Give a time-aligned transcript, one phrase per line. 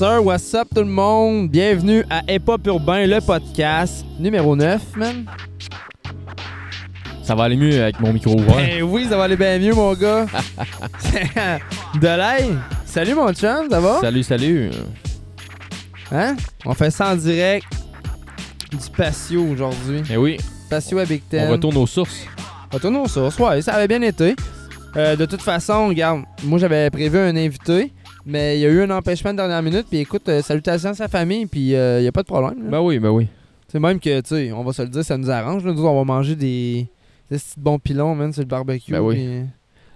[0.00, 1.50] Sir, what's up tout le monde?
[1.50, 5.26] Bienvenue à Hip Hop Urbain, le podcast numéro 9, man.
[7.22, 8.66] Ça va aller mieux avec mon micro ouvert.
[8.66, 10.24] Eh oui, ça va aller bien mieux, mon gars.
[12.00, 12.56] De l'ail.
[12.86, 14.00] Salut, mon chum, ça va?
[14.00, 14.70] Salut, salut.
[16.12, 16.34] Hein?
[16.64, 17.66] On fait ça en direct
[18.70, 20.02] du patio aujourd'hui.
[20.10, 20.38] Eh oui,
[20.70, 21.46] Patio à Big Ten.
[21.46, 22.24] on retourne aux sources.
[22.72, 24.34] Retourne aux sources, ouais, ça avait bien été.
[24.96, 27.92] Euh, de toute façon, regarde, moi j'avais prévu un invité,
[28.26, 30.94] mais il y a eu un empêchement de dernière minute, puis écoute, euh, salutations à
[30.94, 32.64] sa famille, puis il n'y a pas de problème.
[32.64, 32.70] là.
[32.70, 33.28] Ben oui, ben oui.
[33.68, 35.64] C'est même que, tu sais, on va se le dire, ça nous arrange.
[35.64, 35.72] Là.
[35.72, 36.88] Nous, on va manger des,
[37.30, 38.90] des petits bons pilons, man, sur le barbecue.
[38.92, 39.14] Ben oui.
[39.14, 39.42] puis-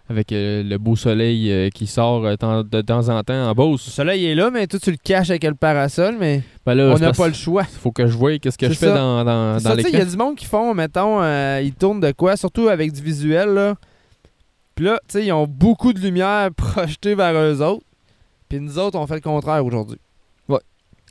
[0.09, 3.49] Avec euh, le beau soleil euh, qui sort euh, temps- de temps en temps en
[3.49, 3.83] Le Beauce.
[3.83, 6.95] soleil est là, mais toi, tu le caches avec le parasol, mais Ben là, on
[6.97, 7.65] c'est n'a parce- pas le choix.
[7.65, 8.95] Faut que je voie qu'est-ce que C'est je fais ça.
[8.95, 10.11] dans, dans, dans ça, tu sais, il y a l'écran.
[10.13, 13.75] du monde qui font, mettons, euh, ils tournent de quoi, surtout avec du visuel, là.
[14.77, 17.85] Puis là, tu sais, ils ont beaucoup de lumière projetée vers eux autres.
[18.49, 19.99] Puis nous autres, on fait le contraire aujourd'hui.
[20.49, 20.61] Ouais.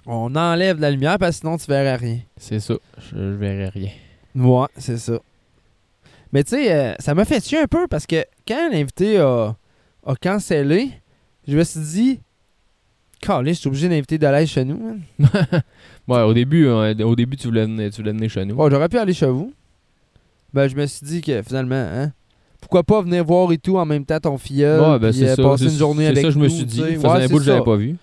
[0.06, 2.20] On enlève la lumière parce que sinon, tu verrais rien.
[2.38, 2.76] C'est ça.
[2.98, 3.92] Je, je verrai rien.
[4.36, 5.20] Ouais, c'est ça.
[6.32, 9.56] Mais tu sais, euh, ça m'a fait tuer un peu parce que quand l'invité a,
[10.06, 10.90] a cancellé,
[11.48, 12.20] je me suis dit,
[13.24, 15.00] Calé, je suis obligé d'inviter l'aide chez nous.
[16.06, 18.56] Ouais, au début, euh, au début tu, voulais venir, tu voulais venir chez nous.
[18.56, 19.54] Bon, j'aurais pu aller chez vous.
[20.54, 22.12] Ben, je me suis dit que finalement, hein,
[22.74, 25.36] pourquoi pas venir voir et tout en même temps ton filleul, Ouais, ben puis, euh,
[25.36, 25.44] ça.
[25.44, 26.78] passer C'est- une journée avec ça, je me suis dit.
[26.82, 26.96] tu sais.
[26.96, 27.96] Ça faisait Ouais, un bout que j'avais pas vu.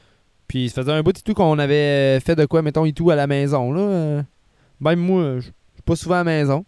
[0.47, 3.11] Puis ça faisait un bout et tout qu'on avait fait de quoi, mettons, et tout
[3.11, 3.81] à la maison, là.
[3.81, 4.23] euh.
[4.81, 5.53] Même moi, je suis
[5.85, 6.65] pas souvent à la maison.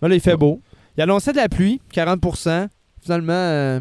[0.00, 0.60] Là, là, il fait beau.
[0.96, 2.68] Il annonçait de la pluie, 40%.
[3.00, 3.80] Finalement, euh,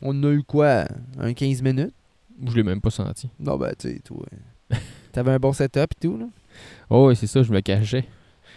[0.00, 0.84] on a eu quoi,
[1.20, 1.92] un 15 minutes?
[2.46, 3.28] Je l'ai même pas senti.
[3.38, 4.24] Non, ben, tu sais, toi,
[4.72, 4.76] euh,
[5.12, 6.26] t'avais un bon setup et tout, là.
[6.88, 8.06] Oh, ouais, c'est ça, je me cachais.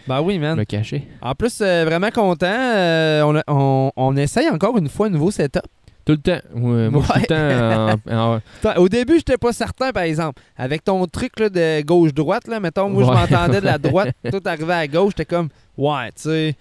[0.08, 0.58] Ben oui, man.
[0.58, 1.04] me cachais.
[1.22, 2.46] En plus, euh, vraiment content.
[2.48, 5.62] euh, on, a- on, on essaye encore une fois un nouveau setup.
[6.04, 6.40] Tout le temps.
[6.56, 10.42] Ouais, moi, tout le temps en- en- Attends, Au début, j'étais pas certain, par exemple.
[10.58, 14.42] Avec ton truc là, de gauche-droite, là, mettons, moi, je m'entendais de la droite, tout
[14.46, 16.56] arrivé à gauche, j'étais comme, ouais, tu sais,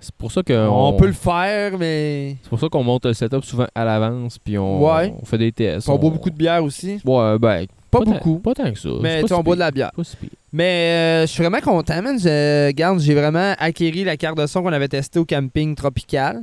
[0.00, 2.36] C'est pour ça que on, peut le faire, mais.
[2.42, 5.14] C'est pour ça qu'on monte le setup souvent à l'avance, puis on, Ouais.
[5.20, 5.88] on fait des tests.
[5.90, 7.00] On boit beaucoup de bière aussi.
[7.04, 7.66] Ouais, ben,
[7.98, 8.38] Pas, beaucoup.
[8.38, 8.88] pas tant que ça.
[9.00, 9.92] mais tu on si boit de la bière.
[9.96, 10.30] Pas si pire.
[10.52, 12.18] Mais euh, je suis vraiment content, man.
[12.18, 16.42] Je, regarde, j'ai vraiment acquéri la carte de son qu'on avait testée au camping tropical.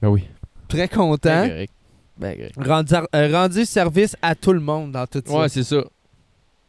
[0.00, 0.24] Ben oui.
[0.68, 1.46] Très Ben content.
[2.18, 2.54] Ben correct.
[2.66, 5.32] Rendu, euh, rendu service à tout le monde dans tout ça.
[5.32, 5.82] Ouais, c'est ça.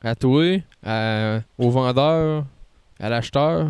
[0.04, 2.46] À toi, à- au vendeur,
[3.00, 3.70] à l'acheteur,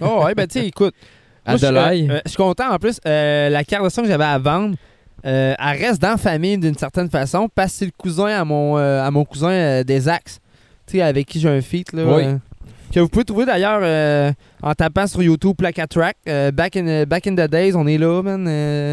[0.00, 0.94] Oh, ouais, ben, tu sais, écoute.
[1.46, 2.10] à je suis, Delaï.
[2.10, 2.70] euh, je suis content.
[2.72, 4.74] En plus, la carte de son que j'avais à vendre,
[5.24, 8.44] euh, elle reste dans la famille d'une certaine façon parce que c'est le cousin à
[8.44, 10.38] mon, euh, à mon cousin euh, des Axes.
[10.86, 11.92] Tu sais, avec qui j'ai un feat.
[11.92, 12.22] Là, Oui.
[12.92, 16.16] que vous pouvez trouver d'ailleurs en tapant sur YouTube Placa Track.
[16.28, 18.44] Euh, back, in, back in the days, on est là, man.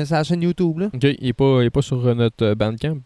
[0.06, 0.80] c'est la chaîne YouTube.
[0.80, 0.86] Là.
[0.94, 2.98] Ok, il est pas, il est pas sur notre Bandcamp?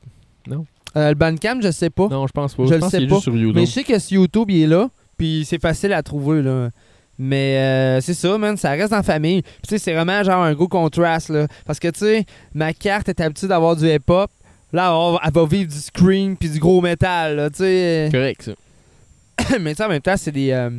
[0.98, 2.08] Euh, le Bandcamp, je sais pas.
[2.08, 2.64] Non, je pense pas.
[2.64, 3.16] Je Je, le pense sais qu'il est pas.
[3.16, 3.56] juste sur YouTube.
[3.56, 4.90] Mais je sais que sur YouTube, il est là.
[5.18, 6.70] Puis c'est facile à trouver, là.
[7.18, 8.58] Mais euh, c'est ça, man.
[8.58, 9.42] Ça reste en famille.
[9.42, 11.48] Puis tu sais, c'est vraiment genre un gros contraste, là.
[11.66, 14.30] Parce que, tu sais, ma carte est habituée d'avoir du hip-hop.
[14.74, 18.10] Là, elle va vivre du scream puis du gros métal, là, tu sais.
[18.12, 19.58] Correct, ça.
[19.60, 20.52] Mais tu en même temps, c'est des...
[20.52, 20.70] euh,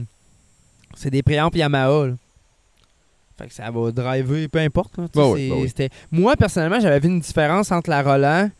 [0.95, 2.15] c'est des préamps Yamaha, là.
[3.39, 4.97] Fait que ça va driver, peu importe.
[4.97, 5.89] là, Bah oui, bah oui.
[6.11, 8.51] Moi, personnellement, j'avais vu une différence entre la Roland,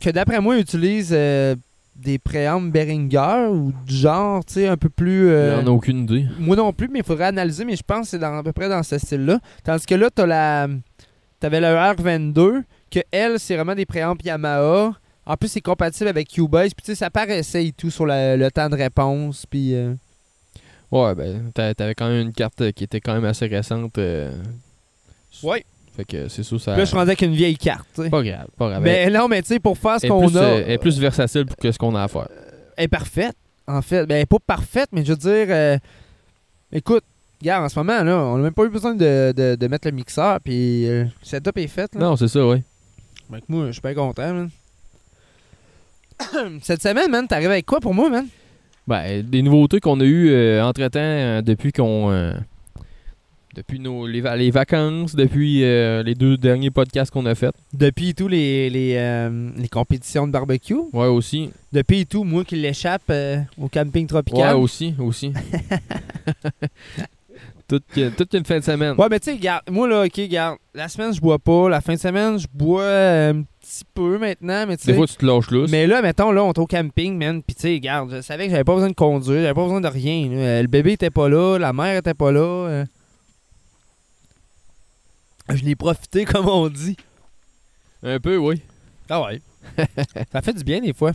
[0.00, 1.54] que d'après moi, utilise euh,
[1.98, 5.28] des préamps Behringer ou du genre, tu sais, un peu plus...
[5.28, 6.26] euh, J'en ai aucune idée.
[6.38, 8.52] moi non plus, mais il faudrait analyser, mais je pense que c'est dans- à peu
[8.52, 9.40] près dans ce style-là.
[9.64, 10.68] Tandis que là, t'as la.
[11.40, 14.92] T'avais le R22, que elle, c'est vraiment des préamps Yamaha.
[15.26, 16.72] En plus, c'est compatible avec Cubase.
[16.74, 19.44] Puis tu sais, ça paraissait et tout sur la- le temps de réponse.
[19.46, 19.74] Puis.
[19.74, 19.94] euh,
[20.92, 23.98] Ouais, ben, t'a- t'avais quand même une carte qui était quand même assez récente.
[23.98, 24.30] euh,
[25.42, 25.64] Ouais.
[25.96, 26.72] Fait que c'est sûr, ça.
[26.72, 27.86] Puis là, je suis rendu avec une vieille carte.
[28.10, 28.82] Pas grave, pas grave.
[28.82, 30.42] Mais non, mais tu sais, pour faire ce elle, est qu'on plus, a.
[30.42, 32.28] euh, elle est plus versatile que ce qu'on a à faire.
[32.76, 33.34] elle est parfaite,
[33.66, 34.04] en fait.
[34.06, 35.46] Ben, elle est pas parfaite, mais je veux dire.
[35.48, 35.78] euh,
[36.70, 37.02] écoute,
[37.40, 39.88] regarde, en ce moment, là, on n'a même pas eu besoin de, de- de mettre
[39.88, 40.38] le mixeur.
[40.42, 41.94] Puis euh, le setup est fait.
[41.94, 42.00] Là.
[42.00, 42.62] Non, c'est ça, ouais.
[43.32, 44.50] Fait que moi, je suis pas content, man.
[46.62, 48.26] Cette semaine, man, t'arrives avec quoi pour moi, man?
[48.86, 52.10] Ben, des nouveautés qu'on a eues entre temps depuis qu'on.
[52.10, 52.34] euh,
[53.56, 57.54] Depuis nos, les, les vacances, depuis euh, les deux derniers podcasts qu'on a fait.
[57.72, 60.76] Depuis tous les, les, euh, les compétitions de barbecue.
[60.92, 61.48] Ouais, aussi.
[61.72, 64.56] Depuis tout, moi qui l'échappe euh, au camping Ouais, tropical.
[64.56, 65.32] aussi, aussi.
[67.68, 67.84] toute,
[68.16, 68.94] toute une fin de semaine.
[68.98, 71.94] Ouais, mais tu sais, moi là, ok, garde, la semaine je bois pas, la fin
[71.94, 74.98] de semaine je bois un petit peu maintenant, mais tu Des sais.
[74.98, 75.66] fois, tu te lâches là.
[75.70, 78.44] Mais là, mettons, là, on est au camping, man, pis tu sais, garde, je savais
[78.44, 80.28] que j'avais pas besoin de conduire, j'avais pas besoin de rien.
[80.30, 80.60] là.
[80.62, 82.84] Le bébé était pas là, la mère était pas là.
[85.50, 85.56] Euh.
[85.56, 86.96] Je l'ai profité, comme on dit.
[88.02, 88.60] Un peu, oui.
[89.08, 89.40] Ah ouais.
[90.32, 91.12] Ça fait du bien des fois.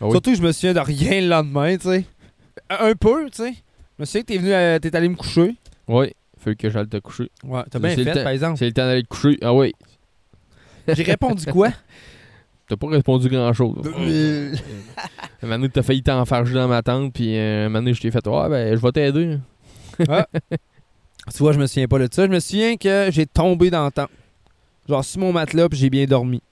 [0.00, 0.10] Ah oui.
[0.12, 2.04] Surtout que je me souviens de rien le lendemain, tu sais.
[2.68, 3.52] Un peu, tu sais.
[3.52, 5.56] Je me souviens que t'es venu, euh, t'es allé me coucher.
[5.88, 7.30] Oui, faut que j'aille te coucher.
[7.44, 8.58] Ouais, t'as bien fait, par exemple.
[8.58, 9.38] C'est le temps d'aller te coucher.
[9.42, 9.72] Ah oui.
[10.88, 11.70] J'ai répondu quoi?
[12.68, 13.82] T'as pas répondu grand-chose.
[13.84, 14.52] Un
[15.42, 18.12] moment donné, t'as failli t'enfarger dans ma tente, puis euh, un moment donné, je t'ai
[18.12, 19.38] fait «Ouais, ben, je vais t'aider.
[21.34, 22.26] Tu vois, je me souviens pas de ça.
[22.26, 24.08] Je me souviens que j'ai tombé dans le temps.
[24.88, 26.42] Genre sur mon matelas, puis j'ai bien dormi.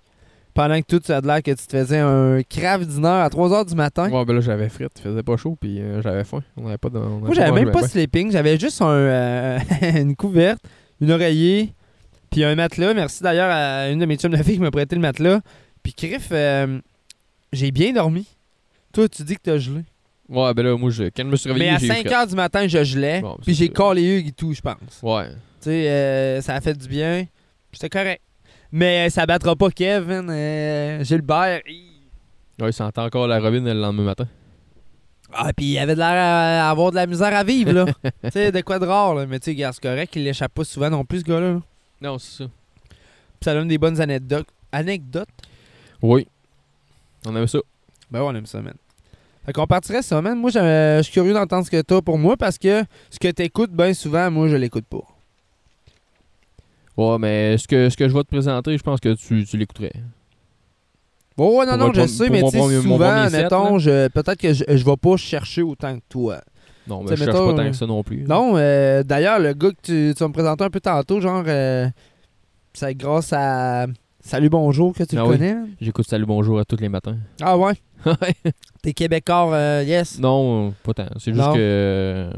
[0.54, 3.68] Pendant que tout, ça a l'air que tu te faisais un craft dinner à 3h
[3.68, 4.10] du matin.
[4.10, 6.42] Ouais, ben là, j'avais frit, il faisait pas chaud, puis euh, j'avais faim.
[6.56, 6.98] On avait pas de.
[6.98, 8.32] on avait Moi, j'avais même pas ben, sleeping.
[8.32, 9.58] J'avais juste un, euh,
[9.94, 10.60] une couverte,
[11.00, 11.74] une oreiller,
[12.30, 12.94] puis un matelas.
[12.94, 15.40] Merci d'ailleurs à une de mes chums de filles qui m'a prêté le matelas.
[15.82, 16.80] Puis, Criff, euh,
[17.52, 18.26] j'ai bien dormi.
[18.92, 19.84] Toi, tu dis que t'as gelé.
[20.28, 20.36] Ben.
[20.36, 22.24] Ouais, ben là, moi, je, quand je me suis réveillé, Mais à j'ai 5 fret.
[22.24, 23.20] h du matin, je gelais.
[23.20, 23.72] Bon, puis c'est j'ai ça.
[23.72, 24.76] collé les hugues et tout, je pense.
[25.02, 25.28] Ouais.
[25.30, 25.34] Tu
[25.70, 27.26] sais, euh, ça a fait du bien.
[27.72, 28.22] J'étais correct.
[28.70, 31.60] Mais euh, ça battra pas Kevin, euh, Gilbert.
[31.66, 31.84] hi.
[32.60, 34.26] Ouais, il sentait encore la robine le lendemain matin.
[35.32, 37.84] Ah, puis il avait de l'air à avoir de la misère à vivre, là.
[38.24, 39.26] tu sais, de quoi de rare, là.
[39.26, 41.60] Mais tu sais, gars, c'est correct, il l'échappe pas souvent non plus, ce gars-là.
[42.00, 42.50] Non, c'est ça.
[42.88, 44.48] Puis ça donne des bonnes anecdotes.
[44.72, 45.28] Anecdotes?
[46.02, 46.26] Oui.
[47.26, 47.58] On aime ça.
[48.10, 48.74] Ben ouais, on aime ça, man.
[49.48, 50.38] Fait qu'on partirait ça, man.
[50.38, 53.72] Moi, je suis curieux d'entendre ce que t'as pour moi parce que ce que t'écoutes
[53.72, 55.00] bien souvent, moi, je l'écoute pas.
[56.98, 59.56] Ouais, mais ce que, ce que je vais te présenter, je pense que tu, tu
[59.56, 59.94] l'écouterais.
[61.34, 64.64] Bon, ouais, non, Pour non, je sais, mais tu sais, souvent, mettons, peut-être que je,
[64.68, 66.42] je vais pas chercher autant que toi.
[66.86, 68.24] Non, mais T'sais, je cherche pas tant euh, que ça non plus.
[68.24, 71.44] Non, euh, d'ailleurs, le gars que tu, tu vas me présenter un peu tantôt, genre,
[71.46, 71.88] euh,
[72.74, 73.86] c'est grâce à
[74.28, 75.38] Salut Bonjour que tu Ah le oui.
[75.38, 75.56] connais?
[75.80, 77.16] J'écoute Salut Bonjour à tous les matins.
[77.40, 77.72] Ah ouais?
[78.82, 80.18] T'es Québécois, euh, yes?
[80.18, 81.06] non, pas tant.
[81.18, 81.56] C'est juste que.
[81.56, 82.30] euh,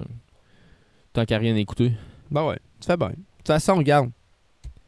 [1.13, 1.91] tant qu'à rien écouter.
[2.31, 3.09] Bah ouais, tu fais bien.
[3.09, 4.11] De toute façon, regarde.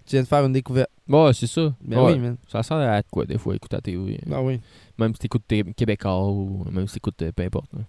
[0.07, 0.91] Tu viens de faire une découverte.
[1.09, 1.75] Ouais, c'est ça.
[1.85, 2.13] Ben Ouais.
[2.13, 2.37] oui, man.
[2.47, 4.21] Ça sert à quoi, des fois, écouter la télé.
[4.31, 4.61] Ah oui.
[4.97, 7.73] Même si t'écoutes tes- Québécois ou même si t'écoutes euh, peu importe.
[7.73, 7.81] là.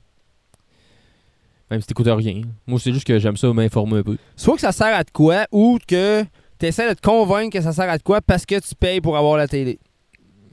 [1.69, 2.42] Même si t'écoutes rien.
[2.66, 4.18] Moi, c'est juste que j'aime ça m'informer un peu.
[4.36, 6.24] Soit que ça sert à de quoi ou que
[6.65, 9.36] t'essaies de te convaincre que ça sert à quoi parce que tu payes pour avoir
[9.38, 9.80] la télé.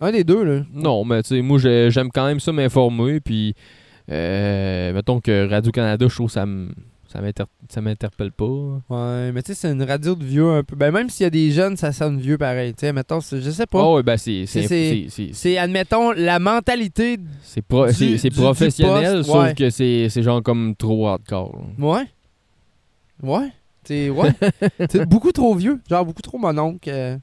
[0.00, 0.62] Un des deux, là.
[0.72, 3.20] Non, mais tu sais, moi, j'ai- j'aime quand même ça m'informer.
[3.20, 3.54] Puis,
[4.10, 6.72] euh, mettons que Radio-Canada, je trouve ça m-
[7.06, 8.44] ça m'inter- ça m'interpelle pas.
[8.44, 10.74] Ouais, mais tu sais, c'est une radio de vieux un peu.
[10.76, 12.72] Ben, même s'il y a des jeunes, ça sonne vieux pareil.
[12.72, 13.82] Tu sais, mettons, je sais pas.
[13.84, 14.46] Oh, ouais, ben, c'est.
[14.46, 17.18] C'est- admettons, la mentalité.
[17.42, 19.54] c'est pro- du- professionnel, poste, sauf ouais.
[19.54, 21.56] que c'est c'est genre comme trop hardcore.
[21.78, 21.86] là.
[21.86, 22.04] Ouais.
[23.22, 23.48] Ouais.
[23.84, 24.30] C'est ouais.
[24.90, 25.80] c'est beaucoup trop vieux.
[25.88, 26.88] Genre, beaucoup trop mon oncle.
[26.90, 27.16] euh,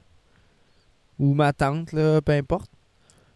[1.18, 2.70] ou ma tante, là, peu importe.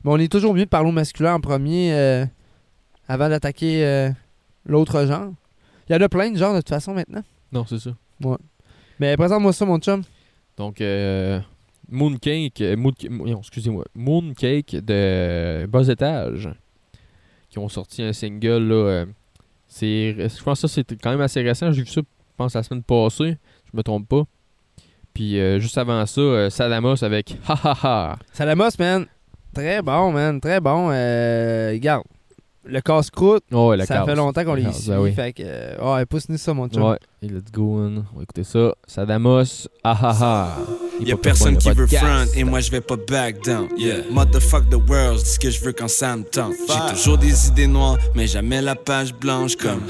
[0.04, 2.24] Mais on est toujours mieux de parler au masculin en premier euh,
[3.08, 4.10] avant d'attaquer euh,
[4.66, 5.32] l'autre genre.
[5.88, 7.22] Il y en a plein de genres de toute façon maintenant.
[7.52, 7.90] Non, c'est ça.
[9.00, 10.02] Mais présente-moi ça, mon chum.
[10.56, 11.40] Donc, euh,
[11.88, 16.48] Mooncake, Moon- non, excusez-moi, Mooncake de Bas Étage,
[17.50, 19.04] qui ont sorti un single, là,
[19.66, 22.00] c'est, je pense que ça c'est quand même assez récent, j'ai vu ça,
[22.42, 23.36] pense, la semaine passée,
[23.70, 24.22] je me trompe pas.
[25.14, 28.18] Puis euh, juste avant ça, euh, Sadamos avec Ha Ha Ha.
[28.32, 29.06] Salamos, man.
[29.54, 30.40] Très bon, man.
[30.40, 30.88] Très bon.
[30.90, 32.04] Euh, regarde.
[32.64, 34.90] Le casse-croûte, Oh, ça fait longtemps qu'on La les case, suit.
[34.90, 35.12] ben oui.
[35.12, 35.42] Fait que,
[35.82, 36.82] ouais, pousse-nous ça, mon chum.
[36.84, 38.04] Ouais, et let's go, on.
[38.14, 38.72] on va écouter ça.
[38.86, 40.56] Sadamos, Ha Ha Ha.
[41.00, 43.68] Y'a personne qui veut front et moi je vais pas back down.
[43.76, 44.02] Yeah.
[44.10, 46.54] Motherfuck the world, c'est ce que je veux quand ça me tente.
[46.68, 49.82] J'ai toujours des idées noires, mais jamais la page blanche comme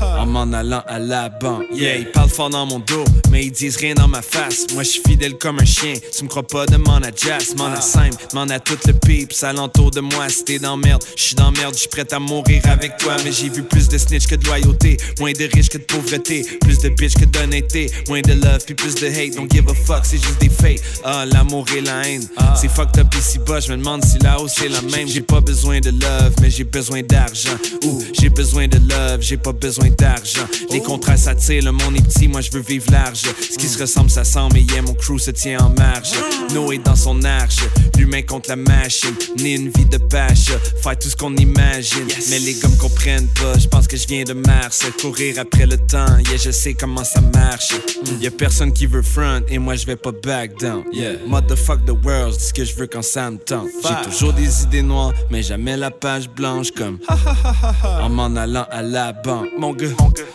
[0.00, 1.64] en m'en allant à la banque.
[1.72, 4.66] Yeah, ils parlent fort dans mon dos, mais ils disent rien dans ma face.
[4.72, 5.94] Moi je suis fidèle comme un chien.
[6.16, 9.44] Tu me crois pas, demande à Jazz, demande à Simon, demande à tout le peeps
[9.44, 10.28] alentour de moi.
[10.28, 13.16] Si t'es dans merde, je suis dans merde, je suis prêt à mourir avec toi.
[13.24, 16.44] Mais j'ai vu plus de snitch que de loyauté, moins de riches que de pauvreté,
[16.60, 19.36] plus de bitch que d'honnêteté, moins de love puis plus de hate.
[19.36, 20.80] Don't give a fuck si juste des fakes.
[21.04, 22.26] Ah, l'amour et la haine.
[22.36, 22.54] Ah.
[22.60, 25.08] C'est fucked up ici bas, je me demande si là-haut c'est la même.
[25.08, 27.56] J'ai pas besoin de love, mais j'ai besoin d'argent.
[27.84, 30.46] Ou j'ai besoin de love, j'ai pas besoin d'argent.
[30.70, 33.22] Les contrats s'attirent, le monde est petit, moi je veux vivre large.
[33.50, 36.12] Ce qui se ressemble, ça sent, mais yeah, mon crew se tient en marge.
[36.52, 37.60] Noé dans son arche,
[37.96, 39.14] l'humain contre la machine.
[39.38, 40.50] Ni une vie de pêche,
[40.82, 42.06] faire tout ce qu'on imagine.
[42.30, 44.82] Mais les gars me comprennent pas, je pense que je viens de Mars.
[45.00, 47.72] Courir après le temps, yeah, je sais comment ça marche.
[47.72, 48.22] Mm.
[48.22, 50.84] Y'a personne qui veut front, et moi je vais back down.
[50.92, 53.68] Yeah, motherfuck the world, c'est ce que je veux quand ça me tente.
[53.82, 56.98] J'ai toujours des idées noires, mais jamais la page blanche comme
[57.84, 59.48] en m'en allant à la banque.
[59.58, 59.88] Mon gars,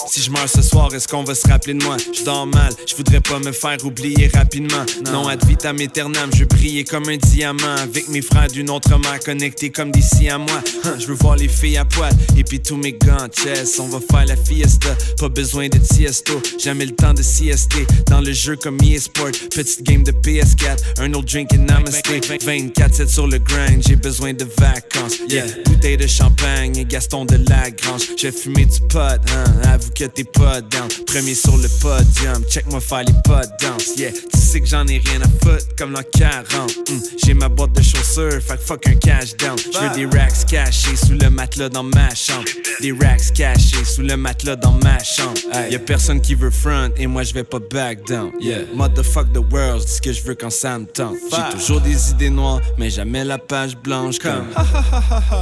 [0.07, 1.97] si je meurs ce soir, est-ce qu'on va se rappeler de moi?
[1.97, 4.85] Je dors mal, je voudrais pas me faire oublier rapidement.
[5.11, 9.19] Non, ad vitam aeternam, je briller comme un diamant avec mes frères d'une autre mère
[9.19, 10.61] connectés comme d'ici à moi.
[10.97, 13.79] Je veux voir les filles à poil et puis tous mes gants chess.
[13.79, 17.85] On va faire la fiesta, pas besoin de tiesto, jamais le temps de siester.
[18.07, 19.31] Dans le jeu comme e-sport,
[19.63, 22.07] petite game de PS4, un autre drink et namaste.
[22.07, 25.17] 24-7 sur le grind, j'ai besoin de vacances.
[25.27, 28.03] Yeah, bouteille de champagne et Gaston de Lagrange.
[28.17, 30.87] J'ai fumé du pot, hein, avoue que t'es pas down.
[31.05, 33.97] Premier sur le podium, check-moi faire les pas danse.
[33.97, 36.71] Yeah, tu sais que j'en ai rien à foutre comme l'an 40.
[36.89, 39.57] Hmm, j'ai ma boîte de chaussures, que fuck un cash down.
[39.57, 42.47] J'veux des racks cachés sous le matelas dans ma chambre.
[42.79, 45.37] Des racks cachés sous le matelas dans ma chambre.
[45.69, 48.31] Y'a personne qui veut front et moi je vais pas back down.
[48.39, 51.15] Yeah, motherfuck the world, ce que je veux quand ça me tente.
[51.32, 54.48] J'ai toujours des idées noires, mais jamais la page blanche comme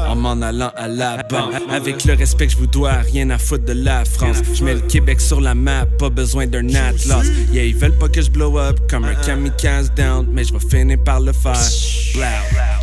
[0.08, 1.54] en m'en allant à la banque.
[1.70, 4.38] Avec le respect que je vous dois, rien à foutre de la France.
[4.54, 7.26] Je mets le Québec sur la map, pas besoin d'un atlas.
[7.52, 10.60] Yeah, ils veulent pas que je blow up comme un kamikaze down, mais je vais
[10.60, 11.58] finir par le faire.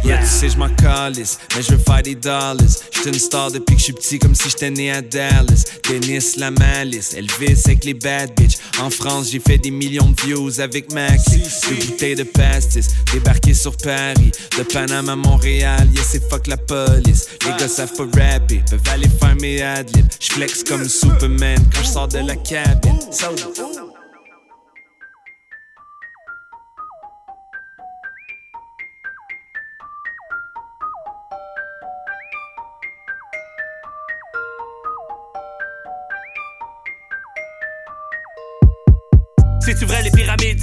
[0.04, 2.56] Yeah, tu sais, je m'en calisse, mais je veux faire des dollars.
[2.92, 5.64] J'étais une star depuis que je suis petit, comme si j'étais né à Dallas.
[5.88, 8.56] Dennis, la malice, Elvis avec les bad bitch.
[8.80, 11.46] En France, j'ai fait des millions de views avec ma clique.
[11.68, 14.30] Deux bouteilles de pastis, débarqué sur Paris.
[14.58, 17.28] De Panama à Montréal, yeah, c'est fuck la police.
[17.46, 20.06] Les gars savent pas rapper, peuvent aller faire mes adlibs.
[20.20, 22.98] J'flex comme Superman quand je sors de la cabine.
[23.10, 23.44] C'est-tu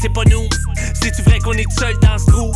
[0.02, 0.50] c'est pas nous?
[1.00, 2.52] C'est-tu vrai qu'on est seul dans ce trou?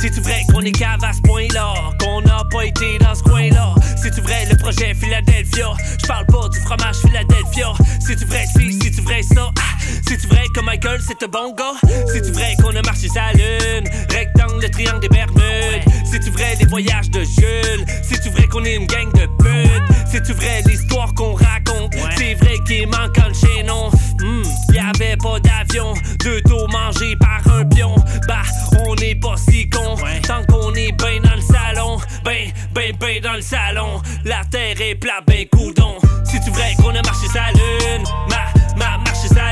[0.00, 1.74] C'est-tu vrai qu'on est cave à ce point-là?
[2.00, 3.74] Qu'on n'a pas été dans ce coin-là?
[4.00, 5.72] C'est-tu vrai le projet Philadelphia?
[6.00, 7.72] Je parle pas du fromage Philadelphia.
[8.00, 9.50] C'est-tu vrai si, c'est-tu vrai ça?
[9.58, 9.75] Ah,
[10.06, 11.74] c'est-tu vrai que Michael c'est un bon gars?
[12.12, 13.88] C'est-tu vrai qu'on a marché sa lune?
[14.10, 15.82] Rectangle, le triangle des Bermudes.
[16.10, 17.86] C'est-tu vrai les voyages de Jules?
[18.02, 19.96] C'est-tu vrai qu'on est une gang de putes?
[20.10, 21.94] C'est-tu vrai l'histoire qu'on raconte?
[22.16, 23.90] C'est vrai qu'il manque un chaînon.
[24.20, 27.94] Hmm, y avait pas d'avion, deux dos mangés par un pion.
[28.26, 28.42] Bah,
[28.86, 31.98] on n'est pas si con tant qu'on est ben dans le salon.
[32.24, 34.00] Ben, ben, ben dans le salon.
[34.24, 35.96] La terre est plat, ben coudon.
[36.24, 38.04] C'est-tu vrai qu'on a marché sa lune?
[38.30, 38.55] Ma,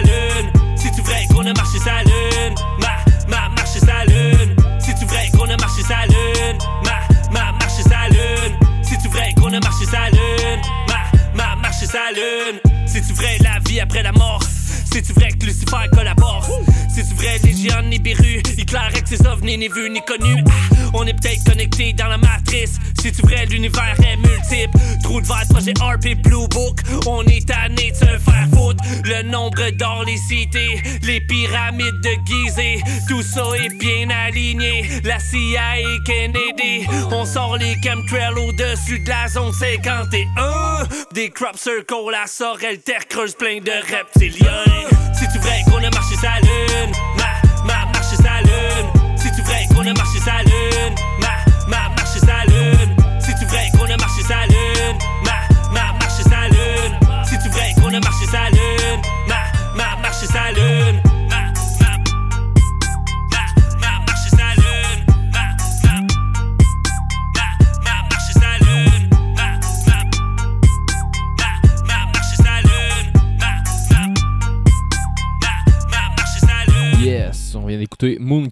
[0.05, 0.51] lune.
[0.77, 2.55] C'est-tu vrai qu'on a marché sa lune?
[2.81, 2.97] Ma,
[3.29, 4.55] ma, marché sa lune.
[4.79, 6.59] C'est-tu vrai qu'on a marché sa lune?
[6.85, 6.99] Ma,
[7.33, 8.57] ma, marché sa lune.
[8.83, 10.61] C'est-tu vrai qu'on a marché sa lune?
[10.89, 11.01] Ma,
[11.35, 12.61] ma, marché sa lune.
[12.87, 14.41] C'est-tu vrai la vie après la mort?
[14.95, 16.49] C'est-tu vrai que Lucifer collabore?
[16.95, 18.41] C'est-tu vrai les géants Nibiru?
[18.57, 20.45] Il clairait que ces ovnis ni vus ni connus.
[20.47, 22.75] Ah, on est peut-être connectés dans la matrice.
[23.03, 24.79] C'est-tu vrai l'univers est multiple?
[25.03, 26.79] Trou de verre, projet RP Blue Book.
[27.09, 28.85] On est tanné de se faire foutre.
[29.03, 32.81] Le nombre d'or, les cités, les pyramides de Gizeh.
[33.09, 34.89] Tout ça est bien aligné.
[35.03, 36.87] La CIA et Kennedy.
[37.11, 40.87] On sort les chemtrails au-dessus de la zone 51.
[41.13, 44.84] Des crop circles, la Sorel, terre creuse plein de reptiliens.
[45.13, 46.93] C'est-tu vrai qu'on a marché sa lune?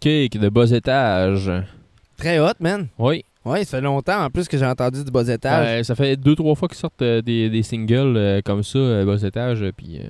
[0.05, 1.51] Mooncake de bas étage.
[2.17, 2.89] Très hot, man.
[2.99, 3.25] Oui.
[3.45, 5.67] Ouais, ça fait longtemps en plus que j'ai entendu du bas étage.
[5.67, 8.79] Ouais, ça fait deux, trois fois qu'ils sortent euh, des, des singles euh, comme ça,
[8.79, 10.01] euh, bas étage, puis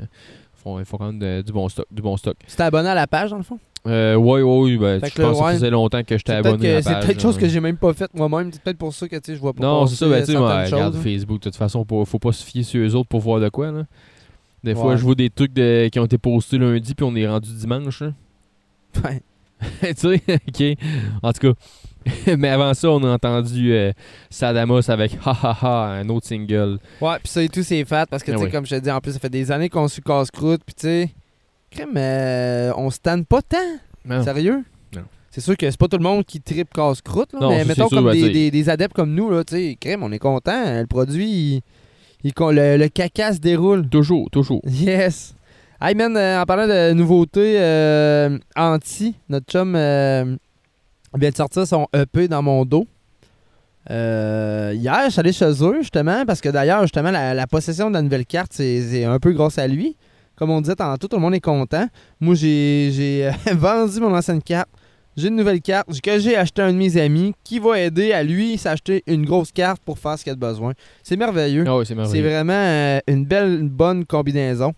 [0.55, 1.87] font- ils font quand même de- du bon stock.
[1.91, 2.37] Du bon stock.
[2.47, 3.59] C'était abonné à la page, dans le fond?
[3.87, 5.49] Euh, ouais, ouais, ben, Fait je pense que ouais.
[5.53, 7.07] ça faisait longtemps que j'étais C'est peut-être abonné à la que- c'est page.
[7.07, 7.41] peut-être chose là.
[7.41, 8.51] que j'ai même pas faite moi-même.
[8.53, 9.63] C'est peut-être pour ça que tu sais, je vois pas.
[9.63, 11.03] Non, c'est ça, ben, tu sais, certaines moi, regarde choses, hein.
[11.05, 13.49] Facebook, de toute façon, faut, faut pas se fier sur eux autres pour voir de
[13.49, 13.85] quoi, là.
[14.63, 14.97] Des fois, Ouais.
[14.99, 18.03] je vois des trucs de- qui ont été postés lundi, puis on est rendu dimanche,
[18.03, 18.13] là.
[19.05, 19.23] Ouais.
[19.81, 20.78] tu sais, ok.
[21.23, 21.61] En tout cas.
[22.37, 23.92] mais avant ça, on a entendu euh,
[24.28, 26.78] Sadamos avec Ha Ha Ha, un autre single.
[27.00, 28.50] Ouais, puis ça et tout, c'est fat parce que, tu sais, oui.
[28.50, 30.83] comme je te dis, en plus, ça fait des années qu'on suit casse-croûte, puis tu
[30.83, 31.11] sais,
[31.71, 33.57] crème, euh, on se tanne pas tant.
[34.04, 34.23] Non.
[34.23, 34.64] Sérieux?
[34.95, 35.02] Non.
[35.31, 37.88] C'est sûr que c'est pas tout le monde qui tripe casse-croûte, là, Non, mais mettons
[37.88, 40.81] sûr, comme ben, des, adeptes comme nous, là, tu sais, crème, on est content.
[40.81, 41.62] Le produit,
[42.25, 43.88] il- le, le caca se déroule.
[43.88, 44.61] Toujours, toujours.
[44.66, 45.35] Yes!
[45.85, 50.37] Hey man, euh, en parlant de nouveautés, euh, Anti, notre chum, euh,
[51.19, 52.87] vient de sortir son EP dans mon dos.
[53.91, 57.89] Euh, hier, je suis allé chez eux, justement, parce que d'ailleurs, justement, la, la possession
[57.89, 59.97] de la nouvelle carte, c'est un peu grâce à lui.
[60.37, 61.89] Comme on disait tantôt, tout le monde est content.
[62.21, 64.69] Moi, j'ai vendu mon ancienne carte.
[65.17, 68.12] J'ai une nouvelle carte que j'ai acheté à un de mes amis qui va aider
[68.12, 70.75] à lui s'acheter une grosse carte pour faire ce qu'il a de besoin.
[71.03, 71.65] C'est merveilleux.
[71.67, 74.75] Ah oui, c'est vraiment euh, une belle, une bonne combinaison.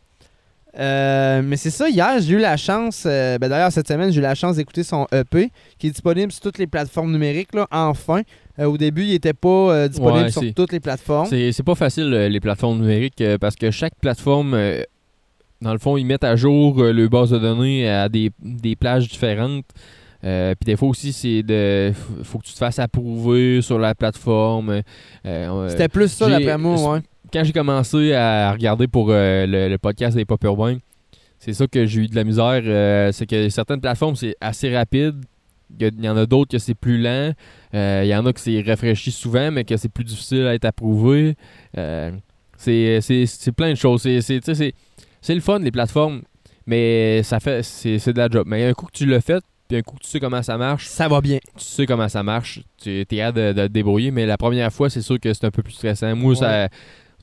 [0.79, 4.19] Euh, mais c'est ça, hier, j'ai eu la chance, euh, ben d'ailleurs, cette semaine, j'ai
[4.19, 7.67] eu la chance d'écouter son EP qui est disponible sur toutes les plateformes numériques, là,
[7.71, 8.23] enfin.
[8.59, 11.29] Euh, au début, il n'était pas disponible Ouais, sur toutes les plateformes.
[11.29, 14.59] C'est pas facile, les plateformes numériques, parce que chaque plateforme,
[15.61, 19.09] dans le fond, ils mettent à jour le base de données à des, des plages
[19.09, 19.67] différentes.
[20.25, 21.93] Euh, Puis des fois aussi, c'est de.
[22.23, 24.83] faut que tu te fasses approuver sur la plateforme.
[25.27, 27.01] Euh, C'était plus ça, d'après moi, ouais.
[27.35, 30.79] Quand j'ai commencé à regarder pour euh, le, le podcast des Pop Urbains,
[31.41, 32.63] c'est ça que j'ai eu de la misère.
[32.65, 35.17] euh, c'est que certaines plateformes, c'est assez rapide.
[35.81, 37.33] Il y en a d'autres que c'est plus lent.
[37.75, 40.55] Euh, Il y en a que c'est rafraîchi souvent, mais que c'est plus difficile à
[40.55, 41.35] être approuvé.
[42.57, 44.03] C'est c'est- c'est plein de choses.
[44.03, 44.75] C'est- C'est tu sais, c'est-
[45.21, 46.23] c'est le fun, les plateformes,
[46.67, 48.45] mais ça fait c'est c'est de la job.
[48.47, 50.57] Mais un coup que tu l'as fait, puis un coup que tu sais comment ça
[50.57, 51.39] marche, Ça va bien.
[51.57, 54.73] tu sais comment ça marche, tu es hâte de, de te débrouiller, mais la première
[54.73, 56.15] fois, c'est sûr que c'est un peu plus stressant.
[56.15, 56.69] Moi, ça.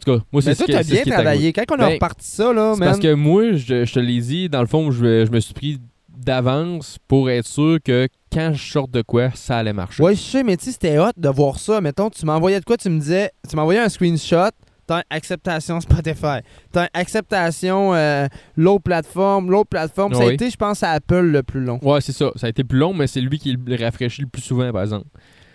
[0.08, 1.54] En tout cas, moi, c'est Mais ce toi, qui- t'as bien travaillé.
[1.54, 2.90] Quand on a Ben, reparti ça, là, C'est man.
[2.90, 5.54] parce que moi, je, je te l'ai dit, dans le fond, je, je me suis
[5.54, 5.80] pris
[6.10, 10.02] d'avance pour être sûr que quand je sors de quoi, ça allait marcher.
[10.04, 11.82] Ouais, je sais, mais tu sais, c'était hot de voir ça.
[11.82, 14.50] Mettons, tu m'envoyais de quoi, tu me disais, tu m'envoyais un screenshot,
[14.88, 16.40] t'as acceptation Spotify,
[16.72, 20.14] t'as acceptation euh, l'autre plateforme, l'autre plateforme.
[20.14, 21.80] Ça a été, je pense, à Apple le plus long.
[21.82, 22.32] Ouais, c'est ça.
[22.36, 24.84] Ça a été plus long, mais c'est lui qui le rafraîchit le plus souvent, par
[24.84, 25.06] exemple.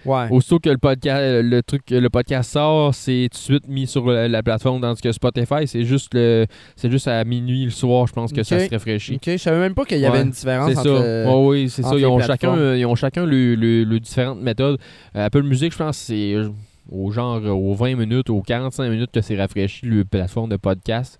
[0.06, 0.28] Ouais.
[0.30, 4.06] Aussitôt que le podcast, le truc, le podcast sort, c'est tout de suite mis sur
[4.06, 6.46] la, la plateforme, tandis que Spotify, c'est juste le,
[6.76, 8.62] c'est juste à minuit le soir, je pense que ça Ok.
[8.62, 9.14] se rafraîchit.
[9.16, 10.96] Ok, je savais même pas qu'il y avait Ouais, une différence C'est entre.
[10.98, 11.36] ça.
[11.36, 11.94] Ouais, oui, c'est ça.
[11.96, 14.78] Ils ont, chacun, ils ont chacun le, le- le différentes méthodes.
[15.16, 16.48] Euh, Apple Music, je pense, c'est euh,
[16.90, 20.56] au genre euh, aux 20 minutes, aux 45 minutes que c'est rafraîchi le plateforme de
[20.56, 21.18] podcast.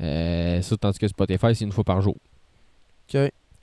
[0.00, 2.16] Euh, ça, tandis que Spotify, c'est une fois par jour.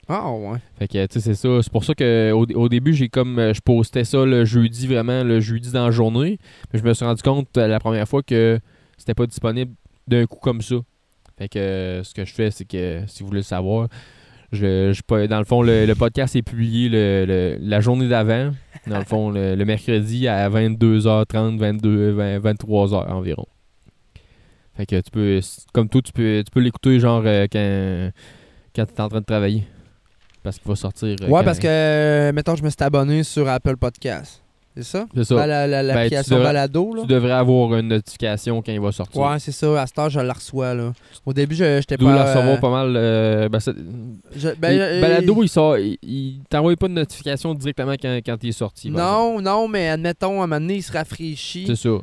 [0.08, 0.58] Ah, ouais.
[0.78, 1.62] Fait que, tu sais, c'est ça.
[1.62, 3.38] C'est pour ça que au, au début, j'ai comme.
[3.38, 6.38] euh, Je postais ça le jeudi, vraiment, le jeudi dans la journée.
[6.72, 8.58] Mais je me suis rendu compte euh, la première fois que
[8.96, 9.72] c'était pas disponible
[10.06, 10.76] d'un coup comme ça.
[11.36, 13.88] Fait que euh, ce que je fais, c'est que si vous voulez le savoir,
[14.50, 18.52] je, je dans le fond, le, le podcast est publié le- le- la journée d'avant.
[18.86, 23.44] Dans le fond, le, mercredi à 22h30, 22, 20, 23h environ.
[24.74, 25.40] Fait que tu peux,
[25.74, 28.10] comme toi, tu peux, tu peux l'écouter genre quand,
[28.74, 29.64] quand tu es en train de travailler.
[30.42, 31.16] Parce qu'il va sortir.
[31.22, 34.42] euh, Ouais, quand- parce que, mettons, je me suis abonné sur Apple Podcast.
[34.76, 35.06] C'est ça?
[35.12, 35.34] C'est ça.
[35.34, 37.02] Ben, la- la- Ben, L'application balado, là.
[37.02, 39.20] Tu devrais avoir une notification quand il va sortir.
[39.20, 39.82] Ouais, c'est ça.
[39.82, 40.92] À cette heure, je la reçois, là.
[41.26, 42.14] Au début, je j'étais Tu pas.
[42.14, 42.94] la recevoir euh, pas mal.
[42.96, 45.78] euh, ben, je- ben, il- euh, Balado, il sort.
[45.78, 48.88] Il, il t'envoie pas de notification directement quand, quand il est sorti.
[48.90, 51.64] Non, non, mais admettons, à un moment donné, il se rafraîchit.
[51.66, 51.98] C'est ça.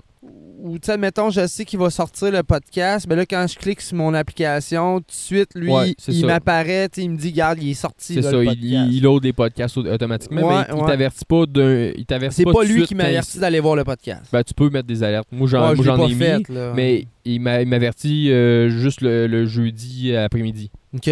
[0.66, 3.08] Ou, tu sais, admettons, je sais qu'il va sortir le podcast.
[3.08, 6.90] Ben là, quand je clique sur mon application, tout de suite, lui, Ouais, il m'apparaît,
[6.98, 8.16] il me dit, garde, il est sorti.
[8.16, 8.32] C'est ça.
[8.32, 8.64] le Il, podcast.
[8.90, 10.42] il, il load des podcasts au- automatiquement.
[10.42, 10.88] Ouais, mais il, ouais.
[10.88, 11.92] t'avertit pas d'un.
[12.32, 14.24] C'est pas, lui suite qui m'avertit d'aller voir le podcast.
[14.32, 15.28] Ben, tu peux mettre des alertes.
[15.32, 16.16] Moi, j'en, pas ai mis.
[16.16, 16.74] fait, là.
[16.76, 20.72] Mais il m'a- il m'avertit euh, juste le, le jeudi après-midi.
[20.96, 21.10] OK.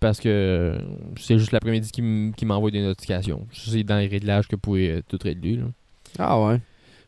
[0.00, 0.76] Parce que
[1.18, 3.46] c'est juste l'après-midi qui, m'envoie des notifications.
[3.52, 5.56] C'est dans les réglages que vous pouvez euh, tout régler.
[5.56, 5.64] Là.
[6.18, 6.60] Ah ouais.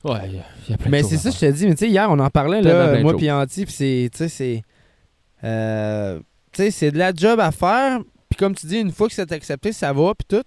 [0.05, 1.51] Ouais, il y a- il y a plein de Mais choses c'est ça, je te
[1.51, 1.67] dis.
[1.67, 4.29] Mais tu sais, hier, on en parlait, là, moi puis Anti, puis c'est, tu sais,
[4.29, 4.63] c'est...
[5.45, 6.19] euh,
[6.53, 8.01] tu sais, c'est de la job à faire.
[8.29, 10.45] Puis comme tu dis, une fois que c'est accepté, ça va, puis tout.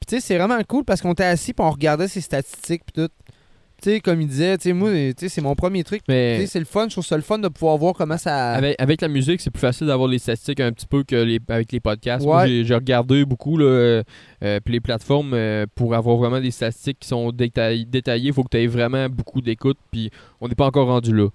[0.00, 2.82] Puis tu sais, c'est vraiment cool parce qu'on était assis, puis on regardait ses statistiques,
[2.84, 3.12] puis tout.
[3.82, 6.02] Sais, comme il disait, tu sais, moi, c'est mon premier truc.
[6.08, 6.86] Mais c'est le fun.
[6.88, 8.52] Je trouve ça le fun de pouvoir voir comment ça...
[8.52, 11.40] avec, avec la musique, c'est plus facile d'avoir les statistiques un petit peu que les,
[11.48, 12.26] avec les podcasts.
[12.26, 12.64] Ouais.
[12.64, 14.02] J'ai, regardé beaucoup là, euh,
[14.44, 17.86] euh, puis les plateformes euh, pour avoir vraiment des statistiques qui sont détaillées.
[17.94, 21.28] Il faut que tu aies vraiment beaucoup d'écoute, puis on n'est pas encore rendu là.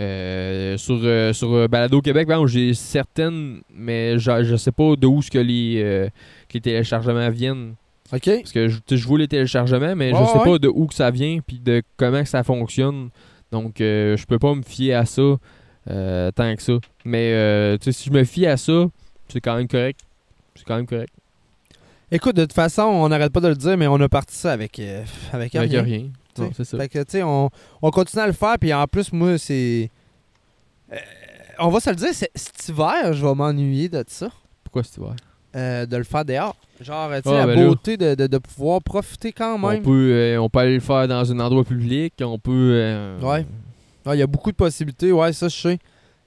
[0.00, 5.30] Euh, sur euh, sur Balado Québec, exemple, j'ai certaines, mais je, je sais pas ce
[5.30, 6.08] que les, euh,
[6.48, 7.74] que les téléchargements viennent.
[8.12, 8.24] OK?
[8.40, 11.10] Parce que je, je vois les téléchargements, mais je sais pas de où que ça
[11.10, 13.10] vient puis de comment que ça fonctionne.
[13.52, 15.22] Donc euh, je peux pas me fier à ça
[15.90, 16.74] euh, tant que ça.
[17.04, 18.86] Mais euh, si je me fie à ça,
[19.28, 20.00] c'est quand même correct.
[20.54, 21.12] C'est quand même correct.
[22.12, 24.52] Écoute, de toute façon, on n'arrête pas de le dire, mais on a parti ça
[24.52, 26.08] avec, euh, avec, Avec rien.
[26.38, 26.78] Non, ça.
[26.78, 27.50] Fait que, tu sais, on,
[27.82, 29.90] on continue à le faire, puis en plus, moi, c'est.
[30.92, 30.96] Euh,
[31.60, 34.30] on va se le dire, c'est- cet hiver, je vais m'ennuyer de ça,
[34.64, 35.14] Pourquoi cet hiver?
[35.56, 36.56] Euh, de le faire dehors.
[36.80, 39.82] Genre, tu sais, Ah, la ben beauté de, de, de pouvoir profiter quand On même.
[39.82, 42.14] peut, euh, on peut aller le faire dans un endroit public.
[42.22, 42.50] On peut.
[42.74, 43.44] euh, Ouais.
[44.06, 45.78] Il y a beaucoup de possibilités, ouais, ça, je sais.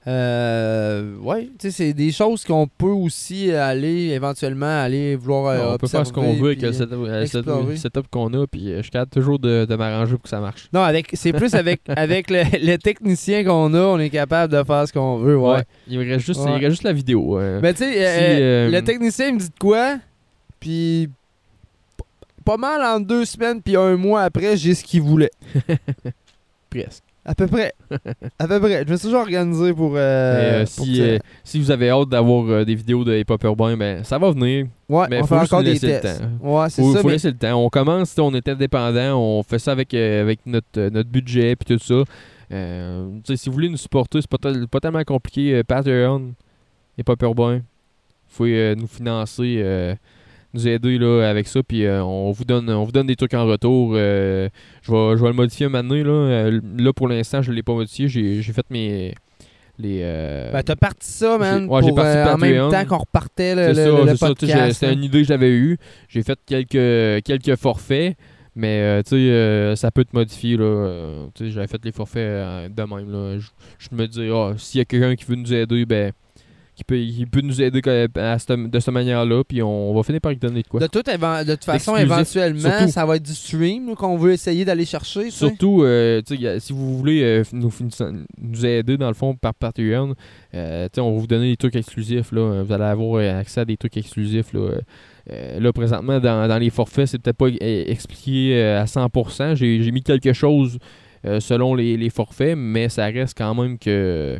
[0.06, 5.74] Euh, ouais, tu sais, c'est des choses qu'on peut aussi aller éventuellement aller vouloir euh,
[5.74, 8.46] on peut faire ce qu'on veut avec le setup, euh, le setup- qu'on a.
[8.46, 10.68] Puis euh, je capable toujours de, de m'arranger pour que ça marche.
[10.74, 14.62] Non, avec c'est plus avec avec le, le technicien qu'on a, on est capable de
[14.62, 15.62] faire ce qu'on veut, ouais.
[15.88, 16.50] Il me reste juste, Ouais.
[16.50, 17.38] il reste juste la vidéo.
[17.38, 17.60] euh.
[17.62, 19.96] Mais tu sais, Si, euh, euh, le technicien il me dit de quoi,
[20.60, 21.08] puis
[22.44, 25.30] pas mal en deux semaines puis un mois après, j'ai ce qu'il voulait.
[26.68, 27.03] presque.
[27.26, 27.72] À peu près.
[28.38, 28.84] à peu près.
[28.86, 29.92] Je me suis toujours organisé pour.
[29.96, 33.24] euh, euh, pour si, euh, si vous avez hâte d'avoir euh, des vidéos de Hip
[33.30, 34.66] Hop Urbain, ben, ça va venir.
[34.88, 36.20] ouais, mais on faut fait encore des le tests.
[36.20, 36.28] temps.
[36.42, 37.00] Ouais, c'est Faut, ça.
[37.00, 37.54] faut mais- laisser le temps.
[37.64, 41.76] On commence, on est indépendant, on fait ça avec, euh, avec notre, notre budget puis
[41.76, 42.02] tout ça.
[43.34, 45.62] Si vous voulez nous supporter, c'est pas, pas tellement compliqué.
[45.64, 46.32] Patreon,
[46.98, 49.62] Hip Hop Urbain, vous pouvez nous financer,
[50.54, 53.34] nous aider là, avec ça, puis euh, on, vous donne, on vous donne des trucs
[53.34, 53.92] en retour.
[53.94, 54.48] Euh,
[54.82, 55.94] je, vais, je vais le modifier maintenant.
[55.94, 58.08] Là, Euh, là pour l'instant, je ne l'ai pas modifié.
[58.08, 59.14] J'ai j'ai fait mes.
[59.76, 62.98] Les, euh, Ben, t'as parti ça, man, ouais, j'ai pour, parti en même temps qu'on
[62.98, 64.74] repartait le, podcast.
[64.74, 64.92] C'était hein.
[64.92, 65.78] une idée que j'avais eue.
[66.08, 68.16] J'ai fait quelques, quelques forfaits,
[68.56, 70.56] mais euh, tu sais, euh, ça peut te modifier.
[70.56, 73.10] Là, euh, j'avais fait les forfaits de même.
[73.10, 73.38] Là.
[73.78, 76.12] Je, me dis, ah, s'il y a quelqu'un qui veut nous aider, ben,
[76.76, 80.02] qui peut, il peut nous aider que- à cette- de cette manière-là, puis on, va
[80.02, 80.80] finir par lui donner de quoi.
[80.80, 81.12] De, toute, de
[81.52, 82.04] toute façon, Exclusif,
[82.36, 82.92] éventuellement, surtout.
[82.92, 85.24] ça va être du stream là, qu'on veut essayer d'aller chercher.
[85.26, 85.36] tu sais.
[85.46, 87.72] Surtout, euh, tu sais, y a- si vous voulez euh, nous,
[88.40, 90.14] nous aider dans le fond par Patreon,
[90.54, 92.32] euh, tu sais, on va vous donner des trucs exclusifs.
[92.32, 92.62] Là.
[92.62, 94.52] Vous allez avoir euh, accès à des trucs exclusifs.
[94.52, 94.78] Là,
[95.30, 99.54] Euh, là présentement, dans, dans les forfaits, c'est peut-être pas euh, expliqué euh, à 100%.
[99.54, 100.78] J'ai j'ai mis quelque chose
[101.24, 104.38] euh, selon les, les forfaits, mais ça reste quand même que,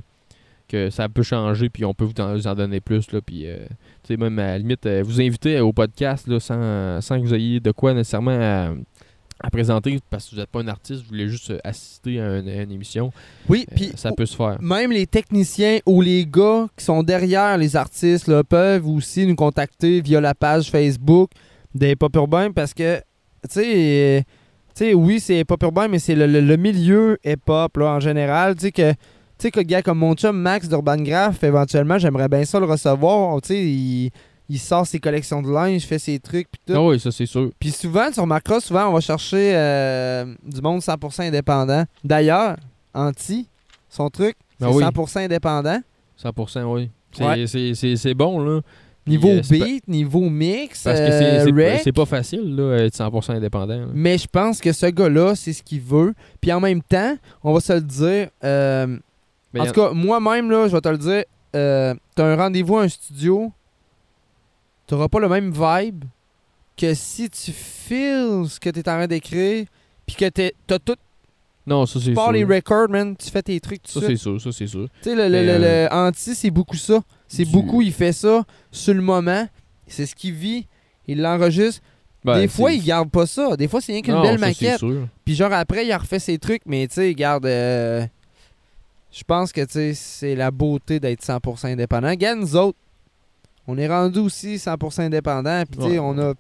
[0.75, 3.11] que ça peut changer, puis on peut vous en, vous en donner plus.
[3.13, 3.59] Là, puis, euh,
[4.03, 7.27] tu sais, même à la limite, euh, vous inviter au podcast là, sans, sans que
[7.27, 8.73] vous ayez de quoi nécessairement à,
[9.41, 12.39] à présenter, parce que vous n'êtes pas un artiste, vous voulez juste euh, assister à
[12.39, 13.13] une, à une émission.
[13.49, 14.57] Oui, puis ça peut se faire.
[14.63, 19.35] même les techniciens ou les gars qui sont derrière les artistes là, peuvent aussi nous
[19.37, 21.31] contacter via la page Facebook
[21.75, 22.99] des Pop Urbains parce que,
[23.53, 23.61] tu
[24.75, 28.55] sais, oui, c'est Pop Urbain, mais c'est le, le- le milieu hip-hop en général.
[28.57, 28.93] Tu sais, que,
[29.45, 33.41] sais, que gars comme mon chum Max d'Urban Graph, éventuellement, j'aimerais bien ça le recevoir.
[33.43, 34.11] Tu sais, il,
[34.49, 36.75] il sort ses collections de linge, fait ses trucs, puis tout.
[36.77, 37.51] Ah oui, ça c'est sûr.
[37.59, 41.85] Puis souvent, tu remarqueras, souvent, on va chercher euh, du monde 100% indépendant.
[42.05, 42.57] D'ailleurs,
[42.93, 43.49] Anti,
[43.89, 44.83] son truc, c'est Ah oui.
[44.85, 45.81] 100% indépendant.
[46.23, 46.91] 100%, oui.
[47.13, 47.47] C'est Ouais.
[47.47, 48.61] c'est- c'est- c'est bon, là.
[49.07, 52.77] Niveau euh, c'est beat, niveau mix, Parce que euh, c'est- c'est pas- c'est facile, là,
[52.85, 53.77] être 100% indépendant.
[53.81, 53.87] là.
[53.93, 56.15] Mais je pense que ce gars-là, c'est ce qu'il veut.
[56.41, 58.29] Puis en même temps, on va se le dire.
[58.45, 58.97] euh,
[59.55, 61.25] Mais en tout cas, moi-même, là, je vais te le dire.
[61.57, 63.53] Euh, t'as un rendez-vous à un studio,
[64.87, 66.05] t'auras pas le même vibe
[66.77, 69.67] que si tu files ce que t'es en train d'écrire,
[70.07, 70.97] puis que t'as tout.
[71.67, 72.33] non, ça c'est Tu pars sûr.
[72.33, 74.89] les records, man, tu fais tes trucs tout Ça c'est sûr, ça c'est sûr.
[75.03, 77.01] Tu sais, le, le- le- euh, le Anti, c'est beaucoup ça.
[77.29, 79.47] C'est du- beaucoup, il fait ça sur le moment.
[79.87, 80.67] C'est ce qu'il vit.
[81.07, 81.81] Il l'enregistre.
[82.25, 83.55] Ben, des fois, il garde pas ça.
[83.57, 84.79] Des fois, c'est rien qu'une belle ça, maquette.
[84.79, 85.07] sûr.
[85.25, 87.45] Puis genre après, il a refait ses trucs, mais tu sais, il garde.
[87.47, 88.05] euh,
[89.15, 89.61] Je pense que
[89.95, 92.09] c'est la beauté d'être 100% indépendant.
[92.09, 92.79] Regarde, nous autres,
[93.67, 95.63] on est rendu aussi 100% indépendant.
[95.71, 95.99] Puis tu sais, Ouais.
[96.01, 96.35] on a.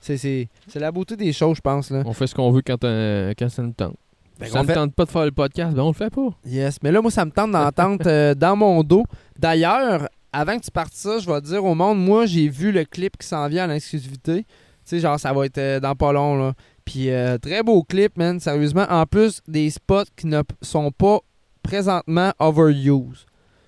[0.00, 1.90] C'est, la beauté des choses, je pense.
[1.90, 2.02] Là.
[2.06, 3.96] On fait ce qu'on veut quand, euh, quand ça nous tente.
[4.40, 6.28] Qu'on ça ne fait- tente pas de faire le podcast, ben on le fait pas.
[6.46, 6.78] Yes.
[6.82, 9.04] Mais là, moi, ça me tente d'entendre euh, dans mon dos.
[9.38, 12.72] D'ailleurs, avant que tu partes ça, je vais te dire au monde, moi, j'ai vu
[12.72, 14.38] le clip qui s'en vient en exclusivité.
[14.44, 14.46] Tu
[14.84, 16.54] sais, genre, ça va être euh, dans pas long, là.
[16.84, 18.86] Puis, euh, très beau clip, man, sérieusement.
[18.90, 21.20] En plus, des spots qui ne sont pas
[21.62, 23.26] présentement overused.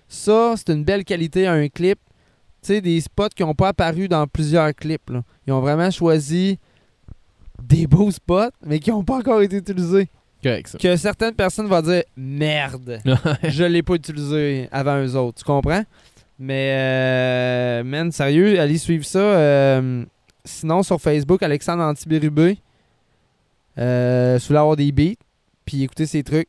[0.08, 1.98] Ça, c'est une belle qualité à un clip.
[2.62, 5.22] Tu sais, des spots qui n'ont pas apparu dans plusieurs clips, là.
[5.46, 6.58] Ils ont vraiment choisi
[7.62, 10.08] des beaux spots, mais qui n'ont pas encore été utilisés
[10.42, 10.78] Correct, ça.
[10.78, 13.00] que certaines personnes vont dire merde,
[13.44, 15.82] je l'ai pas utilisé avant eux autres, tu comprends?
[16.38, 19.18] Mais euh, man, sérieux, allez suivre ça.
[19.18, 20.04] euh,
[20.44, 22.58] sinon sur Facebook, Alexandre Antibérubé,
[23.78, 25.14] euh, sous l'avoir des beats,
[25.64, 26.48] puis écouter ses trucs.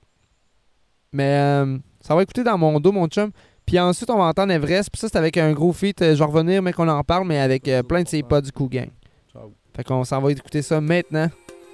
[1.11, 3.31] Mais euh, ça va écouter dans mon dos, mon chum.
[3.65, 4.89] Puis ensuite, on va entendre Everest.
[4.91, 6.01] Puis ça, c'est avec un gros feat.
[6.01, 8.41] euh, je vais revenir, mais qu'on en parle, mais avec euh, plein de ses pas
[8.41, 8.89] du coup gang.
[9.31, 9.53] Ciao.
[9.75, 11.29] Fait qu'on s'en va écouter ça maintenant.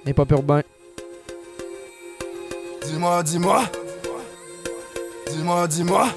[0.06, 0.62] Et pas urbain.
[2.84, 3.62] Dis-moi, dis-moi.
[5.30, 6.08] Dis-moi, dis-moi.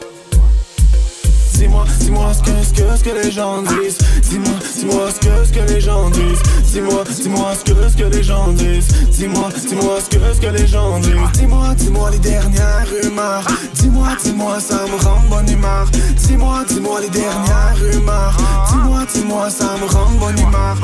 [1.66, 3.98] Dis-moi, dis-moi ce que, ce que, ce que les gens disent.
[4.30, 6.44] Dis-moi, dis-moi ce que, ce que les gens disent.
[6.72, 8.88] Dis-moi, dis-moi ce que, ce que les gens disent.
[9.10, 11.32] Dis-moi, dis-moi ce que, ce que les gens disent.
[11.34, 13.48] Dis-moi, dis-moi les dernières rumeurs.
[13.74, 15.90] Dis-moi, dis-moi, ça me rend bonne humeur.
[16.18, 18.38] Dis-moi, dis-moi les dernières rumeurs.
[18.70, 20.78] Dis-moi, dis-moi, ça me rend bonne humeur.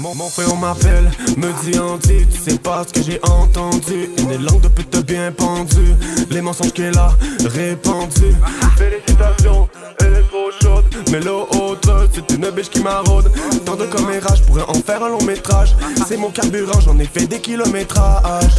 [0.00, 4.08] Mon, frère m'appelle, me dit anti, tu sais pas ce que j'ai entendu.
[4.16, 5.94] Une langue de pute bien pendue,
[6.30, 7.10] les mensonges qu'elle a
[7.44, 8.34] répandus.
[8.78, 9.68] Félicitations,
[10.00, 13.30] elle est trop chaude, mais haute, c'est une biche qui maraude.
[13.66, 15.76] Tant de caméras, je pourrais en faire un long métrage.
[16.08, 18.56] C'est mon carburant, j'en ai fait des kilométrages.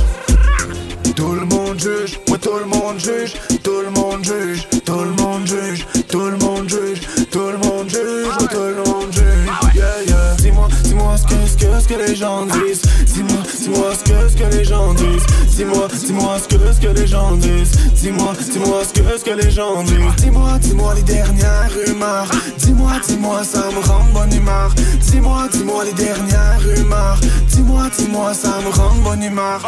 [1.22, 5.12] Tout le monde juge, ouais tout le monde juge, tout le monde juge, tout le
[5.22, 9.76] monde juge, tout le monde juge, tout le monde juge, ouais tout le monde juge,
[9.76, 10.36] yeah yeah.
[10.40, 12.82] Dis-moi, dis-moi ce que, ce que, ce que les gens disent.
[13.06, 15.26] Dis-moi, dis-moi ce que, ce que les gens disent.
[15.56, 17.72] Dis-moi, dis-moi ce que, ce que les gens disent.
[18.02, 20.16] Dis-moi, dis-moi ce que, ce que les gens disent.
[20.18, 22.32] Dis-moi, dis-moi les dernières rumeurs.
[22.58, 24.74] Dis-moi, dis-moi ça me rend bonne humeur.
[25.02, 27.20] Dis-moi, dis-moi les dernières rumeurs.
[27.48, 29.62] Dis-moi, dis-moi ça me rend bonne humeur.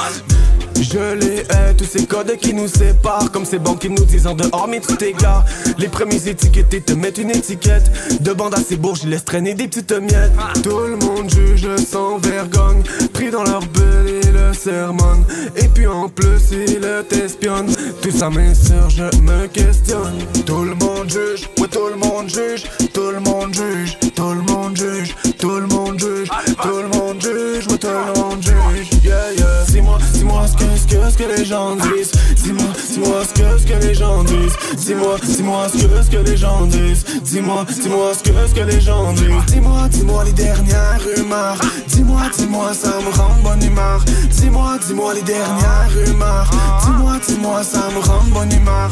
[0.81, 4.27] Je les hais, tous ces codes qui nous séparent Comme ces banques qui nous disent
[4.27, 5.43] en dehors mais tout gars.
[5.77, 7.91] Les premiers étiquetés te mettent une étiquette.
[8.21, 10.31] De bande à ces bourges, ils traîner des petites miettes.
[10.63, 12.83] Tout le monde juge sans vergogne
[13.13, 15.23] Pris dans leur bulle et le sermon.
[15.55, 17.73] Et puis en plus ils t'espionnent.
[18.01, 20.17] Tout ça sœurs, je me questionne.
[20.45, 22.63] Tout le monde juge, ouais tout le monde juge.
[22.93, 25.15] Tout le monde juge, tout le monde juge.
[25.39, 26.29] Tout le monde juge,
[26.61, 28.89] tout le monde juge, ouais tout le monde juge.
[29.03, 29.53] Yeah yeah.
[29.67, 30.45] Dis-moi,
[30.87, 32.11] que, ce que les gens disent.
[32.43, 34.57] Dis-moi, dis-moi ce que, ce que les gens disent.
[34.77, 37.05] Dis-moi, dis-moi ce que, ce que les gens disent.
[37.23, 39.45] Dis-moi, dis-moi ce que, ce que les gens disent.
[39.47, 41.59] Dis-moi, dis-moi les dernières rumeurs.
[41.87, 44.03] Dis-moi, dis-moi ça me rend bonne humeur.
[44.29, 46.49] Dis-moi, dis-moi les dernières rumeurs.
[46.85, 48.89] Dis-moi, dis-moi ça me rend bonne humeur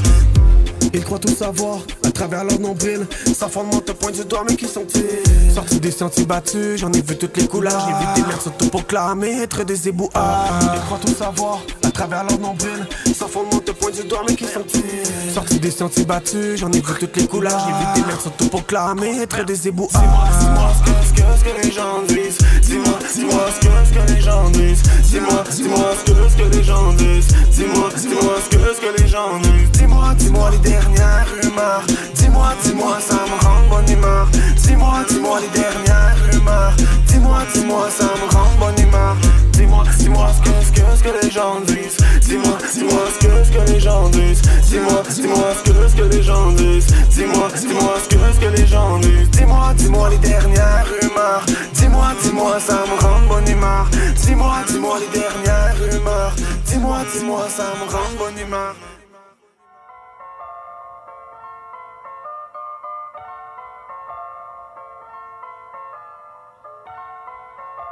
[0.94, 3.06] ils croient tout savoir à travers leur nombril.
[3.38, 5.54] Sans fondement te pointe du doigt, mais qui sont-ils?
[5.54, 7.88] Sortis des sentiers battus, j'en ai vu toutes les couleurs.
[7.88, 10.50] J'ai vu des merdes s'autoproclamer être des ébouards.
[10.74, 12.88] Ils croient tout savoir à travers leur nombril.
[13.16, 15.34] Sans fondement te pointe du doigt, mais qui sont-ils?
[15.34, 17.60] Sortis des sentiers battus, j'en ai vu toutes les couleurs.
[17.68, 19.90] J'ai vu des merdes s'autoproclamer être des ébouards.
[19.92, 22.38] Dis-moi, dis-moi ce que, ce que, les gens disent.
[22.64, 24.84] Dis-moi, dis-moi ce que, ce que les gens disent.
[25.04, 27.28] Dis-moi, dis-moi ce que, ce que les gens disent.
[27.52, 29.72] Dis-moi, dis-moi ce que, ce que les gens disent.
[29.74, 31.84] Dis-moi, dis-moi les dernières rumeurs.
[32.16, 34.28] Dis-moi, dis-moi, ça me rend bonne humeur.
[34.58, 36.74] Dis-moi, dis-moi les dernières rumeurs.
[37.08, 39.16] Dis-moi, dis-moi, ça me rend bonne humeur.
[39.54, 41.98] Dis-moi, dis-moi ce que, ce que, ce que les gens disent.
[42.22, 44.42] Dis-moi, dis-moi ce que, ce que les gens disent.
[44.70, 46.88] Dis-moi, dis-moi ce que, ce que les gens disent.
[47.10, 49.30] Dis-moi, dis-moi ce que, ce que les gens disent.
[49.32, 51.46] Dis-moi, dis-moi les dernières rumeurs.
[51.74, 53.88] Dis-moi, dis-moi, ça me rend bonne humeur.
[54.16, 56.34] Dis-moi, dis-moi les dernières rumeurs.
[56.66, 58.76] Dis-moi, dis-moi, ça me rend bonne humeur.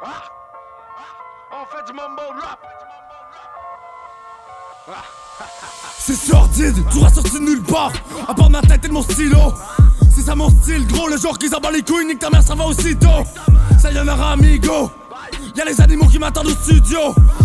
[0.01, 1.99] On fait du.
[5.97, 7.91] C'est sordide, tout ressorti de nulle part,
[8.27, 9.53] à part ma tête et mon stylo.
[10.15, 12.55] C'est ça mon style, gros, le jour qu'ils abattent les couilles, nique ta mère, ça
[12.55, 13.23] va aussitôt.
[13.79, 14.91] Ça y en aura, amigo.
[15.59, 16.99] Y'a les animaux qui m'attendent au studio.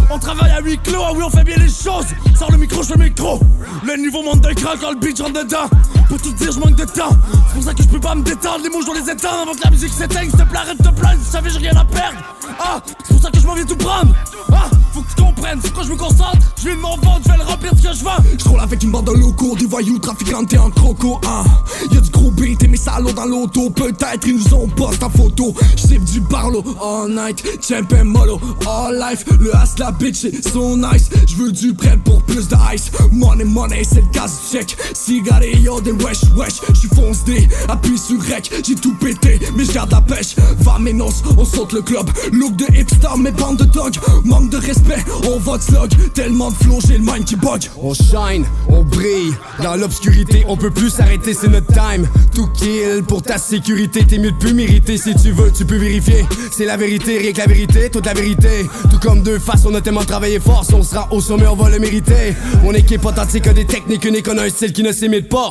[0.09, 2.07] On travaille à huis clos, ah oui, on fait bien les choses.
[2.39, 3.41] Sors le micro, je fais le micro.
[3.85, 5.69] Le niveau monte d'un cran quand le beat rentre dedans.
[6.09, 7.11] Pour tout dire, je manque de temps.
[7.49, 8.63] C'est pour ça que je peux pas me détendre.
[8.63, 10.31] Les mots, je dois les éteindre avant que la musique s'éteigne.
[10.31, 11.19] S'il te plaît, arrête de te plaindre.
[11.25, 12.19] Tu savais, j'ai rien à perdre.
[12.61, 14.15] Ah, c'est pour ça que je m'en viens tout prendre.
[14.53, 15.59] Ah, faut que tu comprennes.
[15.61, 16.39] C'est quand je me concentre?
[16.59, 18.23] Je viens de mon je vais le remplir ce que je vends.
[18.39, 21.21] Je roule avec une bande de locaux, des voyous trafiquants et en croco.
[21.27, 21.43] Ah,
[21.91, 23.71] y'a du gros beat et mes salauds dans l'auto.
[23.71, 25.53] Peut-être ils nous ont poste en photo.
[25.77, 29.25] J'sip du barlow all night, champion mollo all life.
[29.41, 31.11] Le as la bitch c'est so nice.
[31.27, 32.91] J'veux du bread pour plus de ice.
[33.13, 34.77] Money, money, c'est le casse check.
[34.95, 36.61] Cigarillo des wesh wesh.
[36.75, 38.51] J'suis fonce D, appuie sur rec.
[38.67, 40.37] J'ai tout pété, mais j'garde la pêche.
[40.61, 42.09] Va mes on saute le club.
[42.33, 43.95] Look de hipster, mais bande de dog.
[44.25, 45.91] Manque de respect, on vote slog.
[46.15, 47.63] Tellement de flow, j'ai le mind qui bug.
[47.83, 49.35] On shine, on brille.
[49.63, 52.07] Dans l'obscurité, on peut plus s'arrêter, c'est notre time.
[52.35, 54.05] Tout kill pour ta sécurité.
[54.07, 56.25] T'es mieux de plus mériter si tu veux, tu peux vérifier.
[56.51, 58.67] C'est la vérité, rien que la vérité, toute la vérité.
[58.91, 60.65] Tout comme deux faces, on a tellement travaillé fort.
[60.65, 62.35] Si on sera au sommet, on va le mériter.
[62.63, 65.51] Mon équipe authentique a des techniques uniques, on a un style qui ne s'imite pas.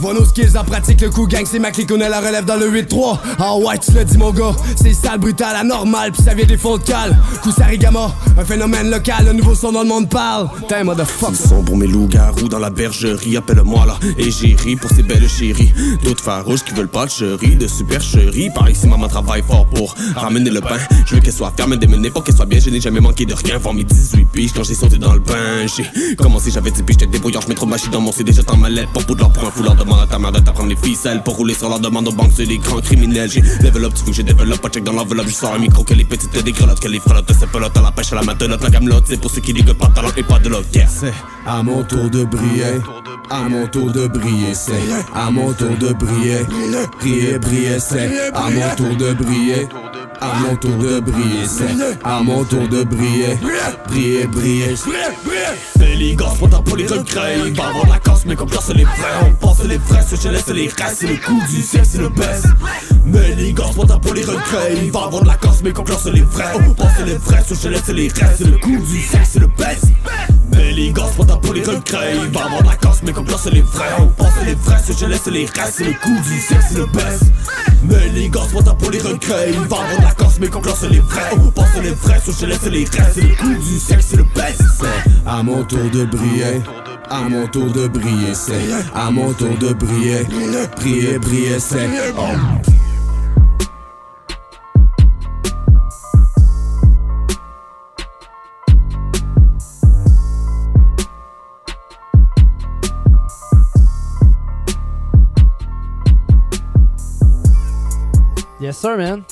[0.00, 2.46] Vois nos skills en pratique, le coup gang, c'est ma clique, on a la relève
[2.46, 3.18] dans le 8-3.
[3.38, 6.56] Ah ouais, tu l'as dit mon gars, c'est sale, brutal, anormal, pis ça vient des
[6.56, 7.18] fonds de cale.
[7.42, 10.48] Coup Sarigama, un phénomène local, un nouveau son dans le monde parle.
[10.68, 11.34] T'es motherfucker.
[11.34, 13.98] Son pour mes loups-garous dans la bergerie, appelle-moi là.
[14.16, 15.72] Et j'ai ri pour ces belles chéries.
[16.02, 18.48] D'autres farouches qui veulent pas de chérie, de supercherie.
[18.54, 20.78] Par ici, maman travaille fort pour ramener le pain.
[21.04, 22.58] Je veux qu'elle soit ferme, démenée, pas qu'elle soit bien.
[22.58, 23.58] Je n'ai jamais manqué de rien.
[23.58, 25.66] Voir mes 18 piges quand j'ai sauté dans le bain.
[25.66, 27.42] J'ai commencé, j'avais 10 piges, j'étais débrouillard.
[27.48, 28.90] Je trop machine dans mon CD, j'attends ma lettre.
[28.92, 31.22] Pour de leur point, leur demande à ta mère de t'apprendre les ficelles.
[31.22, 33.30] Pour rouler sur leur demande aux banques, c'est des grands criminels.
[33.30, 35.28] J'ai level up, tu veux que j'ai développe, pas check dans l'enveloppe.
[35.28, 37.90] Je sors un micro, que les petites des que les frelottes, c'est pelote à la
[37.90, 38.62] pêche à la matelote.
[38.62, 40.66] La gamelote, c'est pour ceux qui disent pas de talent et pas de love.
[40.74, 40.86] Yeah.
[40.88, 41.12] C'est
[41.46, 42.80] à mon tour de briller.
[43.30, 44.72] À mon tour de briller, c'est
[45.14, 46.40] à mon tour de briller.
[47.00, 49.68] Briller, briller, c'est à mon tour de briller.
[50.20, 53.38] À mon tour de briller, c'est à mon tour de briller.
[53.88, 54.74] Briller, briller.
[55.78, 57.38] C'est les gosses, pas pour les regrets.
[57.46, 58.94] Il va avoir la casse, mais comme ça, c'est les vrais.
[59.26, 60.98] On pense les vrais, ce je laisse les restes.
[61.00, 62.46] C'est le coup du sexe, c'est le best.
[63.06, 64.74] Mais les gosses, pas pour les regrets.
[64.82, 66.52] Il va avoir la casse, mais comme ça, c'est les vrais.
[66.68, 68.36] On pense les vrais, ce je laisse les restes.
[68.38, 69.86] C'est le coup du sexe, c'est le best.
[70.50, 72.14] Mais les gosses, pour les regrets.
[72.14, 73.86] Il va avoir la casse, mais comme c'est les vrais.
[73.98, 75.74] On pense les vrais, ce je laisse les restes.
[75.76, 77.24] C'est le coup du sexe, c'est le best.
[77.84, 79.50] Mais les gosses, pour les regrets.
[79.50, 81.30] Il va avoir la casse, mais comme c'est les vrais.
[81.32, 83.12] On pense les vrais, ce je laisse les restes.
[83.14, 84.62] C'est le coup du sexe, c'est le best.
[85.26, 86.62] À mon tour de briller.
[87.08, 90.26] À mon tour de briller, c'est à mon tour de briller.
[90.76, 91.88] Briller, briller, c'est.
[108.60, 109.24] Yes, sir, man.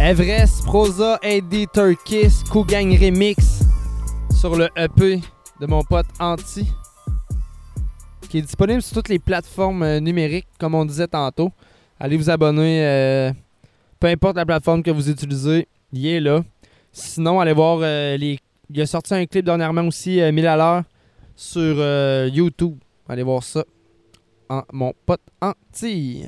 [0.00, 3.62] Everest, Prosa, AD, Turkis, Gang Remix
[4.34, 5.20] sur le EP
[5.60, 6.66] de mon pote Anti
[8.28, 11.50] qui est disponible sur toutes les plateformes euh, numériques, comme on disait tantôt.
[11.98, 13.32] Allez vous abonner, euh,
[13.98, 16.42] peu importe la plateforme que vous utilisez, il est là.
[16.92, 18.38] Sinon, allez voir euh, les.
[18.70, 20.82] Il a sorti un clip dernièrement aussi, 1000 à l'heure,
[21.34, 21.76] sur
[22.26, 22.76] YouTube.
[23.08, 23.64] Allez voir ça.
[24.72, 26.26] mon pote Anti.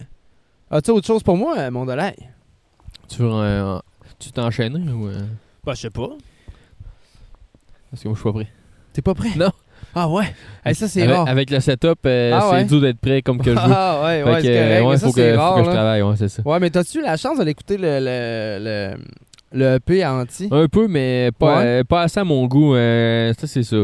[0.73, 1.85] As-tu autre chose pour moi, mon?
[3.09, 3.79] Tu veux euh,
[4.21, 5.09] tu t'enchaîner ou.
[5.09, 5.21] Euh?
[5.65, 6.11] Bah, je sais pas.
[7.91, 8.49] Parce que moi, je suis pas prêt.
[8.93, 9.31] T'es pas prêt?
[9.37, 9.51] Non.
[9.97, 10.33] Ah ouais?
[10.73, 11.29] ça, c'est avec, rare.
[11.29, 13.61] Avec le setup, euh, ah, c'est dur d'être prêt comme que je veux.
[13.61, 14.85] Ah ouais, ouais, c'est correct.
[14.85, 16.43] Ouais, ça, faut, que, rare, faut que je travaille, ouais, c'est ça.
[16.45, 20.49] Ouais, mais t'as-tu la chance d'aller écouter le, le, le, le EP à Anti?
[20.53, 22.75] Un peu, mais pas, pas assez à mon goût.
[22.77, 23.77] ça, c'est ça.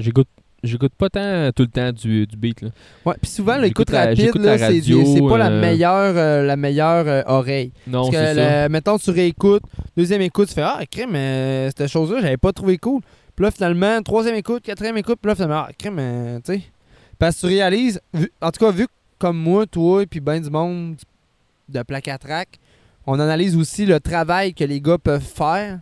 [0.00, 0.28] J'écoute
[0.64, 2.62] j'écoute pas tant tout le temps du, du beat.
[2.62, 2.70] Là.
[3.04, 7.72] Ouais, puis souvent l'écoute rapide, c'est pas la euh, meilleure, euh, la meilleure euh, oreille.
[7.86, 8.68] Non, c'est ça.
[8.68, 9.62] mettons, tu réécoutes,
[9.96, 13.00] deuxième écoute, tu fais Ah, crème, mais cette chose-là, j'avais pas trouvé cool.
[13.36, 16.62] Puis là, finalement, troisième écoute, quatrième écoute, puis là, finalement, ah, crème, tu sais.
[17.18, 18.00] Parce que tu réalises,
[18.40, 18.86] en tout cas, vu
[19.18, 20.96] comme moi, toi, et puis ben du monde
[21.68, 22.58] de plaque à track,
[23.06, 25.80] on analyse aussi le travail que les gars peuvent faire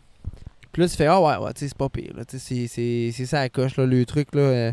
[0.72, 2.14] puis là, tu fais, ah ouais, ouais, tu sais, c'est pas pire.
[2.28, 4.35] C'est ça la coche, là, le truc.
[4.35, 4.40] là.
[4.40, 4.72] Euh.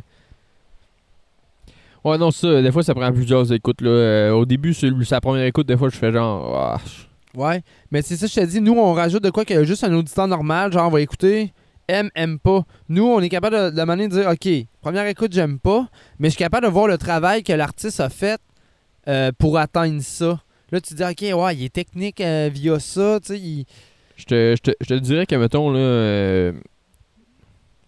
[2.06, 3.82] Ouais, non, ça, des fois, ça prend plusieurs écoutes.
[3.82, 3.90] Là.
[3.90, 6.56] Euh, au début, c'est sa première écoute, des fois, je fais genre.
[6.58, 6.78] Ah,
[7.36, 9.64] ouais, mais c'est ça, je te dis, nous, on rajoute de quoi qu'il y a
[9.66, 11.54] juste un auditeur normal, genre, on va écouter,
[11.90, 12.64] aime, aime pas.
[12.88, 16.36] Nous, on est capable de, de, de dire, OK, première écoute, j'aime pas, mais je
[16.36, 18.40] suis capable de voir le travail que l'artiste a fait
[19.10, 20.40] euh, pour atteindre ça.
[20.72, 23.66] Là, tu te dis, OK, ouais, il est technique via ça, tu sais, il
[24.20, 26.54] je te, je, te, je te dirais que, mettons, là, euh,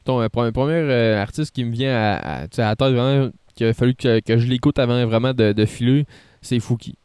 [0.06, 3.68] ton euh, premier, euh, artiste qui me vient à, à, à la tête vraiment, qu'il
[3.68, 6.06] a fallu que, que je l'écoute avant vraiment de, de filer,
[6.42, 6.96] c'est Fouki.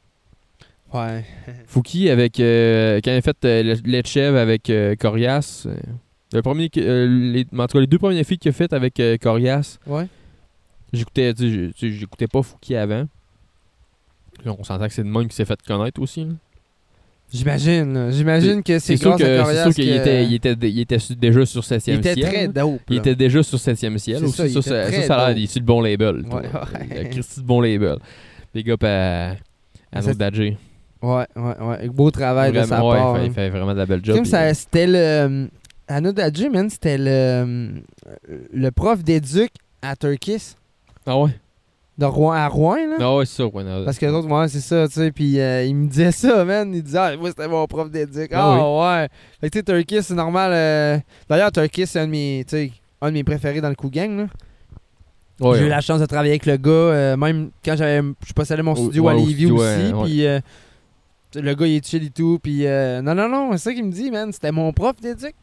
[0.94, 1.24] Ouais.
[1.66, 5.66] Fouki, avec, euh, quand il a fait euh, avec Corias,
[6.32, 9.78] le premier, les, en tout cas, les deux premiers feats qu'il a fait avec Corias,
[9.88, 10.06] ouais.
[10.92, 11.34] j'écoutais,
[11.76, 13.06] j'écoutais pas Fouki avant.
[14.44, 16.24] on s'entend que c'est le monde qui s'est fait connaître aussi.
[16.24, 16.32] Là.
[17.32, 18.10] J'imagine.
[18.10, 21.96] J'imagine que c'est sûr qu'il était, il était, il était déjà sur 7e ciel.
[21.96, 22.80] Il était très dope.
[22.88, 24.24] Il était déjà sur 7e ciel.
[24.24, 24.36] Aussi.
[24.36, 26.24] Ça, ça, ça, ça, a l'air sur le bon label.
[26.30, 27.08] Ouais, ouais.
[27.10, 27.96] Christy de bon label.
[28.54, 29.30] Big up à,
[29.92, 30.56] à notre badger.
[31.02, 31.88] Ouais, ouais, ouais.
[31.88, 33.16] Beau travail vraiment, de sa ouais, part.
[33.18, 34.24] Il fait, il fait vraiment de la belle job.
[34.24, 35.48] C'était le.
[35.88, 37.82] À notre badger, man, c'était le,
[38.52, 39.50] le prof d'éduc
[39.82, 40.54] à Turkis.
[41.06, 41.30] Ah ouais?
[41.98, 42.98] De Rouen à Rouen, là.
[42.98, 43.84] Non, ah c'est ça, ouais.
[43.84, 45.10] Parce que les autres, moi, c'est ça, tu sais.
[45.10, 46.74] Puis euh, il me disait ça, man.
[46.74, 48.30] Il disait, ah, moi, c'était mon prof d'éduc.
[48.34, 49.08] Ah, oh, ouais.
[49.40, 50.52] Fait que, tu sais, Turkey, c'est normal.
[50.52, 50.98] Euh...
[51.28, 52.44] D'ailleurs, Turkey, c'est un de mes,
[53.00, 54.26] un de mes préférés dans le coup gang, là.
[55.38, 58.32] Ouais, J'ai eu la chance de travailler avec le gars, euh, même quand j'avais, je
[58.32, 59.92] possédais mon studio à Lévis aussi.
[60.04, 60.40] Puis euh,
[61.34, 62.38] le gars, il est chill et tout.
[62.42, 64.32] Puis non, non, non, c'est ça qu'il me dit, man.
[64.32, 65.34] C'était mon prof d'éduc.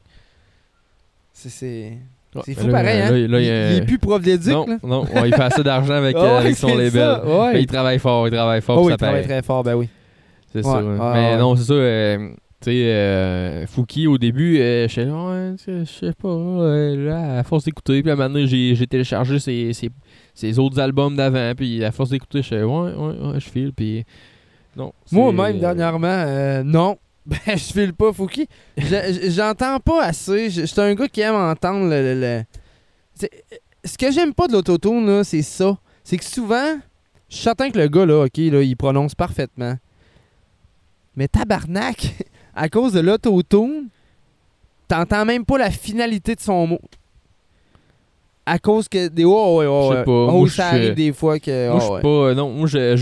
[1.32, 1.98] C'est.
[2.46, 3.16] C'est fou pareil, hein?
[3.16, 4.52] il, est plus prof d'éduc.
[4.52, 7.22] Non, non il fait assez d'argent avec, avec son label.
[7.56, 8.78] il travaille fort, il travaille fort.
[8.78, 9.90] Oh, pour il travaille très fort, ben oui.
[10.52, 10.82] C'est ça.
[11.14, 11.74] Mais non, c'est ça.
[11.74, 12.30] Euh,
[12.62, 17.66] Tu sais, euh, Fouki, au début, euh, je sais ouais, pas, euh, là, à force
[17.66, 19.90] d'écouter, puis à un moment donné, j'ai téléchargé ses, ses,
[20.34, 23.74] ses autres albums d'avant, puis à force d'écouter, je sais, ouais, ouais, ouais, je file,
[23.76, 24.06] puis
[24.76, 24.94] non.
[25.12, 26.98] Moi-même, dernièrement, euh, non.
[27.26, 28.48] Ben, je file pas Fouki.
[28.78, 30.50] Je- J'entends pas assez.
[30.50, 32.20] Je un gars qui aime entendre le.
[32.20, 32.44] le-
[33.86, 35.78] Ce que j'aime pas de l'autotune, c'est ça.
[36.04, 36.78] C'est que souvent,
[37.30, 39.76] je suis certain que le gars, là, ok, là, il prononce parfaitement.
[41.16, 42.14] Mais tabarnak,
[42.56, 43.88] à cause de l'autotune,
[44.88, 46.82] t'entends même pas la finalité de son mot.
[48.46, 49.24] À cause que des.
[49.24, 50.04] Oh, ouais, sais ouais.
[50.04, 50.12] pas.
[50.12, 51.70] Oh, Moi, ça je- arrive des fois que.
[51.70, 52.02] Moi, je oh, suis ouais.
[52.02, 52.34] pas.
[52.34, 52.96] Non, moi, je.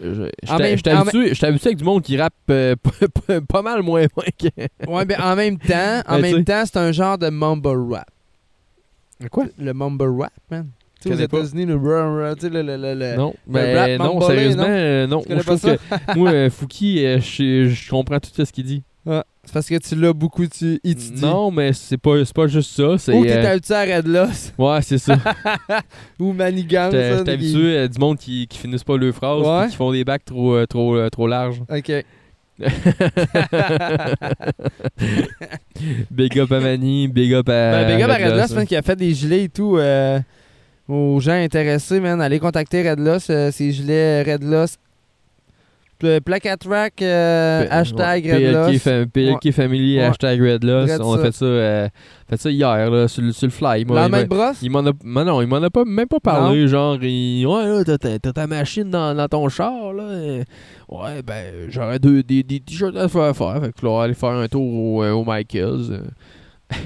[0.00, 2.74] J'étais habitué, j'étais habitué avec du monde qui rappe euh,
[3.48, 4.48] pas, mal moins moins que.
[4.90, 8.08] Ouais, mais en même temps, en Ben, même temps, c'est un genre de mumble rap.
[9.30, 9.46] Quoi?
[9.58, 10.68] Le mumble rap, man.
[11.00, 11.18] Tu sais, aux.
[11.18, 14.68] États-unis, le le, le, le, Non, mais rap non, sérieusement, non?
[14.68, 15.22] euh, non.
[15.28, 16.14] Moi, je trouve que.
[16.18, 18.82] Moi, euh, Fouki, euh, je je comprends tout ce qu'il dit.
[19.10, 21.26] Ah, c'est parce que tu l'as beaucoup tu étudié.
[21.26, 22.98] Non, mais c'est pas, c'est pas juste ça.
[22.98, 24.52] C'est, Ou t'es euh, habitué à Red Loss.
[24.58, 25.16] Ouais, c'est ça.
[26.20, 26.34] Ou.
[26.38, 29.62] J'étais ça, j'étais qui- habitué à du monde qui, qui finissent pas leurs phrases Ouais.
[29.62, 31.62] puis qui font des bacs trop, euh, trop, euh, trop larges.
[31.70, 31.90] Ok.
[36.10, 37.70] big up à Manny, big up à.
[37.72, 39.48] Ben, big up à Red Red Loss, Loss, man, qui a fait des gilets et
[39.48, 40.18] tout euh,
[40.88, 42.20] aux gens intéressés, man.
[42.20, 44.42] Allez contacter Red Loss, euh, ces gilets Red
[46.02, 46.10] Loss.
[46.10, 50.04] Pl- Plaque à track, euh, hashtag ouais, Red PLK, PLK Family, Ouais.
[50.04, 50.90] hashtag Red Loss.
[50.92, 51.88] Red On a fait ça, euh,
[52.28, 53.84] fait ça hier, là, sur, le- sur le fly.
[53.84, 54.58] Moi, La il main m'a- de brosse?
[54.62, 56.68] Il m'en a, mais non, il m'en a pas, même pas parlé.
[56.68, 60.42] Genre, il- ouais, là, t'as, ta- machine dans, dans ton char, là.
[60.88, 63.34] ouais, ben, j'aurais deux, des, des t-shirts à faire.
[63.34, 66.02] Fait que là, aller faire un tour au, euh, au Michaels.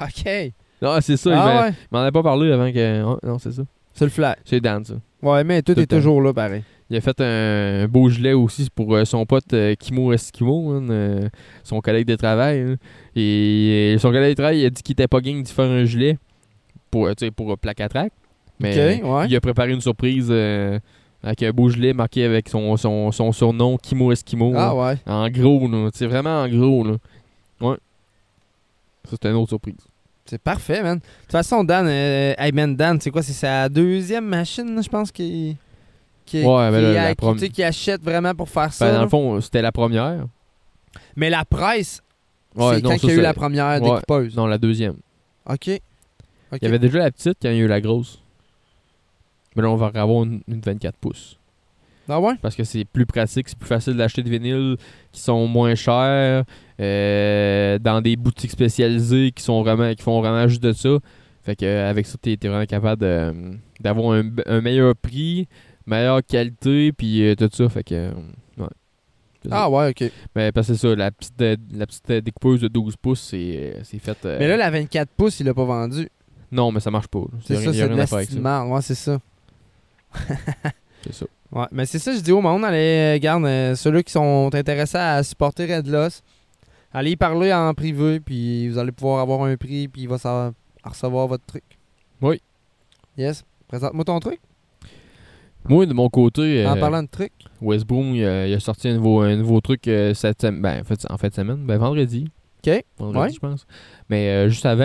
[0.00, 0.52] Ok.
[0.82, 1.70] Non, c'est ça, il, Ah ouais.
[1.70, 3.02] il m'en a pas parlé avant que.
[3.04, 3.62] ouais, non, c'est ça.
[3.92, 4.34] C'est le fly.
[4.44, 4.94] C'est Dan, ça.
[5.22, 5.96] Ouais, mais tout Tout est temps.
[5.96, 6.62] toujours là, pareil.
[6.90, 10.86] Il a fait un beau gilet aussi pour euh, son pote euh, Kimo Eskimo, hein,
[10.90, 11.28] euh,
[11.62, 12.60] son collègue de travail.
[12.60, 12.76] hein.
[13.16, 15.84] Et son collègue de travail il a dit qu'il était pas game d'y faire un
[15.84, 16.18] gilet
[16.90, 18.12] pour, pour plaque à track.
[18.60, 19.26] Mais Ok, ouais.
[19.28, 20.78] il a préparé une surprise euh,
[21.22, 24.52] avec un beau gilet marqué avec son, son, son surnom Kimo Eskimo.
[24.54, 24.74] Ah là.
[24.74, 24.96] ouais.
[25.06, 25.68] En gros.
[25.94, 26.84] C'est vraiment en gros.
[26.84, 26.96] Là.
[27.60, 27.76] Ouais.
[29.04, 29.74] Ça, c'était une autre surprise.
[30.26, 30.98] C'est parfait, man.
[30.98, 33.22] De toute façon, Dan, euh, hey man, Dan, c'est quoi?
[33.22, 35.56] C'est sa deuxième machine, je pense, qui,
[36.24, 38.86] qui, Ouais, qui, ben là, qui- prom- sais, qui achète vraiment pour faire ça.
[38.86, 39.04] Ben, dans là.
[39.04, 40.26] le fond, c'était la première.
[41.16, 42.02] Mais la presse,
[42.56, 44.36] Ouais, c'est quand ça, il y a eu la première découpeuse.
[44.36, 44.94] Non, la deuxième.
[45.48, 45.66] OK.
[45.66, 45.80] Il
[46.62, 48.22] y avait déjà la petite quand il y a eu la grosse.
[49.56, 51.36] Mais là, on va avoir une, une 24 pouces.
[52.08, 52.34] Ah ouais?
[52.42, 54.76] Parce que c'est plus pratique, c'est plus facile d'acheter des vinyles
[55.10, 56.44] qui sont moins chers
[56.80, 60.98] euh, dans des boutiques spécialisées qui sont vraiment qui font vraiment juste de ça.
[61.42, 65.48] Fait que euh, avec ça, t'es es vraiment capable de- d'avoir un, un meilleur prix,
[65.86, 67.68] meilleure qualité, puis euh, tout ça.
[67.68, 68.12] Fait que euh,
[68.58, 68.66] ouais.
[69.50, 70.10] Ah ouais, OK.
[70.34, 73.78] Mais parce que c'est ça, la petite, euh, la petite découpeuse de 12 pouces, c'est
[73.84, 74.16] c'est fait.
[74.24, 76.08] euh, Mais là, la 24 pouces, il l'a pas vendu.
[76.50, 77.24] Non, mais ça marche pas.
[77.44, 78.16] C'est ça, c'est de la ça.
[78.16, 79.18] Ouais, c'est ça.
[81.02, 81.26] C'est ça.
[81.52, 84.96] Ouais, mais c'est ça, je dis au monde, allez, garde, euh, ceux-là qui sont intéressés
[84.96, 86.22] à supporter Red Loss,
[86.94, 90.16] allez y parler en privé, puis vous allez pouvoir avoir un prix, puis il va
[90.82, 91.62] recevoir votre truc.
[92.22, 92.40] Oui.
[93.18, 93.44] Yes.
[93.68, 94.40] Présente-moi ton truc.
[95.68, 97.32] Moi, de mon côté, En euh, parlant de truc.
[97.62, 100.80] Westbrook, il a, il a sorti un nouveau, un nouveau truc euh, cette sem- ben,
[100.80, 102.26] en, fait, en fin de semaine, ben, vendredi.
[102.66, 102.84] OK.
[102.98, 103.30] Vendredi, Ouais.
[103.32, 103.66] je pense.
[104.10, 104.84] Mais euh, juste avant,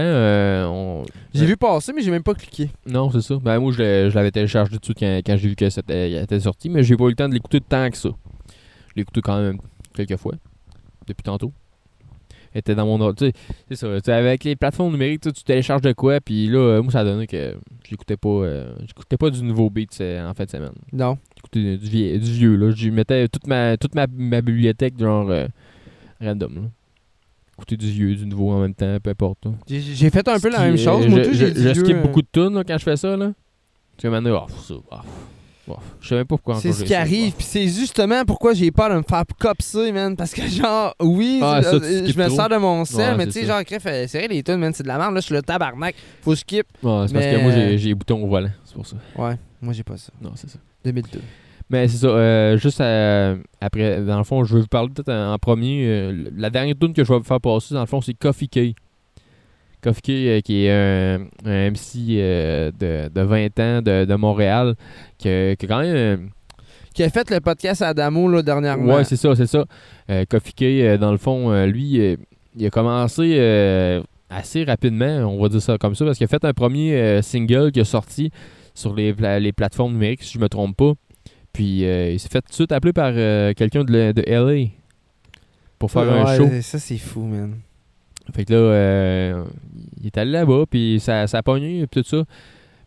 [0.71, 1.03] on...
[1.34, 2.69] J'ai vu passer, mais j'ai même pas cliqué.
[2.86, 3.36] Non, c'est ça.
[3.41, 6.39] Ben, moi, je l'avais téléchargé tout de suite quand, quand j'ai vu que c'était était
[6.39, 8.09] sorti, mais j'ai pas eu le temps de l'écouter tant que ça.
[8.89, 9.59] Je l'ai écouté quand même
[9.93, 10.34] quelques fois,
[11.07, 11.51] depuis tantôt.
[12.55, 13.15] Était dans mon ordre.
[13.17, 13.33] Tu sais,
[13.69, 13.87] c'est ça.
[13.95, 16.81] tu sais, avec les plateformes numériques, tu sais, tu télécharges de quoi, puis là, euh,
[16.81, 17.55] moi, ça a donné que
[17.87, 20.71] j'écoutais pas, euh, j'écoutais pas du nouveau beat en fin de semaine.
[20.91, 21.17] Non.
[21.35, 22.71] J'écoutais du, vie- du vieux, là.
[22.71, 25.47] Je mettais toute ma, toute ma, ma bibliothèque, genre, euh,
[26.21, 26.61] random, là.
[27.57, 29.45] Écouter du vieux, du nouveau en même temps, peu importe.
[29.67, 31.05] J'ai- fait un peu la même chose.
[31.07, 33.17] Moi, je, je, je skip euh, beaucoup de tunes là, quand je fais ça.
[33.17, 33.33] Là.
[33.91, 34.95] Parce que maintenant, oh, ça, oh,
[36.01, 38.89] je sais même pas pourquoi C'est ce qui arrive, puis c'est justement pourquoi j'ai peur
[38.89, 40.15] de me faire copser, man.
[40.15, 42.36] Parce que, genre, oui, Ah, ça, je me trop.
[42.36, 44.57] sers de mon sel, Ouais, mais c'est tu sais, genre, cref, c'est vrai, les tunes,
[44.57, 45.13] man, c'est de la merde.
[45.13, 45.95] Là, je suis le tabarnak.
[46.22, 46.65] Faut que je skip.
[46.84, 48.49] Ouais, c'est parce que moi, j'ai j'ai les boutons au volant.
[48.65, 48.95] C'est pour ça.
[49.17, 50.11] Ouais, moi, j'ai pas ça.
[50.22, 50.59] Non, c'est ça.
[50.86, 51.20] 2002.
[51.72, 52.07] Mais c'est ça.
[52.07, 55.86] euh, juste euh, après, dans le fond, je vais vous parler peut-être en, en premier.
[55.86, 58.49] euh, la dernière tune que je vais vous faire passer, dans le fond, c'est Coffee
[58.49, 58.74] Key.
[60.01, 64.75] Key, euh, qui est un, un MC euh, de, de 20 ans de, de Montréal,
[65.17, 65.95] qui, a- qui quand même.
[65.95, 66.17] euh,
[66.93, 68.95] Qui a fait le podcast Adamo, là, dernièrement.
[68.95, 69.65] Ouais, c'est ça, c'est ça.
[70.09, 70.25] Euh,
[70.61, 72.17] euh, dans le fond, euh, lui,
[72.57, 73.38] il a commencé
[74.30, 77.71] assez rapidement, on va dire ça comme ça, parce qu'il a fait un premier single
[77.71, 78.32] qui a sorti
[78.75, 80.93] sur les, pla- les plateformes numériques, si je me trompe pas.
[81.53, 83.13] Puis il s'est fait tout de suite appeler par
[83.55, 84.69] quelqu'un de, la- de LA.
[85.80, 86.47] pour faire un show.
[86.61, 87.55] Ça, c'est fou, man.
[88.34, 89.43] Fait que là, euh,
[89.99, 92.23] il est allé là-bas, puis ça, ça a pogné, puis tout ça.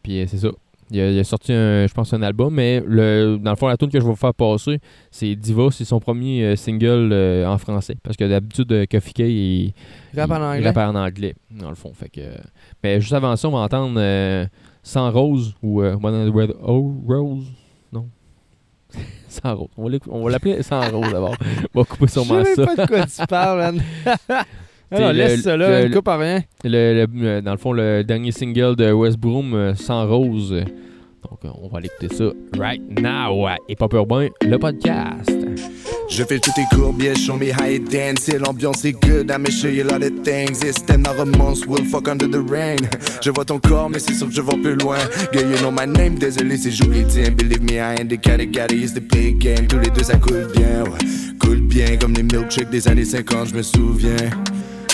[0.03, 0.49] Puis euh, c'est ça.
[0.91, 3.67] Il a, il a sorti, un, je pense, un album, mais le, dans le fond,
[3.67, 4.79] la tune que je vais vous faire passer,
[5.11, 7.97] c'est Diva, c'est son premier euh, single euh, en français.
[8.03, 9.73] Parce que d'habitude, euh, Coffee K, il,
[10.15, 10.61] Rap en il- anglais.
[10.61, 11.93] il rappe en anglais, dans le fond.
[11.95, 12.21] Fait que,
[12.85, 14.47] mais juste avant ça, on va entendre
[14.83, 17.47] Sans Rose ou One Red Oh, Rose.
[17.91, 18.07] Non.
[19.29, 19.69] Sans Rose.
[20.09, 21.37] On va l'appeler Sans Rose d'abord.
[21.75, 22.67] On va couper Je sûrement sais ça.
[22.67, 23.83] même pas de quoi tu parles, man.
[24.93, 26.41] Ah non, le- laisse ça là, le- une coupe à rien.
[26.65, 30.51] Le, le- euh, dans le fond, le dernier single de West Broom, euh, Sans Rose.
[31.31, 32.25] Donc, euh, on va aller écouter ça
[32.59, 33.47] right now.
[33.69, 35.31] Et Pop Urbain, le podcast.
[36.11, 38.29] Je fais tous tes cours, bien show me how you dance.
[38.37, 40.63] L'ambiance est good, I'm show you a lot of things.
[40.63, 42.77] It's them not romance, we'll fuck under the rain.
[43.23, 44.99] Je vois ton corps, mais c'est sûr que je vois plus loin.
[45.33, 47.31] Girl, you know my name, désolé si j'oublie le tien.
[47.31, 49.67] Believe me, I ain't the cat got it, it's the big game.
[49.69, 50.99] Tous les deux, ça coule bien, ouais.
[51.39, 54.17] Coule bien comme les milkshakes des années 50, je me souviens.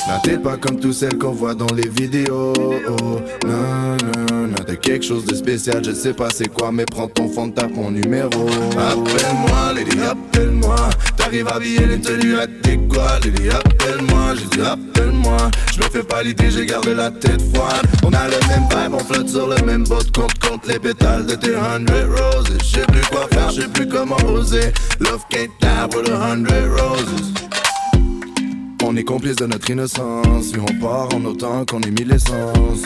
[0.09, 2.55] Non, t'es pas comme tous celles qu'on voit dans les vidéos.
[2.57, 3.97] Oh, non,
[4.31, 7.29] non, non, t'as quelque chose de spécial, je sais pas c'est quoi, mais prends ton
[7.29, 8.31] fond, tape mon numéro.
[8.31, 10.77] Appelle-moi, lady, appelle-moi.
[11.19, 14.35] T'arrives habillé les tenues adéquates, lady, appelle-moi.
[14.37, 15.37] J'ai dit appelle-moi.
[15.75, 17.87] Je me fais pas l'idée, j'ai gardé la tête froide.
[18.03, 21.27] On a le même vibe, on flotte sur le même boat, compte, compte les pétales
[21.27, 22.49] de tes hundred roses.
[22.61, 24.73] Je sais plus quoi faire, je sais plus comment oser.
[25.01, 27.35] Love can't die with a hundred roses.
[28.91, 32.85] On est complices de notre innocence, et on part en autant qu'on est mis l'essence.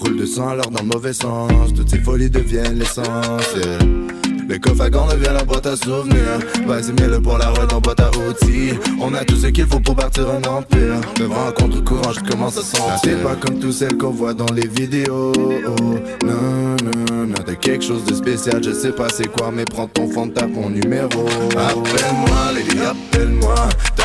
[0.00, 3.54] Roule de sang alors dans le mauvais sens, toutes ces folies deviennent l'essence.
[3.54, 3.78] yeah.
[4.48, 6.38] Le coffre à gants devient la boîte à souvenirs.
[6.66, 8.72] Vas-y, mets-le pour la route en boîte à outils.
[9.00, 11.00] On a tout ce qu'il faut pour partir un empire.
[11.18, 12.98] Devant un contre-courant, je commence à sentir.
[13.04, 15.32] C'est pas comme toutes celles qu'on voit dans les vidéos.
[15.36, 15.94] Oh,
[16.24, 19.86] non, non, non, t'as quelque chose de spécial, je sais pas c'est quoi, mais prends
[19.86, 21.26] ton fond, tape mon numéro.
[21.56, 23.54] Appelle-moi, lady, appelle-moi.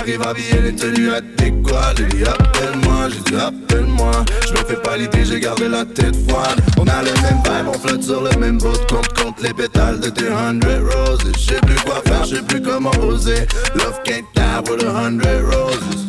[0.07, 3.09] T'arrives habillé les tenues adéquates, lady, appelle-moi.
[3.09, 4.11] J'ai dit appelle-moi.
[4.47, 6.61] Je me fais pas l'idée, j'ai gardé la tête froide.
[6.77, 9.99] On a le même vibe, on flotte sur le même boat, compte, compte les pétales
[9.99, 11.19] de tes hundred roses.
[11.33, 13.47] Je sais plus quoi faire, je sais plus comment oser.
[13.75, 16.07] Love can't die with a hundred roses.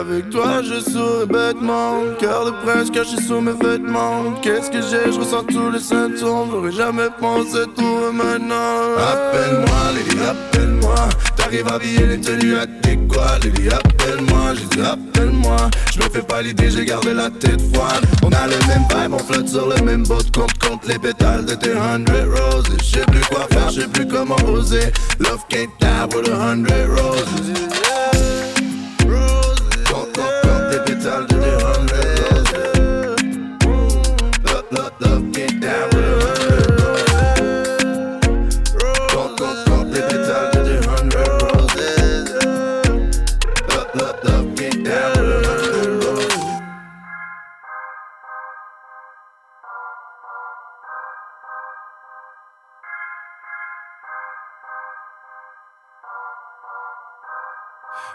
[0.00, 2.00] Avec toi je souris bêtement.
[2.18, 4.32] Cœur de prince caché sous mes vêtements.
[4.40, 6.48] Qu'est-ce que j'ai, je ressens tous les symptômes.
[6.52, 8.96] J'aurais jamais pensé tout maintenant.
[8.96, 10.94] Appelle-moi, Lily, appelle-moi.
[11.36, 15.56] T'arrives habillé les tenues adéquates Lily, appelle-moi, j'ai dit appelle-moi.
[15.92, 18.06] Je me fais pas l'idée, j'ai gardé la tête froide.
[18.22, 20.22] On a le même vibe, on flotte sur le même boat.
[20.34, 22.64] Compte, compte les pétales de tes hundred roses.
[22.78, 24.92] Je sais plus quoi faire, je sais plus comment oser.
[25.18, 28.49] Love can't die with a hundred roses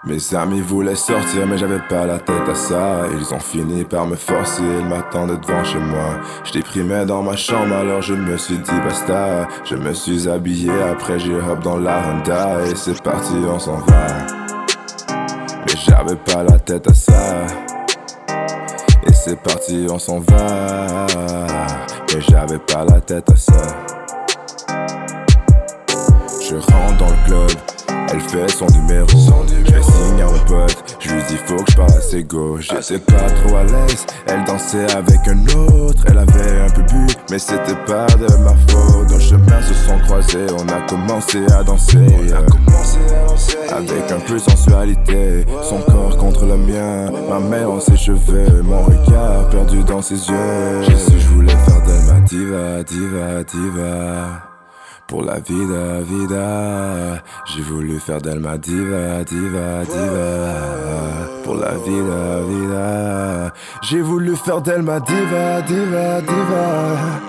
[0.08, 3.08] Mes amis voulaient sortir mais j'avais pas la tête à ça.
[3.20, 6.20] Ils ont fini par me forcer, ils m'attendaient devant chez moi.
[6.44, 9.48] Je déprimais dans ma chambre alors je me suis dit basta.
[9.64, 13.78] Je me suis habillé après j'ai hop dans la Honda Et c'est parti on s'en
[13.78, 14.08] va.
[15.66, 17.48] Mais j'avais pas la tête à ça.
[19.08, 21.08] Et c'est parti on s'en va.
[22.14, 23.54] Mais j'avais pas la tête à ça.
[26.48, 27.75] Je rentre dans le club
[28.16, 31.76] elle fait son numéro, je signe à mon pote, je lui dis faut que je
[31.76, 36.04] parle à ses go J'étais pas trop à l'aise, elle dansait avec un autre.
[36.08, 39.10] Elle avait un peu bu, mais c'était pas de ma faute.
[39.10, 41.98] Nos chemins se sont croisés, on a commencé à danser.
[43.72, 47.12] Avec un peu de sensualité, son corps contre le mien.
[47.30, 50.84] Ma main dans ses cheveux, mon regard perdu dans ses yeux.
[50.88, 54.55] Je voulais faire d'elle ma diva, diva, diva
[55.08, 60.54] pour la vida, vida, j'ai voulu faire d'elle ma diva, diva, diva.
[61.44, 63.54] Pour la vida, vida,
[63.84, 67.22] j'ai voulu faire d'elle ma diva, diva, diva.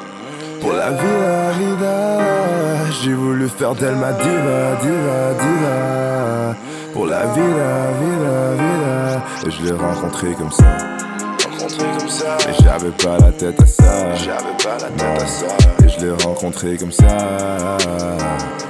[0.61, 6.57] Pour la vida, vida, j'ai voulu faire d'elle ma diva, diva, diva.
[6.95, 11.06] Pour la vida, vida, vida, et je l'ai rencontrée comme ça.
[12.17, 12.37] Ça.
[12.49, 14.14] Et j'avais pas la tête à ça.
[14.14, 15.47] J'avais pas la tête à ça.
[15.85, 17.07] Et je l'ai rencontré comme ça.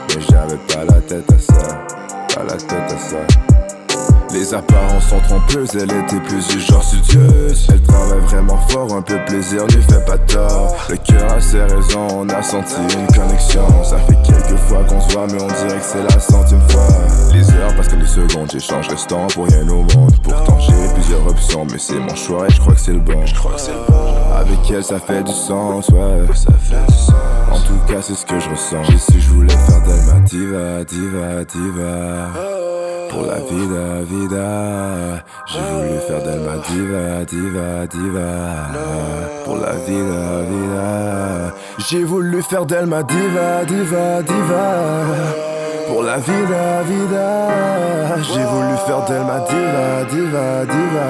[0.08, 1.86] Mais j'avais pas la tête à ça.
[2.34, 3.65] Pas la tête à ça.
[4.36, 7.68] Les apparences sont trompeuses, elle était plus du genre studieuse.
[7.72, 10.76] Elle travaille vraiment fort, un peu plaisir lui fait pas tort.
[10.90, 13.66] Le cœur a ses raisons, on a senti une connexion.
[13.82, 16.86] Ça fait quelques fois qu'on se voit, mais on dirait que c'est la centième fois.
[17.32, 20.14] Les heures passent comme des secondes, j'échange le temps pour rien au monde.
[20.22, 23.24] Pourtant j'ai plusieurs options, mais c'est mon choix et je crois que c'est le bon.
[24.46, 26.26] Avec elle, ça fait du sens, ouais.
[26.34, 27.10] Ça fait du sens.
[27.50, 28.82] En tout cas, c'est ce que je ressens.
[28.84, 32.30] J'ai su, je voulais faire d'elle ma diva, diva, diva.
[33.10, 35.24] Pour la vida, vida.
[35.46, 38.30] J'ai voulu faire d'elle ma diva, diva, diva.
[39.44, 41.54] Pour la vida, vida.
[41.78, 44.66] J'ai voulu faire d'elle ma diva, diva, diva.
[45.88, 47.48] Pour la vida, vida.
[48.22, 51.08] J'ai voulu faire d'elle ma diva, diva, diva.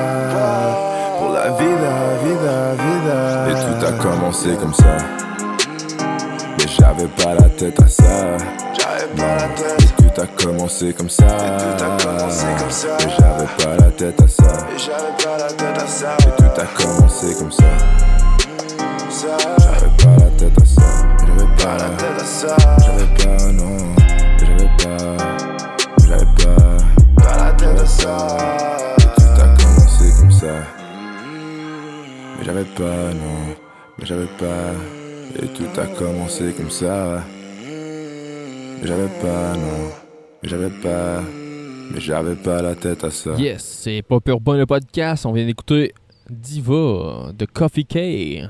[1.18, 2.85] Pour la vida, vida, vida.
[3.48, 4.96] Et tout a commencé comme ça.
[6.58, 8.02] Mais j'avais pas la tête à ça.
[8.76, 9.82] J'avais pas la tête.
[9.82, 11.24] Et tout a commencé comme ça.
[11.24, 12.88] Et tout a commencé comme ça.
[12.98, 14.44] Mais j'avais pas la tête à ça.
[14.44, 16.16] Et j'avais pas la tête à ça.
[16.20, 17.64] Et tout a commencé comme ça.
[19.20, 20.82] J'avais pas la tête à ça.
[21.20, 22.56] J'avais pas la tête à ça.
[22.84, 23.76] J'avais pas, non.
[24.40, 25.24] J'avais pas.
[26.04, 27.22] J'avais pas.
[27.22, 28.45] Pas la tête à ça.
[32.56, 33.54] J'avais pas, non.
[33.98, 34.72] Mais j'avais pas.
[35.42, 37.22] Et tout a commencé comme ça.
[37.60, 39.90] Mais j'avais pas, non.
[40.42, 41.22] Mais j'avais pas.
[41.92, 43.34] Mais j'avais pas la tête à ça.
[43.36, 45.26] Yes, c'est Pop Urbain le podcast.
[45.26, 45.92] On vient d'écouter
[46.30, 48.48] Diva de Coffee K.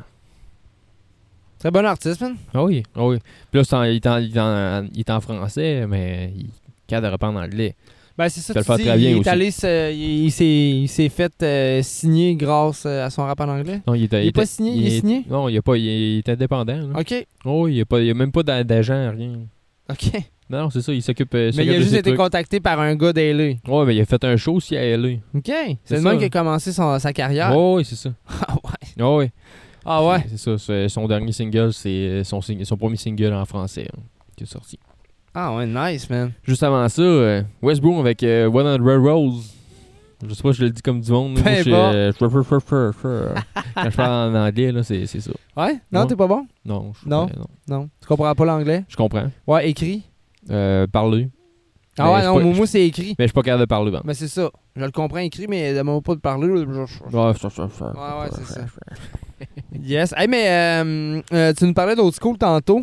[1.59, 2.36] Très bon artiste, man.
[2.54, 3.18] Ah oui, ah oui.
[3.50, 6.50] Puis là, il, est en, il, est en, il est en français, mais il est
[6.86, 7.74] capable de répondre en anglais.
[8.19, 9.29] Ben, c'est ça, tu dis, il, est aussi.
[9.29, 13.39] allé se- il, il s'est, il s'est fait euh, signer grâce euh, à son rap
[13.41, 13.83] en anglais?
[13.87, 15.23] Non, il, était- Il est pas signé, il est signé?
[15.29, 16.79] Non, il est pas, il est, il est indépendant.
[16.93, 16.99] là.
[17.01, 17.27] OK.
[17.45, 19.33] Oh, il n'y a, même pas d'a- d'agent, rien.
[19.91, 20.12] OK.
[20.49, 21.35] Non, non, c'est ça, il s'occupe.
[21.35, 22.17] euh, Mais il a juste été trucs.
[22.17, 23.55] contacté par un gars d'LA.
[23.69, 25.14] Ouais, mais il a fait un show aussi à LA.
[25.35, 25.51] OK.
[25.85, 27.53] C'est le même qui a commencé son- sa carrière.
[27.55, 28.11] Oh, oui, c'est ça.
[28.49, 29.03] Ah ouais.
[29.05, 29.31] Oh, oui.
[29.85, 30.25] Ah ouais.
[30.31, 34.01] C'est ça, c'est- son dernier single, c'est son, son premier single en français hein,
[34.37, 34.79] qui est sorti.
[35.39, 36.32] Ah ouais, nice, man.
[36.45, 39.53] Juste avant ça, euh, Westbrook avec euh, 100 Rose.
[40.26, 41.34] Je sais pas si je le dis comme du monde.
[41.34, 41.95] Peu importe.
[43.74, 45.32] Quand je parle en anglais, là, c'est c'est ça.
[45.55, 45.78] Ouais?
[45.93, 46.47] Non, t'es pas bon?
[46.64, 47.26] Non, je, Non?
[47.37, 47.47] non.
[47.68, 47.91] Non.
[48.01, 48.87] Tu comprends pas l'anglais?
[48.89, 49.26] Je comprends.
[49.47, 50.05] Ouais, écrit?
[50.49, 51.28] Euh, parler.
[51.99, 53.14] Ah ouais, non, moi, c'est écrit.
[53.18, 53.91] Mais je suis pas capable de parler.
[53.91, 54.01] ben.
[54.07, 54.51] Mais c'est ça.
[54.74, 56.49] Je le comprends écrit, mais demande pas de parler.
[56.49, 58.61] Ouais, Ouais, ouais, c'est ça.
[59.82, 60.14] Yes.
[60.16, 62.80] Hey, mais euh, euh, tu nous parlais d'autour school tantôt.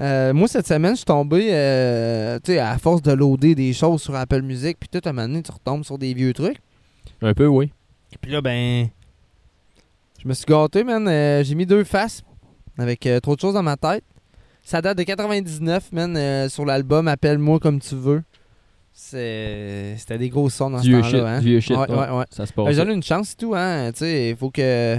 [0.00, 3.72] Euh, moi, cette semaine, je suis tombé, euh, tu sais, à force de loader des
[3.72, 6.32] choses sur Apple Music, puis tout, à un moment donné, tu retombes sur des vieux
[6.32, 6.58] trucs.
[7.20, 7.70] Un peu, oui.
[8.20, 8.88] Puis là, ben,
[10.22, 11.06] je me suis gâté, man.
[11.06, 12.22] Euh, J'ai mis deux faces
[12.78, 14.04] avec euh, trop de choses dans ma tête.
[14.62, 18.22] Ça date de 99, man, euh, sur l'album Appelle-moi comme tu veux.
[18.92, 21.10] C'est- C'était des gros sons dans ce Vieux temps-là.
[21.10, 21.38] shit, hein.
[21.40, 21.76] vieux shit.
[21.76, 22.24] Ouais, ouais, ouais.
[22.30, 22.74] Ça se passe.
[22.74, 23.92] J'en ai une chance et tout, hein.
[23.92, 24.98] Tu sais, il faut que.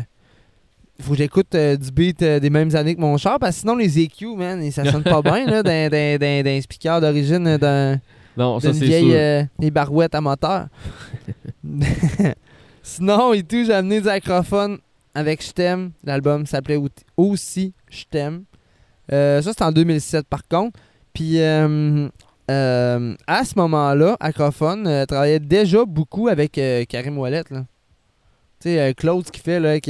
[1.02, 3.62] Faut que j'écoute euh, du beat euh, des mêmes années que mon char, parce que
[3.62, 7.48] sinon les EQ, man, ça sonne pas bien, là, d'un, d'un, d'un, d'un speaker d'origine
[7.48, 8.00] euh, d'un,
[8.38, 9.16] non, ça, d'une c'est vieille sûr.
[9.20, 10.68] euh, des barouettes à moteur.
[12.84, 14.78] sinon, et tout, j'ai amené du acrophone
[15.14, 15.92] avec Je t'aime.
[16.04, 16.88] L'album s'appelait ou-
[17.18, 18.44] aussi Je t'aime.
[19.12, 20.80] Euh, ça, c'était en 2007, par contre.
[21.14, 22.08] Puis, euh,
[22.50, 27.66] euh, à ce moment-là, Acrophone euh, travaillait déjà beaucoup avec euh, Karim Ouellet, là.
[28.62, 29.90] Tu sais, euh, Claude, ce qu'il fait, là, avec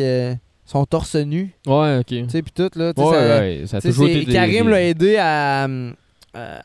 [0.75, 2.05] euh, son torse nu, Ouais, ok.
[2.05, 2.93] tu sais, puis tout, là.
[2.95, 5.91] Ouais, ça- ouais, ça a toujours c'est- été des- Karim l'a aidé à, euh,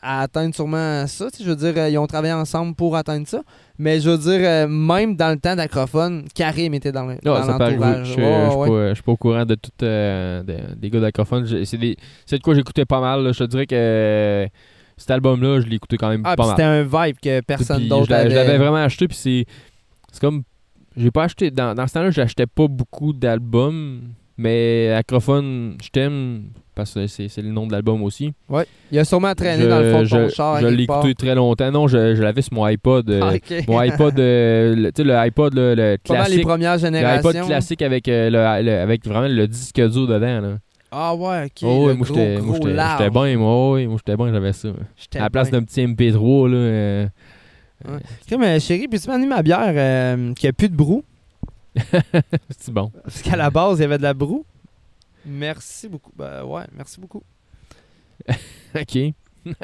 [0.01, 1.27] à atteindre sûrement ça.
[1.39, 3.43] Je veux dire, euh, ils ont travaillé ensemble pour atteindre ça.
[3.79, 7.45] Mais je veux dire, euh, même dans le temps d'Acrophone, Karim était dans le- Ah,
[7.47, 8.07] l'entourage.
[8.07, 11.47] Je je suis pas, au courant de tout euh, de- des gars d'acrophone.
[11.65, 13.23] C'est de quoi j'écoutais pas mal.
[13.25, 13.33] là.
[13.33, 14.47] Je te dirais que
[14.97, 16.51] cet album-là, je l'ai écouté quand même Ah, pas mal.
[16.53, 18.59] c'était un vibe que personne d'autre l'a- je l'avais avait.
[18.59, 19.45] vraiment acheté, puis c'est.
[20.13, 20.43] C'est comme.
[20.97, 21.51] J'ai pas acheté.
[21.51, 24.01] Dans, dans ce temps-là, j'achetais pas beaucoup d'albums,
[24.39, 26.45] mais Acrophone, je t'aime,
[26.75, 28.33] parce que c'est le nom de l'album aussi.
[28.91, 30.61] Il a sûrement traîné Je- dans le fond de je, ton char.
[30.61, 31.71] Je l'ai écouté très longtemps.
[31.71, 33.11] Non, je, je l'avais sur mon iPod.
[33.11, 33.69] euh, Ah, ok.
[33.69, 36.43] Mon iPod, euh, tu sais, le iPod, le, le Pas mal les classique.
[36.47, 37.29] premières Le générations.
[37.31, 40.41] iPod classique avec, euh, le, le- avec vraiment le disque dur dedans.
[40.41, 40.59] Là.
[40.91, 41.51] Ah ouais, ok.
[41.65, 43.73] Oh, le moi, j'étais bien, moi.
[43.73, 44.69] oui, moi, j'étais bien, j'avais ça.
[45.17, 47.09] À la place d'un petit MP3, là.
[47.89, 50.77] Euh, Ok, mais chérie, puis tu m'as mis ma bière euh, qui a plus de
[50.77, 51.05] brou?
[52.59, 52.91] c'est bon.
[53.03, 54.45] Parce qu'à la base, il y avait de la broue.
[55.27, 56.13] Merci beaucoup.
[56.17, 57.23] Ben ouais, merci beaucoup.
[58.75, 58.99] OK.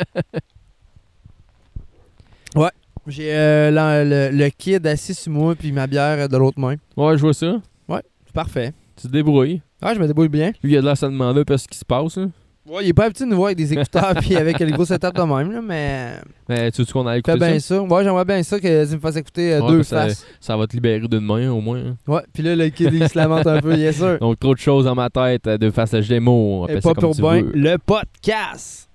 [3.09, 6.61] J'ai euh, la- le, le kid assis sur moi, puis ma bière euh, de l'autre
[6.61, 6.77] main.
[6.97, 7.61] Ouais, je vois ça.
[7.89, 8.73] C'est parfait.
[8.97, 9.61] Tu te débrouilles.
[9.81, 10.53] Ah, je me débrouille bien.
[10.63, 12.17] Lui, il a de l'air à se demander peu ce qui se passe.
[12.17, 12.27] là.
[12.65, 14.85] Ouais, il est pas petit de nous voir avec des écouteurs puis avec le gros
[14.85, 16.13] setup de même, là, mais.
[16.49, 17.83] Mais tu sais qu'on a écouté Fais bien ça?
[17.83, 20.25] Ouais, j'aimerais bien ça que tu me fasses écouter euh, Ouais, deux faces.
[20.41, 21.79] ça va te libérer d'une main, au moins.
[21.81, 21.97] hein.
[22.07, 24.19] Ouais, puis là, le kid, il se lamente un peu, yes sir.
[24.21, 26.65] Donc, trop de choses dans ma tête, euh, de face à Gémeaux.
[26.65, 27.53] on Et pas pour bien, veux.
[27.53, 28.89] le podcast.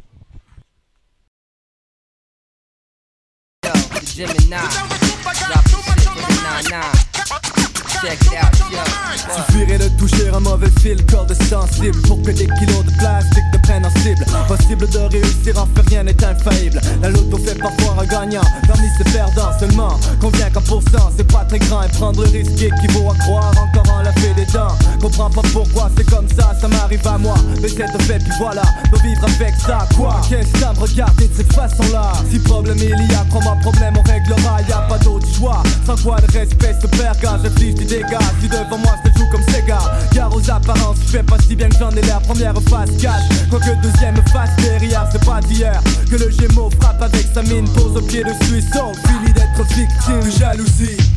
[4.17, 4.25] The
[9.35, 13.57] Suffirait de toucher un mauvais fil, corde sensible Pour que des kilos de plastique te
[13.59, 14.25] prennent en cible.
[14.47, 16.79] Possible de réussir, en fait rien n'est infaillible.
[17.01, 19.99] La loto fait parfois un gagnant, parmi ses perdants seulement.
[20.21, 23.93] Convient qu'un pourcent, c'est pas très grand Et prendre le risque équivaut à croire encore
[23.93, 24.26] en la dents
[25.17, 27.33] Comprends pas pourquoi c'est comme ça, ça m'arrive à moi.
[27.59, 28.61] Mais c'est un fait, puis voilà,
[28.91, 30.21] dois vivre avec ça Quoi.
[30.29, 32.11] Qu'est-ce que ça me regarder de cette façon-là?
[32.29, 34.61] Si problème il y a, crois-moi problème on réglera.
[34.61, 38.27] Y a pas d'autre choix, sans quoi le respect se perd Quand j'affiche des dégâts,
[38.39, 39.79] si devant moi je joue comme Sega.
[40.13, 43.23] Car aux apparences, je fais pas si bien que j'en ai l'air Première face cache,
[43.49, 45.81] quoique deuxième face derrière C'est pas d'hier.
[46.11, 50.19] Que le gémeau frappe avec sa mine Pose au pied de Suisson, fini d'être victime.
[50.23, 51.16] De jalousie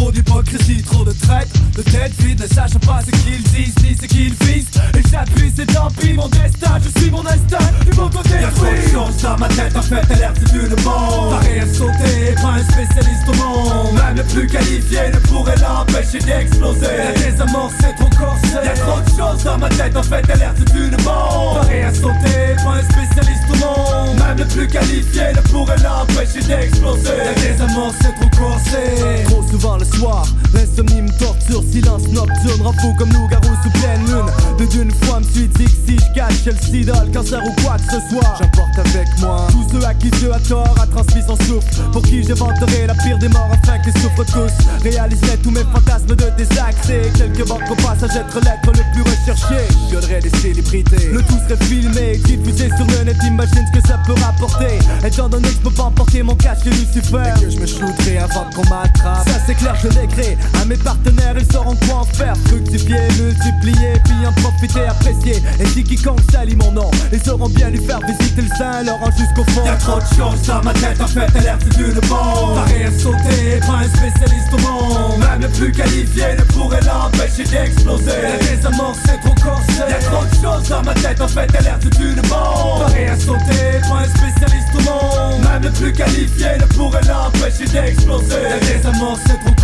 [0.00, 3.94] Trop d'hypocrisie, trop de traite, de tête vide, ne sachant pas ce qu'ils disent ni
[3.94, 4.70] ce qu'ils visent.
[4.96, 8.40] Et j'appuie, c'est tant pis, mon destin, je suis mon instinct, du bon côté.
[8.40, 11.30] Y'a trop de choses dans ma tête, en fait, elle c'est une bombe.
[11.32, 13.92] Pareil à sauter, pas un spécialiste au monde.
[13.92, 16.96] Même le plus qualifié ne pourrait l'empêcher d'exploser.
[16.96, 18.56] La désamorce, c'est trop corsé.
[18.64, 21.60] Y'a trop de choses dans ma tête, en fait, elle c'est une bombe.
[21.60, 24.16] Pareil à sauter, pas un spécialiste au monde.
[24.16, 27.16] Même le plus qualifié ne pourrait l'empêcher d'exploser.
[27.18, 29.24] La désamorce, c'est trop corsé.
[29.26, 30.24] Trop souvent le soir,
[30.54, 34.56] l'insomnie me torture, silence nocturne, rend fou comme loup-garou sous pleine lune.
[34.56, 37.76] Plus d'une fois me suis dit que si je cache le sida, cancer ou quoi
[37.76, 41.22] que ce soit, j'emporte avec moi tous ceux à qui Dieu a tort a transmis
[41.26, 41.68] son souffle.
[41.92, 44.52] Pour qui j'inventerai la pire des morts afin qu'ils souffrent tous.
[44.82, 47.10] Réaliserai tous mes fantasmes de désaccès.
[47.16, 49.56] Quelques banques au passage, être l'être le plus recherché.
[49.90, 51.10] Violerai des célébrités.
[51.12, 53.16] Le tout serait filmé, diffusé sur le net.
[53.26, 54.78] Imagine ce que ça peut rapporter.
[55.04, 57.32] Étant donné que je peux pas emporter mon cash chez Lucifer.
[57.36, 59.28] Et que je me shooterai avant qu'on m'attrape.
[59.28, 60.36] Ça c'est clair, je l'écris.
[60.60, 62.34] À mes partenaires, ils sauront quoi en faire.
[62.46, 65.42] Fructifier, multiplier, puis en profiter, apprécier.
[65.58, 69.44] Et si quiconque salit mon nom, ils sauront bien lui faire visiter le rend jusqu'au
[69.52, 69.64] fond.
[69.64, 72.54] Y'a trop de choses dans ma tête, en fait, elle l'air c'est une bombe.
[72.54, 75.18] Pareil à sauter, pas un spécialiste au monde.
[75.18, 78.22] Même le plus qualifié ne pourrait l'empêcher d'exploser.
[78.22, 79.80] La désamorce, c'est trop corsé.
[79.88, 82.80] Y'a trop de choses dans ma tête, en fait, elle l'air c'est une bombe.
[82.80, 85.40] Pareil à sauter, pas un spécialiste au monde.
[85.42, 88.42] Même le plus qualifié ne pourrait l'empêcher d'exploser.
[88.42, 89.54] La désamorce, c'est trop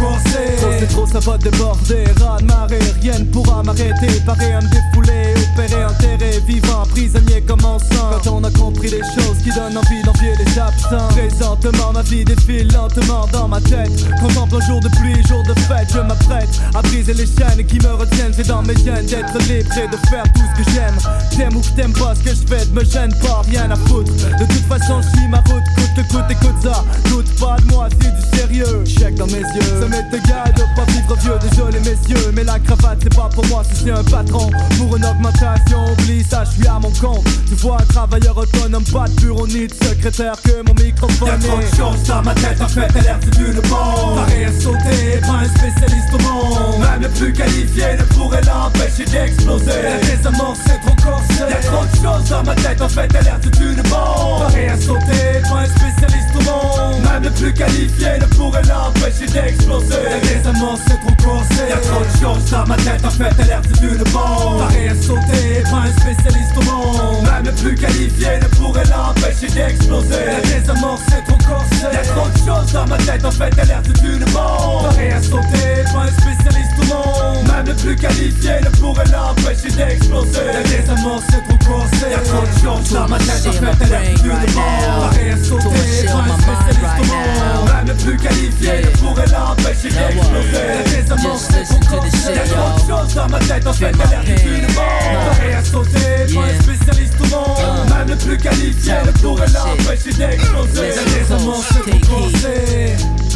[0.81, 2.05] c'est trop, ça va déborder.
[2.17, 4.21] De marée, rien ne pourra m'arrêter.
[4.25, 8.11] Pareil à me défouler, opérer, enterrer, vivant, prisonnier comme en sang.
[8.25, 11.09] Quand on a compris les choses qui donnent envie d'envier les absents.
[11.09, 13.91] Présentement, ma vie défile lentement dans ma tête.
[14.21, 17.79] Contemple un jour de pluie, jour de fête, je m'apprête à briser les chaînes qui
[17.79, 18.33] me retiennent.
[18.35, 20.97] C'est dans mes gènes d'être libre et de faire tout ce que j'aime.
[21.37, 24.13] T'aimes ou t'aimes pas ce que je fais, me gêne pas, rien à foutre.
[24.13, 26.85] De toute façon, je suis ma route, coûte que coûte, écoute ça.
[27.09, 28.85] Doute pas de moi, c'est du sérieux.
[28.85, 32.33] Check dans mes yeux, ça m'est égal de pas vivre vieux, désolé messieurs.
[32.35, 34.51] Mais la cravate, c'est pas pour moi, si c'est un patron.
[34.79, 37.25] Pour une augmentation, oublie ça, je suis à mon compte.
[37.49, 41.29] Tu vois, un travailleur autonome, pas de bureau ni de secrétaire que mon microphone.
[41.29, 44.17] Y'a trop de choses dans ma tête, en fait, l'air c'est une bombe.
[44.17, 46.81] Pareil à sauter, pas un spécialiste au monde.
[46.81, 49.83] Même le plus qualifié ne pourrait l'empêcher d'exploser.
[49.83, 51.43] La désamorce, c'est trop corsé.
[51.51, 54.41] Y'a trop de choses dans ma tête, en fait, l'air c'est une bombe.
[54.41, 57.03] Pareil à sauter, pas un spécialiste au monde.
[57.03, 59.76] Même le plus qualifié ne pourrait l'empêcher d'exploser.
[59.85, 61.69] Désamorce, c'est trop corsé.
[61.69, 64.59] Y'a trop de choses dans ma tête, en fait, elle l'air c'est une bombe.
[64.59, 67.23] Pareil à sauter, pas un spécialiste au monde.
[67.23, 70.25] Même plus qualifié ne pourrait l'empêcher d'exploser.
[70.45, 71.87] Désamorce, c'est trop corsé.
[71.93, 74.89] Y'a trop de choses dans ma tête, en fait, elle l'air c'est une bombe.
[74.91, 77.47] Pareil à sauter, pas un spécialiste monde.
[77.47, 80.47] Même le plus qualifié ne pourrait l'empêcher d'exploser.
[80.53, 82.11] La désamorce, c'est trop corsé.
[82.11, 84.15] Y'a trop de choses dans ma tête, en fait, elle.
[84.55, 87.71] Pareil à sauter, pas un spécialiste au monde.
[87.75, 90.67] Même le plus qualifié ne pourrait l'empêcher d'exploser.
[90.69, 92.03] La désamorce, c'est trop.
[92.27, 92.49] Y'a de
[92.89, 94.67] choses dans ma tête, en fait, elle.
[94.75, 97.89] Pareil à sauter, pas un spécialiste au monde.
[97.89, 100.89] Même le plus qualifié ne pourrait l'empêcher d'exploser.
[100.97, 102.29] La désamorce, c'est trop.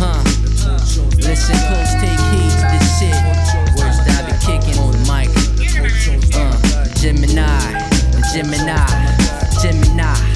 [0.00, 0.24] Huh.
[1.18, 3.39] Listen close, take heed to this shit.
[7.00, 7.46] Gemini,
[8.34, 8.76] Gemini,
[9.62, 10.29] Gemini,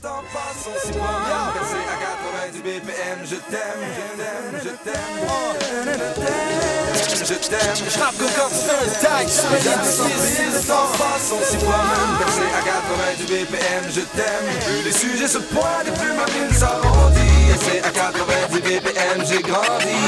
[0.00, 1.96] temps passe, on s'y promène Percé à
[2.52, 5.20] 90 BPM, je t'aime, je t'aime, je t'aime.
[7.22, 11.42] Je t'aime, je rappe comme fais tag sur les années s'empilent, le temps passe, on
[11.44, 14.48] s'y promène Percé à 90 BPM, je t'aime.
[14.84, 19.98] Les sujets se pointent et plus ma mine s'arrondit C'est à 90 BPM, j'ai grandi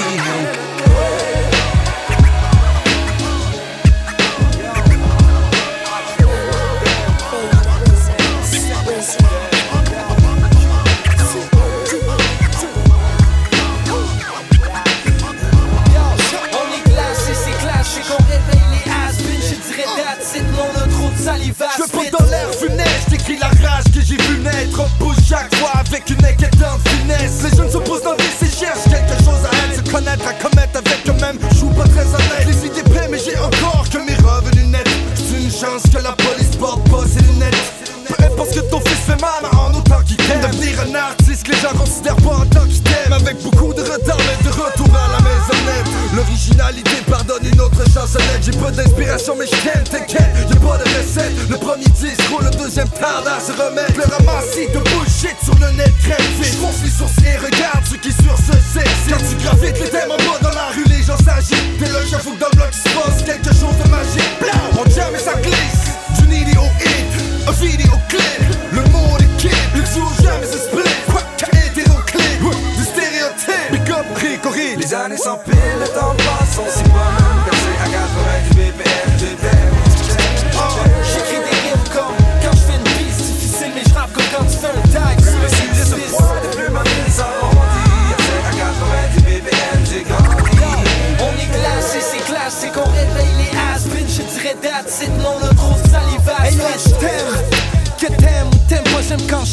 [49.37, 50.23] mais je t'inquiète.
[50.49, 51.33] Y'a pas de recette.
[51.51, 53.93] Le premier disque le deuxième tarde à se remettre.
[53.97, 56.55] Le ramassis de bullshit sur le net crème vite.
[56.55, 59.05] J'fonce les sourcils et regarde ceux qui sur ce sexe.
[59.11, 61.79] Quand tu gravites les thèmes en bas dans la rue, les gens s'agitent.
[61.79, 64.33] T'es là, j'avoue que dans le bloc, se passe quelque chose de magique.
[64.41, 65.93] Blam, on jam et ça glisse.
[66.19, 67.13] Du niddy au hit,
[67.47, 68.49] un vidéo clip.
[68.73, 70.89] Le mot d'équipe, le jour jamais se split.
[71.13, 71.21] Quoi
[71.53, 72.41] hétéroclite,
[72.79, 73.73] du stéréotype.
[73.73, 74.81] Big up, Rico Reed.
[74.81, 76.17] Les années s'empilent, le temps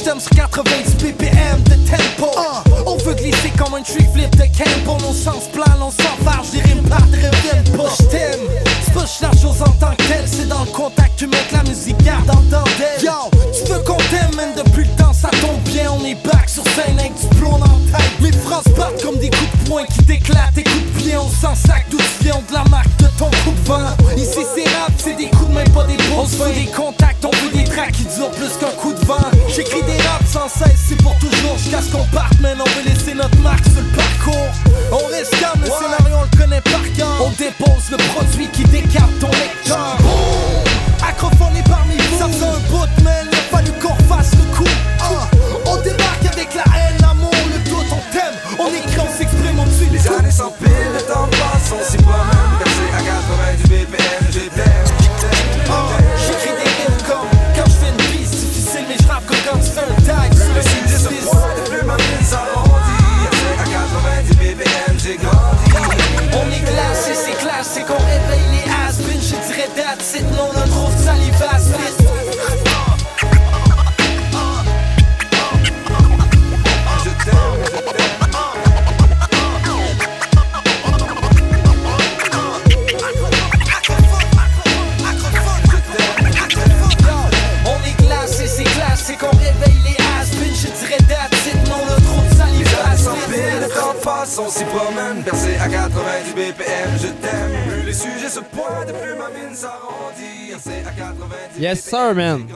[0.03, 2.31] pas, j'aime quand je t'aime sur 90 BPM de tempo.
[2.85, 6.61] On veut glisser comme un trick flip de Campbell, nos sens plans, on s'enfarge, des
[6.61, 7.89] rimes par reviennent pas.
[7.99, 8.39] Je t'aime,
[8.83, 11.63] c'est pas la chose en tant que telle, c'est dans le contact humain que la
[11.63, 13.03] musique garde en d'elle.
[13.03, 13.11] Yo,
[13.53, 16.63] tu veux qu'on t'aime, man, depuis le temps ça tombe bien, on est back sur
[16.63, 18.21] scène avec du plomb dans la tête.
[18.21, 21.29] Mes phrases partent comme des coups de poing qui t'éclatent, tes coups de pied, on
[21.29, 23.95] s'en sac d'où tu viens, de la marque de ton coup de vent.
[24.17, 26.71] Ici c'est rap, c'est des coups de main, pas des beaux On se veut des
[26.71, 28.57] contacts, on veut des tracks qui durent plus
[30.49, 31.57] 96, c'est pour toujours.
[31.57, 34.49] Jusqu'à ce qu'on parte, mais on veut laisser notre marque sur le parcours.
[34.91, 37.21] On reste calme, le scénario, on le connaît par cœur.
[37.21, 38.63] On dépose le produit qui
[101.59, 102.47] Yes, sir, man.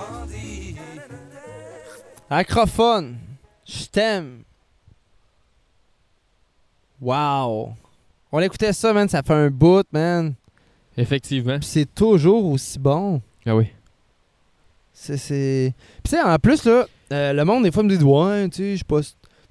[2.30, 3.18] Acrophone.
[3.66, 4.44] Je t'aime.
[7.02, 7.74] Wow.
[8.32, 9.08] On écoutait ça, man.
[9.10, 10.34] Ça fait un bout, man.
[10.98, 11.58] Effectivement.
[11.62, 13.22] C'est toujours aussi bon.
[13.46, 13.68] Ah oui.
[14.94, 15.18] C'est.
[15.18, 15.74] c'est-
[16.04, 18.56] Puis, tu sais, en plus, là, euh, le monde, des fois, me dit Ouais, tu
[18.58, 19.02] sais, je sais pas.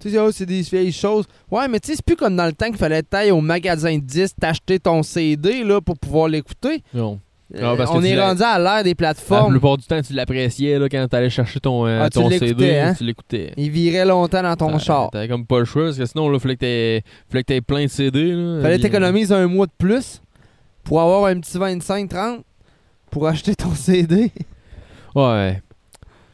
[0.00, 1.26] Tu sais, oh, c'est des vieilles choses.
[1.50, 3.94] Ouais, mais tu sais, c'est plus comme dans le temps qu'il fallait tailler au magasin
[3.96, 6.82] de disques, t'acheter ton CD, là, pour pouvoir l'écouter.
[6.94, 7.20] Non.
[7.54, 9.50] Euh, Non, parce que on est rendu à l'ère des La plateformes.
[9.52, 12.78] plupart du temps, tu l'appréciais là, quand t'allais chercher ton, euh, Ah, tu ton CD.
[12.78, 12.94] hein?
[12.96, 13.52] Tu l'écoutais.
[13.56, 15.10] Il virait longtemps dans ton char.
[15.10, 17.02] T'avais comme pas le choix, parce que sinon, là, fallait que
[17.42, 18.32] t'aies plein de CD.
[18.32, 20.22] Là, Fallait Puis, t'économiser un mois de plus
[20.84, 22.42] pour avoir un petit 25-30
[23.10, 24.30] pour acheter ton CD.
[25.14, 25.60] Ouais.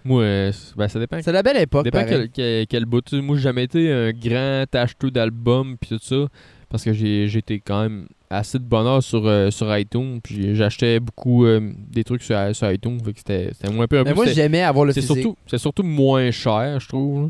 [0.04, 1.18] Moi, euh, ben, ça dépend.
[1.20, 1.84] C'est la belle époque.
[1.84, 2.30] dépend pareil.
[2.32, 3.12] quel, quel, quel bout.
[3.14, 6.26] Moi, j'ai jamais été un grand acheteur d'albums puis tout ça.
[6.70, 10.20] Parce que j'ai j'ai été quand même assez de bonheur sur, euh, sur iTunes.
[10.22, 12.98] Puis j'achetais beaucoup euh, des trucs sur, sur iTunes.
[13.04, 15.16] Fait que c'était c'était moins peu Mais peu, moi, j'aimais avoir le c'est physique.
[15.22, 17.22] surtout, c'est surtout moins cher, je trouve.
[17.24, 17.28] là.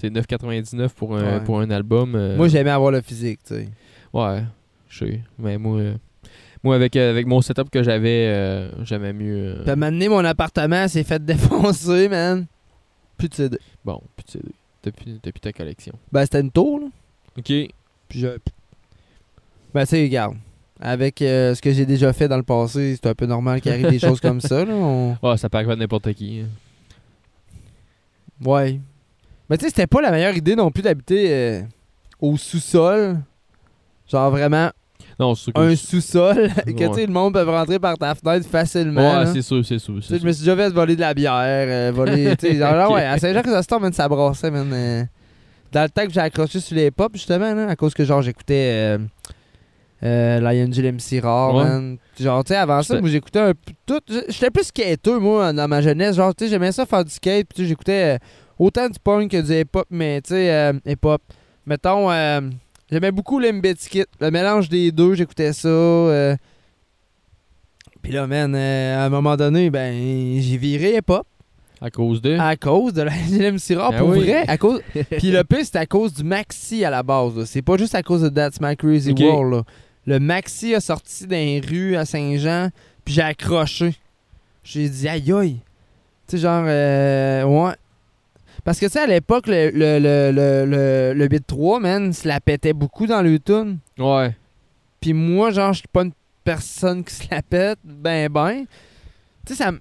[0.00, 1.44] C'est 9,99 pour un, Ouais.
[1.44, 2.14] pour un album.
[2.14, 3.68] euh, Moi, j'aimais avoir le physique, tu sais.
[4.12, 4.42] Ouais,
[4.88, 5.20] je sais.
[5.40, 5.94] Mais moi, euh,
[6.62, 9.56] moi avec, euh, avec mon setup que j'avais, euh, j'aimais mieux.
[9.56, 12.46] euh, Puis à un moment donné, mon appartement s'est fait défoncer, man.
[13.16, 13.58] Plus de CD.
[13.84, 14.48] Bon, plus de CD.
[14.82, 15.94] T'as plus, t'as plus ta collection.
[16.12, 16.86] Ben, c'était une tour, là.
[17.36, 17.44] Ok.
[17.46, 18.28] Puis je.
[19.74, 20.36] Ben, tu sais, regarde.
[20.80, 23.72] Avec euh, ce que j'ai déjà fait dans le passé, c'est un peu normal qu'il
[23.72, 24.72] arrive des choses comme ça, là.
[24.74, 26.40] on- Ouais, ça peut arriver à n'importe qui.
[26.44, 26.46] hein.
[28.44, 28.80] Ouais.
[29.50, 31.62] Mais tu sais, c'était pas la meilleure idée non plus d'habiter euh,
[32.20, 33.18] au sous-sol.
[34.10, 34.70] Genre vraiment
[35.18, 35.58] Non, que.
[35.58, 36.88] un sous-sol que Ouais.
[36.88, 39.18] tu sais, le monde peut rentrer par ta fenêtre facilement.
[39.20, 40.00] Ouais, c'est sûr, c'est sûr.
[40.00, 42.36] Je me suis déjà fait voler de la bière, euh, voler.
[42.36, 42.94] tu sais, genre, là, Ok.
[42.94, 44.70] ouais, à Saint-Jacques-Chrysostome, man, ça brassait, man.
[44.72, 45.04] euh,
[45.72, 48.22] dans le temps que j'ai accroché sur les pop, justement, là, à cause que, genre,
[48.22, 48.96] j'écoutais
[50.02, 51.64] euh, Lion MC Rare, Ouais.
[51.64, 51.96] man.
[52.18, 54.00] Genre, tu sais, avant ça, moi, j'écoutais un peu tout.
[54.28, 56.16] J'étais plus skateux, moi, dans ma jeunesse.
[56.16, 58.18] Genre, tu sais, j'aimais ça faire du skate, puis j'écoutais euh,
[58.58, 61.20] autant du punk que du hip-hop, mais tu sais, euh, hip-hop.
[61.66, 62.40] Mettons, euh,
[62.90, 64.04] j'aimais beaucoup Limp Bizkit.
[64.20, 66.36] Le mélange des deux, j'écoutais ça.
[68.02, 69.92] Puis là, man, euh, à un moment donné, ben,
[70.40, 71.26] j'ai viré hip-hop.
[71.80, 72.36] À cause de?
[72.38, 74.20] À cause de la MC Rare, Ben pour oui.
[74.24, 74.44] vrai.
[74.48, 74.80] À cause...
[75.18, 77.44] Puis le pire, c'est à cause du Maxi à la base.
[77.44, 79.12] C'est pas juste à cause de That's My Crazy.
[79.12, 79.52] World.
[79.52, 79.62] là.
[80.08, 82.70] Le Maxi a sorti dans les rues à Saint-Jean,
[83.04, 83.94] puis j'ai accroché.
[84.64, 85.56] J'ai dit, aïe aïe.
[86.26, 87.74] Tu sais, genre, euh, ouais.
[88.64, 92.26] Parce que, tu sais, à l'époque, le, le, le, le, le, Beat 3, man, se
[92.26, 93.80] la pétait beaucoup dans le tune.
[93.98, 94.34] Ouais.
[94.98, 98.64] Puis moi, genre, je suis pas une personne qui se la pète, ben ben.
[99.44, 99.80] Tu sais, ça me.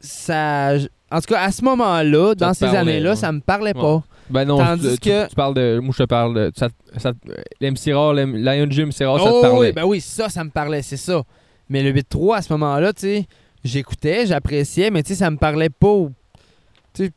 [0.00, 0.76] Ça.
[1.10, 3.16] En tout cas, à ce moment-là, dans ces années-là, ouais.
[3.16, 4.00] ça me parlait Ouais.
[4.28, 5.78] Ben non, Tandis tu, que- tu, tu parles de.
[5.80, 6.52] Moi, je te parle de.
[6.56, 7.12] Ça, ça,
[7.60, 9.68] L'MC Rare, Lion Jim, c'est rare, ça oh, te parlait.
[9.68, 11.22] oui, ben oui, ça, ça me parlait, c'est ça.
[11.68, 13.26] Mais le 8-3, à ce moment-là, tu sais,
[13.64, 16.06] j'écoutais, j'appréciais, mais tu sais, ça me parlait pas.
[16.92, 17.10] Tu sais,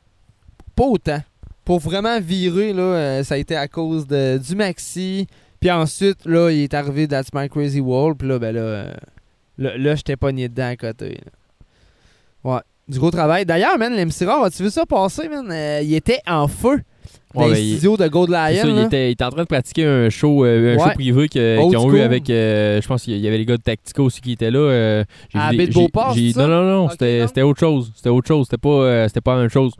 [0.76, 1.22] pas autant.
[1.66, 5.28] Pour vraiment virer, là, euh, ça a été à cause de, du Maxi.
[5.60, 8.18] Puis ensuite, là, il est arrivé That's My Crazy World.
[8.18, 8.94] Puis là, ben là, euh,
[9.58, 11.10] là, là j'étais pogné dedans à côté.
[11.10, 12.52] là.
[12.56, 12.62] Ouais.
[12.88, 13.46] Du gros travail.
[13.46, 15.48] D'ailleurs, man, l'MC Rare, as-tu vu ça passer, man?
[15.52, 16.82] Euh, il était en feu
[17.36, 18.62] dans Ouais, les il- studios de Gold Lion.
[18.62, 20.84] Ça, il était, il était en train de pratiquer un show, euh, un Ouais.
[20.84, 22.30] show privé qu'ils ont eu avec.
[22.30, 24.60] euh, je pense qu'il y avait les gars de Tactica aussi qui étaient là.
[24.60, 25.04] euh,
[25.36, 26.16] À des- Beauport?
[26.36, 27.92] Non, non, non, c'était autre chose.
[27.96, 28.46] C'était autre chose.
[28.48, 29.74] C'était pas, euh, pas la même chose.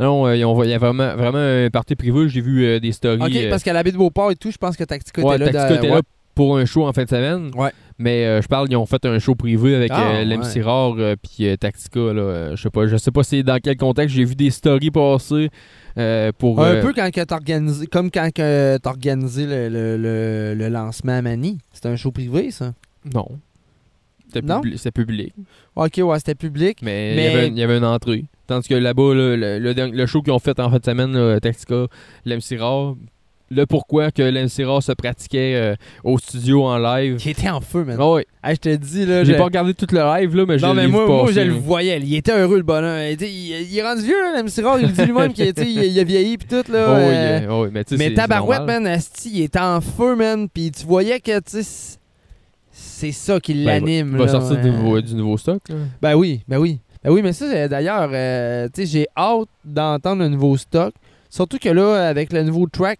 [0.00, 2.28] Non, il y a vraiment, vraiment un party privé.
[2.28, 3.20] J'ai vu des stories.
[3.22, 5.44] Ok, parce qu'à la baie de Beauport et tout, je pense que Tactica ouais, était
[5.46, 5.52] là.
[5.52, 6.00] Tactica de- était là
[6.34, 7.50] pour un show en fin de semaine.
[7.54, 7.70] Ouais.
[8.02, 10.62] Mais euh, je parle, ils ont fait un show privé avec Ah, euh, l'MC ouais.
[10.62, 12.12] Rare euh, puis euh, Tactica.
[12.12, 14.14] Là, je sais pas, je sais pas c'est dans quel contexte.
[14.16, 15.48] J'ai vu des stories passer
[16.38, 16.62] pour.
[16.62, 21.12] Un peu quand que t'as organisé, comme quand t'as organisé le, le, le, le lancement
[21.18, 21.58] à Manny.
[21.72, 22.72] C'était un show privé, ça?
[23.14, 23.26] Non.
[24.26, 25.34] C'était publi- public.
[25.76, 26.78] Ok, ouais, c'était public.
[26.82, 28.24] Mais, Mais- Il, y avait, il y avait une entrée.
[28.46, 31.12] Tandis que là-bas, là, le, le le show qu'ils ont fait en fin de semaine,
[31.12, 31.86] là, Tactica,
[32.24, 32.96] l'MC Rare,
[33.54, 35.74] le pourquoi que l'MC Rare se pratiquait euh,
[36.04, 37.16] au studio en live.
[37.16, 38.00] Qui était en feu, man.
[38.00, 38.26] Ouais.
[38.42, 39.24] Hey, je te dis, là.
[39.24, 41.40] J'ai je- pas regardé tout le live, là, mais je non, mais moi, moi, je
[41.40, 42.00] le voyais.
[42.00, 42.98] Il était heureux, le bonhomme.
[43.10, 44.42] Il, il- il est rendu vieux, là.
[44.80, 46.86] Il dit lui-même qu'il était- il, a vieilli, pis tout, là.
[46.88, 49.60] Oh, oui, euh, euh, oh oui, mais tu sais, mais Tabarouette, man, Asti, il était
[49.60, 50.48] en feu, man.
[50.48, 51.98] Puis tu voyais que, tu sais,
[52.70, 54.10] c'est- ça qui Ben, l'anime.
[54.12, 55.60] Il va là, sortir du, nouveau, du nouveau stock.
[55.68, 55.74] Là.
[56.00, 56.78] Ben oui, ben oui.
[57.04, 60.94] Ben oui, mais ça, c'est- d'ailleurs, euh, tu sais, j'ai hâte d'entendre le nouveau stock.
[61.30, 62.98] Surtout que là, avec le nouveau track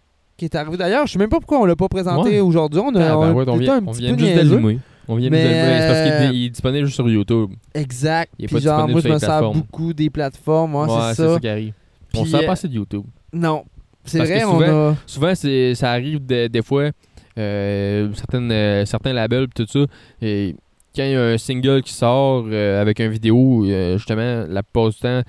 [0.49, 2.39] qui est arrivé d'ailleurs, je sais même pas pourquoi on l'a pas présenté Ouais.
[2.39, 2.79] aujourd'hui.
[2.79, 4.79] On a, Ah, ben on ouais, on vient, un on petit vient peu juste d'allumer.
[5.07, 5.43] On vient Mais.
[5.43, 7.49] C'est parce qu'il est- il est disponible juste sur YouTube.
[7.73, 8.31] Exact.
[8.39, 10.75] Il est Puis pas genre, moi, je me sers beaucoup des plateformes.
[10.75, 11.33] Ouais, c'est ça.
[11.33, 11.73] ça qui arrive.
[12.15, 13.03] On Puis, sert pas assez de YouTube.
[13.33, 13.63] Non.
[14.05, 14.95] C'est que vrai, on souvent, a.
[15.05, 15.33] souvent
[15.75, 16.89] ça arrive de- des fois,
[17.37, 19.79] euh, certaines, euh, certains labels tout ça,
[20.21, 20.55] et
[20.95, 23.65] quand il y a un single qui sort euh, avec un vidéo,
[23.97, 25.21] justement, la plupart du temps,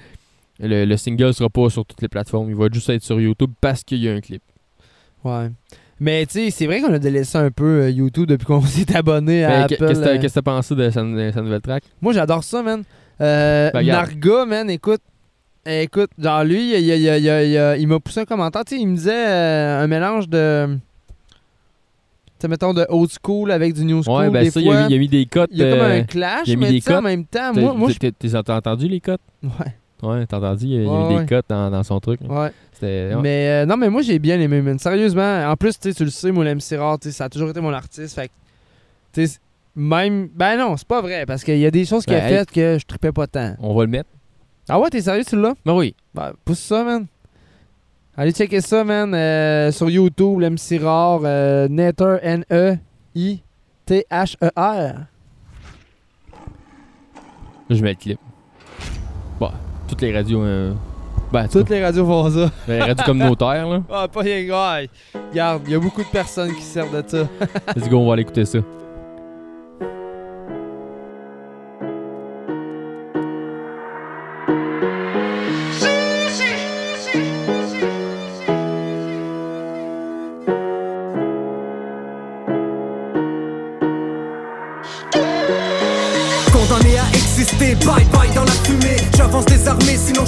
[0.61, 2.49] le, le single sera pas sur toutes les plateformes.
[2.51, 4.43] Il va juste être sur YouTube parce qu'il y a un clip.
[5.25, 5.51] Ouais.
[6.01, 8.95] Mais tu sais, c'est vrai qu'on a délaissé un peu euh, YouTube depuis qu'on s'est
[8.97, 9.77] abonné à Ben, Apple.
[9.77, 10.19] qu'est-ce que t'as- euh.
[10.21, 11.85] qu'est-ce que t'as pensé de sa, de sa nouvelle track?
[12.03, 12.83] Moi, j'adore ça, man.
[13.21, 13.87] Euh, Ben.
[13.87, 15.01] Narga, man, écoute.
[15.67, 18.65] Écoute, genre lui, il, il- il- il- il- il m'a poussé un commentaire.
[18.67, 20.77] Tu sais, il me disait euh, un mélange de.
[20.77, 21.31] Tu
[22.41, 24.15] sais, mettons de old school avec du new school.
[24.25, 25.49] Ouais, ben des ça, il a, mis, il a mis des cotes.
[25.53, 27.89] Il y a comme un clash, a mis mais des en même temps, moi, moi
[27.99, 29.21] T'as entendu les cotes?
[29.43, 29.75] Ouais.
[30.05, 30.65] Ouais, t'as entendu?
[30.67, 32.21] Il y a, il y a Ouais, des cotes dans, dans son truc.
[32.29, 32.51] Ouais.
[32.73, 33.13] C'était.
[33.15, 33.23] ouais.
[33.23, 34.79] Mais euh, non, mais moi j'ai bien aimé, man.
[34.79, 37.29] Sérieusement, en plus, tu sais, tu le sais, moi, l'MC Rare, tu sais, ça a
[37.29, 38.15] toujours été mon artiste.
[38.15, 38.33] Fait que,
[39.13, 39.39] tu sais,
[39.77, 40.29] même.
[40.35, 42.39] Ben non, c'est pas vrai, parce qu'il y a des choses qu'il a Ben, hey.
[42.39, 43.55] faites que je tripais pas tant.
[43.61, 44.11] On va le mettre.
[44.69, 45.55] Ah ouais, t'es sérieux, tu l'as?
[45.67, 45.95] Ben oui.
[46.15, 47.07] Ben, pousse ça, man.
[48.17, 49.13] Allez checker ça, man.
[49.15, 52.85] euh, sur YouTube, l'MC Rare, euh, Nether, N-E-I-T-H-E-R.
[57.69, 58.19] Là, je mets le clip.
[59.41, 59.51] Bon,
[59.95, 60.43] toutes les radios.
[60.43, 60.73] euh,
[61.33, 62.51] Ben, en tout Toutes les radios font ça.
[62.69, 63.83] les radios communautaires, là.
[63.91, 64.87] Ah, pas rien grave.
[65.31, 67.29] Regarde, il y a beaucoup de personnes qui servent de ça.
[67.77, 68.59] Let's go, on va aller écouter ça.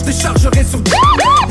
[0.07, 0.79] Déchargerai sur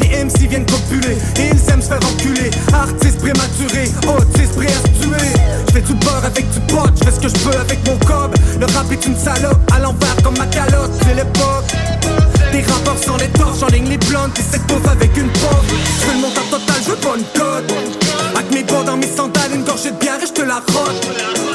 [0.01, 2.49] Les MC viennent copuler et ils aiment se faire enculer.
[2.73, 5.29] Artiste prématuré, autiste prêt à se tuer.
[5.67, 7.97] Je fais du beurre avec du pot, je fais ce que je peux avec mon
[8.07, 8.33] cob.
[8.59, 11.69] Le rap est une salope, à l'envers comme ma calotte, c'est l'époque.
[12.51, 15.69] Des rappeurs sans les torches, en ligne les blondes, qui s'étouffent avec une pompe.
[15.99, 17.84] Je veux le montant total, je veux pas une cote.
[18.51, 21.07] Mes gants dans mes sandales, une gorgée de bière et je te la rote.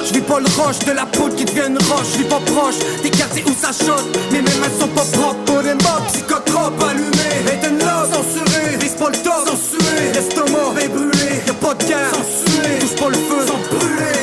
[0.07, 2.41] Je vis pas le roche de la poudre qui devient une roche, je vis pas
[2.47, 4.07] proche des quartiers où ça chante.
[4.33, 7.41] Mais mes mains sont pas propres, pour des mobs, psychotropes allumés.
[7.53, 10.13] Et une love censuré, vise pas le top, censuré.
[10.15, 12.79] L'estomac est brûlé, y'a pas de guerre, censuré.
[12.81, 14.21] Touche pas le feu, sans brûler.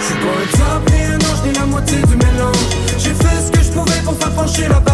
[0.00, 2.64] J'suis pas un top ni un ange ni la moitié du mélange.
[2.98, 4.93] J'ai fait ce que je pouvais pour faire pencher la balance.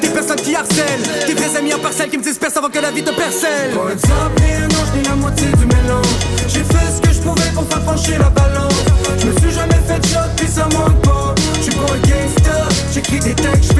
[0.00, 2.90] Des personnes qui harcèlent, des vrais amis en parcelle qui me dispersent avant que la
[2.90, 3.72] vie te percelle.
[3.72, 6.06] Un top, ni un ange, ni la moitié du mélange.
[6.48, 8.74] J'ai fait ce que je pouvais pour faire pencher la balance.
[9.18, 11.34] Je me suis jamais fait de shot, puis ça manque pas.
[11.60, 13.72] J'suis pas un gangster, j'écris des textes,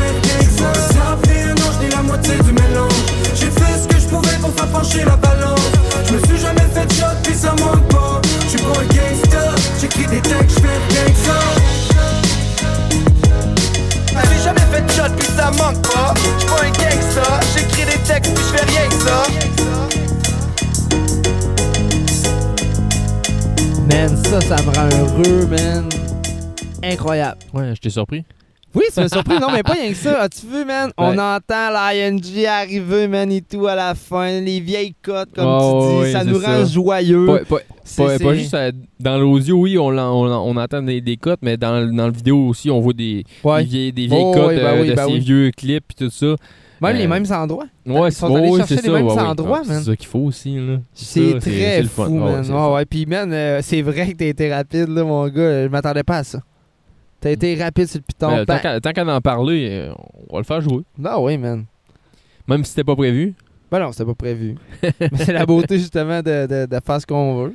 [24.40, 25.88] ça, ça me rend heureux, man.
[26.82, 27.38] Incroyable.
[27.52, 28.24] Ouais, je t'ai surpris.
[28.74, 29.38] Oui, ça m'a surpris.
[29.38, 30.22] Non, mais pas rien que ça.
[30.22, 30.90] As-tu vu, man?
[30.98, 34.40] On entend l'ING arriver, man, et tout à la fin.
[34.40, 36.12] Les vieilles cotes, comme tu dis.
[36.12, 36.64] ça nous rend ça.
[36.64, 37.26] joyeux.
[37.48, 37.58] Pas,
[38.18, 41.86] pas- juste euh, dans l'audio, oui, on, on, on entend des, des cotes, mais dans,
[41.94, 43.62] dans le vidéo aussi, on voit des, Ouais.
[43.62, 46.04] des vieilles, des vieilles Oh, cotes bah euh, oui, de bah ces vieux clips et
[46.04, 46.34] tout ça.
[46.80, 47.66] Même Euh, les mêmes endroits.
[47.86, 48.92] Ouais, Ils c'est sont allés ouais, chercher c'est les ça.
[48.94, 49.78] mêmes ouais, endroits, Ah, man.
[49.78, 50.56] C'est ça qu'il faut aussi.
[50.56, 50.78] là.
[50.92, 52.44] C'est très fou, ouais, man.
[52.44, 52.84] c'est Ouais, ouais.
[52.84, 55.64] Puis, man, euh, c'est vrai que t'as été rapide, là, mon gars.
[55.64, 56.40] Je m'attendais pas à ça.
[57.20, 58.30] T'as été rapide sur le piton.
[58.30, 58.62] Euh, tant Bang.
[58.62, 59.92] qu'à- tant qu'à en parler, euh,
[60.28, 60.82] on va le faire jouer.
[61.04, 61.64] Ah oui, man.
[62.48, 63.34] Même si c'était pas prévu.
[63.70, 64.56] Ben non, c'était pas prévu.
[64.82, 67.54] Mais c'est la beauté, justement, de, de, de faire ce qu'on veut.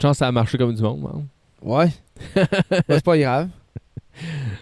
[0.00, 1.00] Chance, ça a marché comme du monde.
[1.02, 1.26] man.
[1.62, 1.88] Ouais.
[2.34, 3.48] Ben, c'est pas grave.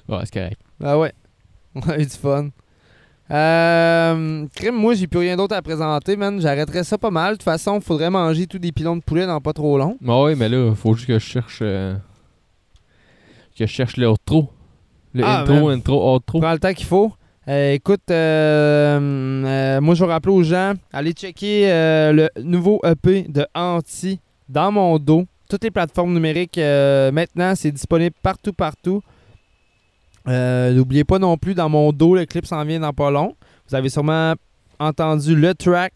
[0.09, 0.61] Ouais, c'est correct.
[0.83, 1.13] Ah ouais.
[1.75, 2.49] On a eu du fun.
[3.33, 6.41] Euh, crime, moi, j'ai plus rien d'autre à présenter, man.
[6.41, 7.33] J'arrêterais ça pas mal.
[7.33, 9.97] De toute façon, faudrait manger tous des pilons de poulet dans pas trop long.
[10.05, 11.59] Ouais, ouais, mais là, faut juste que je cherche.
[11.63, 11.95] euh,
[13.57, 14.51] que je cherche le outro.
[15.15, 15.79] Le Ah, intro, man.
[15.79, 16.41] intro, outro.
[16.41, 17.13] Prends le temps qu'il faut.
[17.49, 18.99] Euh, écoute, euh,
[19.45, 24.21] euh, moi, je vais rappeler aux gens, allez checker euh, le nouveau EP de Anti
[24.49, 25.25] dans mon dos.
[25.51, 29.03] Toutes les plateformes numériques, euh, maintenant, c'est disponible partout, partout.
[30.29, 33.35] Euh, N'oubliez pas non plus, dans mon dos, le clip s'en vient dans pas long.
[33.69, 34.35] Vous avez sûrement
[34.79, 35.93] entendu le track,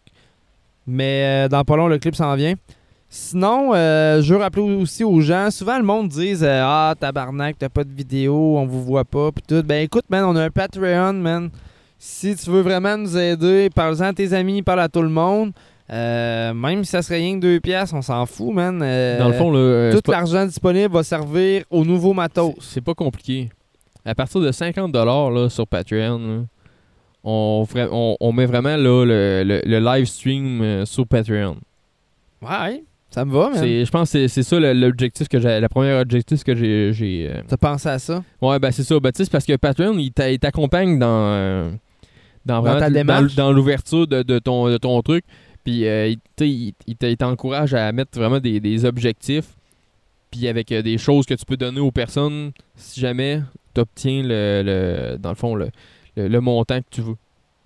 [0.85, 2.53] mais euh, dans pas long, le clip s'en vient.
[3.09, 7.57] Sinon, euh, je veux rappeler aussi aux gens, souvent le monde dit euh, Ah, tabarnak,
[7.57, 9.63] t'as pas de vidéo, on vous voit pas, pis tout.
[9.63, 11.49] Ben écoute, man, on a un Patreon, man.
[11.97, 15.51] Si tu veux vraiment nous aider, parle-en à tes amis, parle à tout le monde.
[15.89, 18.79] Euh, même si ça serait rien que deux pièces, on s'en fout, man.
[18.79, 22.55] Dans le fond, euh, tout l'argent disponible va servir au nouveau matos.
[22.59, 23.49] C'est pas compliqué.
[24.07, 26.43] À partir de 50$ là, sur Patreon, là,
[27.23, 31.57] on, on, on met vraiment là, le, le- le live stream euh, sur Patreon.
[32.41, 33.51] Ouais, ça me va.
[33.55, 35.59] C'est- Je pense que c'est- ça le- l'objectif que j'ai.
[35.59, 37.27] La première objectif que j'ai.
[37.29, 38.23] euh, T'as pensé à ça?
[38.41, 38.99] Ouais, ben c'est ça.
[38.99, 41.71] Ben, parce que Patreon, il t'a- il t'accompagne dans, euh,
[42.45, 43.35] dans, vraiment ta dans- démarche?
[43.35, 45.25] dans l'ouverture de, de ton, de ton truc.
[45.65, 49.55] Puis, euh, il, il- t'encourage à mettre vraiment des, des objectifs.
[50.31, 53.41] Puis, avec euh, des choses que tu peux donner aux personnes si jamais
[53.77, 55.69] tu obtiens, le, le- dans le fond, le,
[56.15, 57.15] le, le montant que tu veux.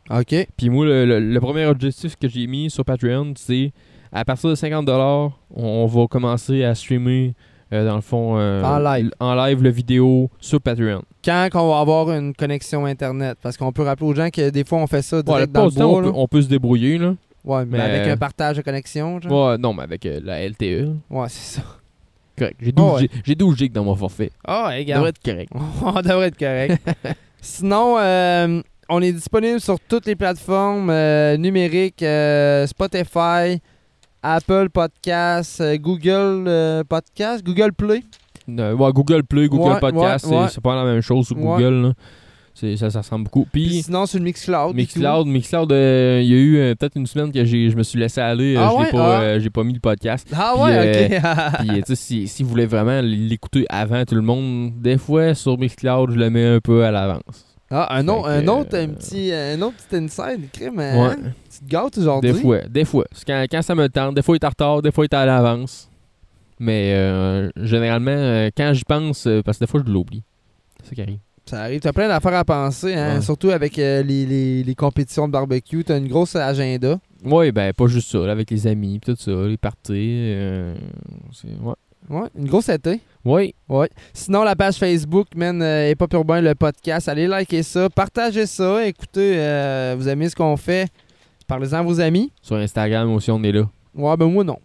[0.09, 0.47] OK.
[0.57, 3.71] Puis, moi, le, premier objectif que j'ai mis sur Patreon, c'est
[4.11, 7.33] à partir de 50$, on, on va commencer à streamer,
[7.71, 9.11] euh, dans le fond, euh, En live.
[9.21, 11.03] en live, le vidéo sur Patreon.
[11.23, 13.37] Quand qu'on va avoir une connexion Internet?
[13.41, 15.71] Parce qu'on peut rappeler aux gens que des fois, on fait ça direct dans le
[15.71, 15.85] bois.
[15.87, 16.97] on, peut, on peut se débrouiller.
[16.97, 17.15] Là.
[17.45, 19.51] Ouais, mais, Mais, avec euh, un partage de connexion, genre.
[19.51, 20.93] Ouais, non, mais avec la LTE.
[21.09, 21.63] Ouais, c'est ça.
[22.41, 22.57] Correct.
[22.61, 23.01] J'ai 12, Oh, ouais.
[23.03, 24.31] gig- j'ai 12 gigs dans mon forfait.
[24.45, 24.99] Ah, Ça regarde.
[24.99, 25.51] devrait être correct.
[25.83, 26.81] On devrait être correct.
[27.41, 33.59] Sinon, euh, on est disponible sur toutes les plateformes euh, numériques euh, Spotify,
[34.21, 38.03] Apple Podcasts, euh, Google Podcasts, Google Play.
[38.47, 41.35] Ouais, Google Play, Google Ouais, Podcast, c'est- pas la même chose sur.
[41.35, 41.81] Google.
[41.87, 41.93] là.
[42.77, 43.47] Ça, ça ressemble beaucoup.
[43.51, 44.75] Puis Puis, sinon, sur le Mixcloud.
[44.75, 47.83] Mixcloud, Mixcloud, euh, il y a eu euh, peut-être une semaine que j'ai- je me
[47.83, 48.55] suis laissé aller.
[48.55, 48.91] euh, Ah ouais?
[48.91, 49.21] pas, Ah.
[49.21, 50.27] euh, j'ai pas mis le podcast.
[50.35, 51.59] Ah Puis, ouais, ok.
[51.59, 55.33] Puis, tu sais, si, si vous voulez vraiment l'écouter avant tout le monde, des fois,
[55.33, 57.45] sur Mixcloud, je le mets un peu à l'avance.
[57.71, 60.77] ah, un, autre, un autre, un petit, un autre petit inside, crime.
[60.77, 60.83] Ouais.
[60.89, 61.15] Hein?
[61.49, 62.31] Tu te gâtes aujourd'hui.
[62.33, 63.05] Des fois, des fois.
[63.25, 65.15] Quand, quand ça me tente, des fois il est en retard, des fois il est
[65.17, 65.89] à l'avance.
[66.59, 70.21] Mais euh, généralement, quand j'y pense, parce que des fois je l'oublie.
[70.83, 71.19] C'est ça qui arrive.
[71.45, 71.79] Ça arrive.
[71.81, 73.15] T'as plein d'affaires à penser, hein?
[73.15, 73.21] Ouais.
[73.21, 75.83] surtout avec euh, les, les, les compétitions de barbecue.
[75.83, 76.99] T'as une grosse agenda.
[77.25, 80.31] Ouais, ben pas juste ça, là, avec les amis, tout ça, les parties.
[80.33, 80.73] euh,
[81.61, 81.73] ouais.
[82.09, 82.99] Ouais, une grosse été.
[83.23, 83.53] Oui.
[83.69, 83.89] Ouais.
[84.13, 87.07] Sinon, la page Facebook, man, euh, est pas pur bien le podcast.
[87.09, 90.89] Allez liker ça, partagez ça, écoutez, euh, vous aimez ce qu'on fait.
[91.47, 92.31] Parlez-en à vos amis.
[92.41, 93.69] Sur Instagram aussi, on est là.
[93.93, 94.57] Ouais, ben moi non.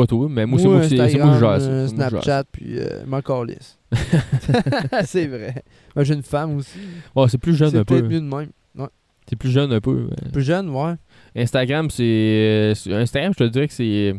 [0.00, 1.52] Pas toi, mais moi, c'est moi, qui- c'est gère ça.
[1.54, 1.94] euh, C'est.
[1.94, 3.78] Snapchat, puis euh, m'en calisse.
[5.04, 5.62] c'est vrai.
[5.94, 6.78] Moi, j'ai une femme aussi.
[7.14, 7.96] Ouais, c'est plus jeune C'est un peu.
[7.96, 8.50] peut-être mieux de même.
[8.76, 8.86] Ouais.
[9.28, 10.08] C'est plus jeune un peu.
[10.32, 10.94] Plus jeune, ouais.
[11.36, 12.02] Instagram, c'est.
[12.02, 14.14] euh, c'est- Instagram, je te dirais que c'est.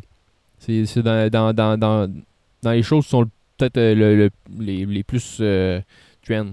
[0.59, 2.13] C'est c'est dans, dans, dans, dans,
[2.61, 3.25] dans les choses qui sont
[3.57, 4.29] peut-être euh, le, le-
[4.59, 5.81] les, les plus euh,
[6.27, 6.51] trend.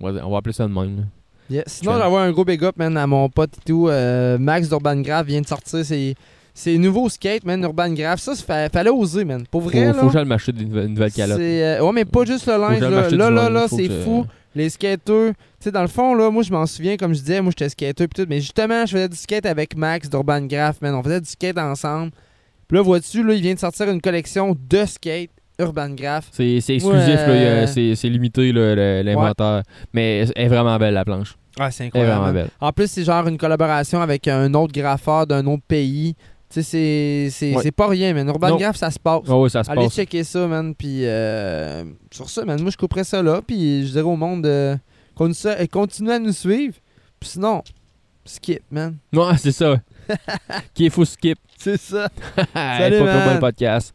[0.00, 0.96] On va, on va appeler ça de même.
[0.96, 1.02] là.
[1.50, 1.64] Yeah.
[1.66, 3.88] Sinon, j'envoie un gros big up, man, à mon pote et tout.
[3.88, 6.14] euh, Max d'Urban Graph vient de sortir ses,
[6.54, 8.20] ses nouveaux skates, man, Urban Graph.
[8.20, 9.44] Ça, ça fa- fallait oser, man.
[9.50, 9.94] Pour vrai, Faut, là.
[9.94, 11.38] faut que j'aille m'acheter nouvelles calottes.
[11.38, 12.80] C'est, euh, ouais, mais pas juste le linge.
[12.80, 14.26] Là, là, là, là, c'est fou.
[14.54, 17.40] Les skateurs, tu sais, dans le fond, là, moi, je m'en souviens, comme je disais,
[17.40, 18.26] moi, j'étais skateur pis tout.
[18.28, 20.94] Mais justement, je faisais du skate avec Max d'Urban Graph, man.
[20.96, 22.10] On faisait du skate ensemble.
[22.66, 26.28] Puis là, vois-tu, là, il vient de sortir une collection de skate Urban Graph.
[26.32, 27.66] C'est c'est exclusif, Ouais.
[27.68, 29.62] c'est c'est limité l'inventaire.
[29.92, 31.36] Mais elle est vraiment belle la planche.
[31.58, 32.20] Ouais, c'est Elle est incroyable.
[32.20, 32.48] vraiment belle.
[32.60, 36.16] En plus, c'est genre une collaboration avec un autre graffeur d'un autre pays.
[36.52, 37.70] Tu sais, c'est- Ouais.
[37.70, 38.26] pas rien, man.
[38.28, 38.56] Urban.
[38.56, 39.22] Graph, ça se passe.
[39.28, 39.94] Ah ouais, ça se Allez passe.
[39.94, 40.74] checker ça, man.
[40.74, 43.40] Puis euh, sur ça, man, moi, je couperais ça là.
[43.46, 44.76] Puis je dirais au monde euh,
[45.14, 46.74] qu'on nous- euh, continue à nous suivre.
[47.20, 47.62] Puis sinon,
[48.24, 48.96] skip, man.
[49.12, 49.76] Ouais, c'est ça.
[50.74, 51.38] Qui est fou skip.
[51.56, 52.08] C'est ça.
[52.36, 53.22] Salut, Salut, pas man.
[53.24, 53.94] pour le podcast.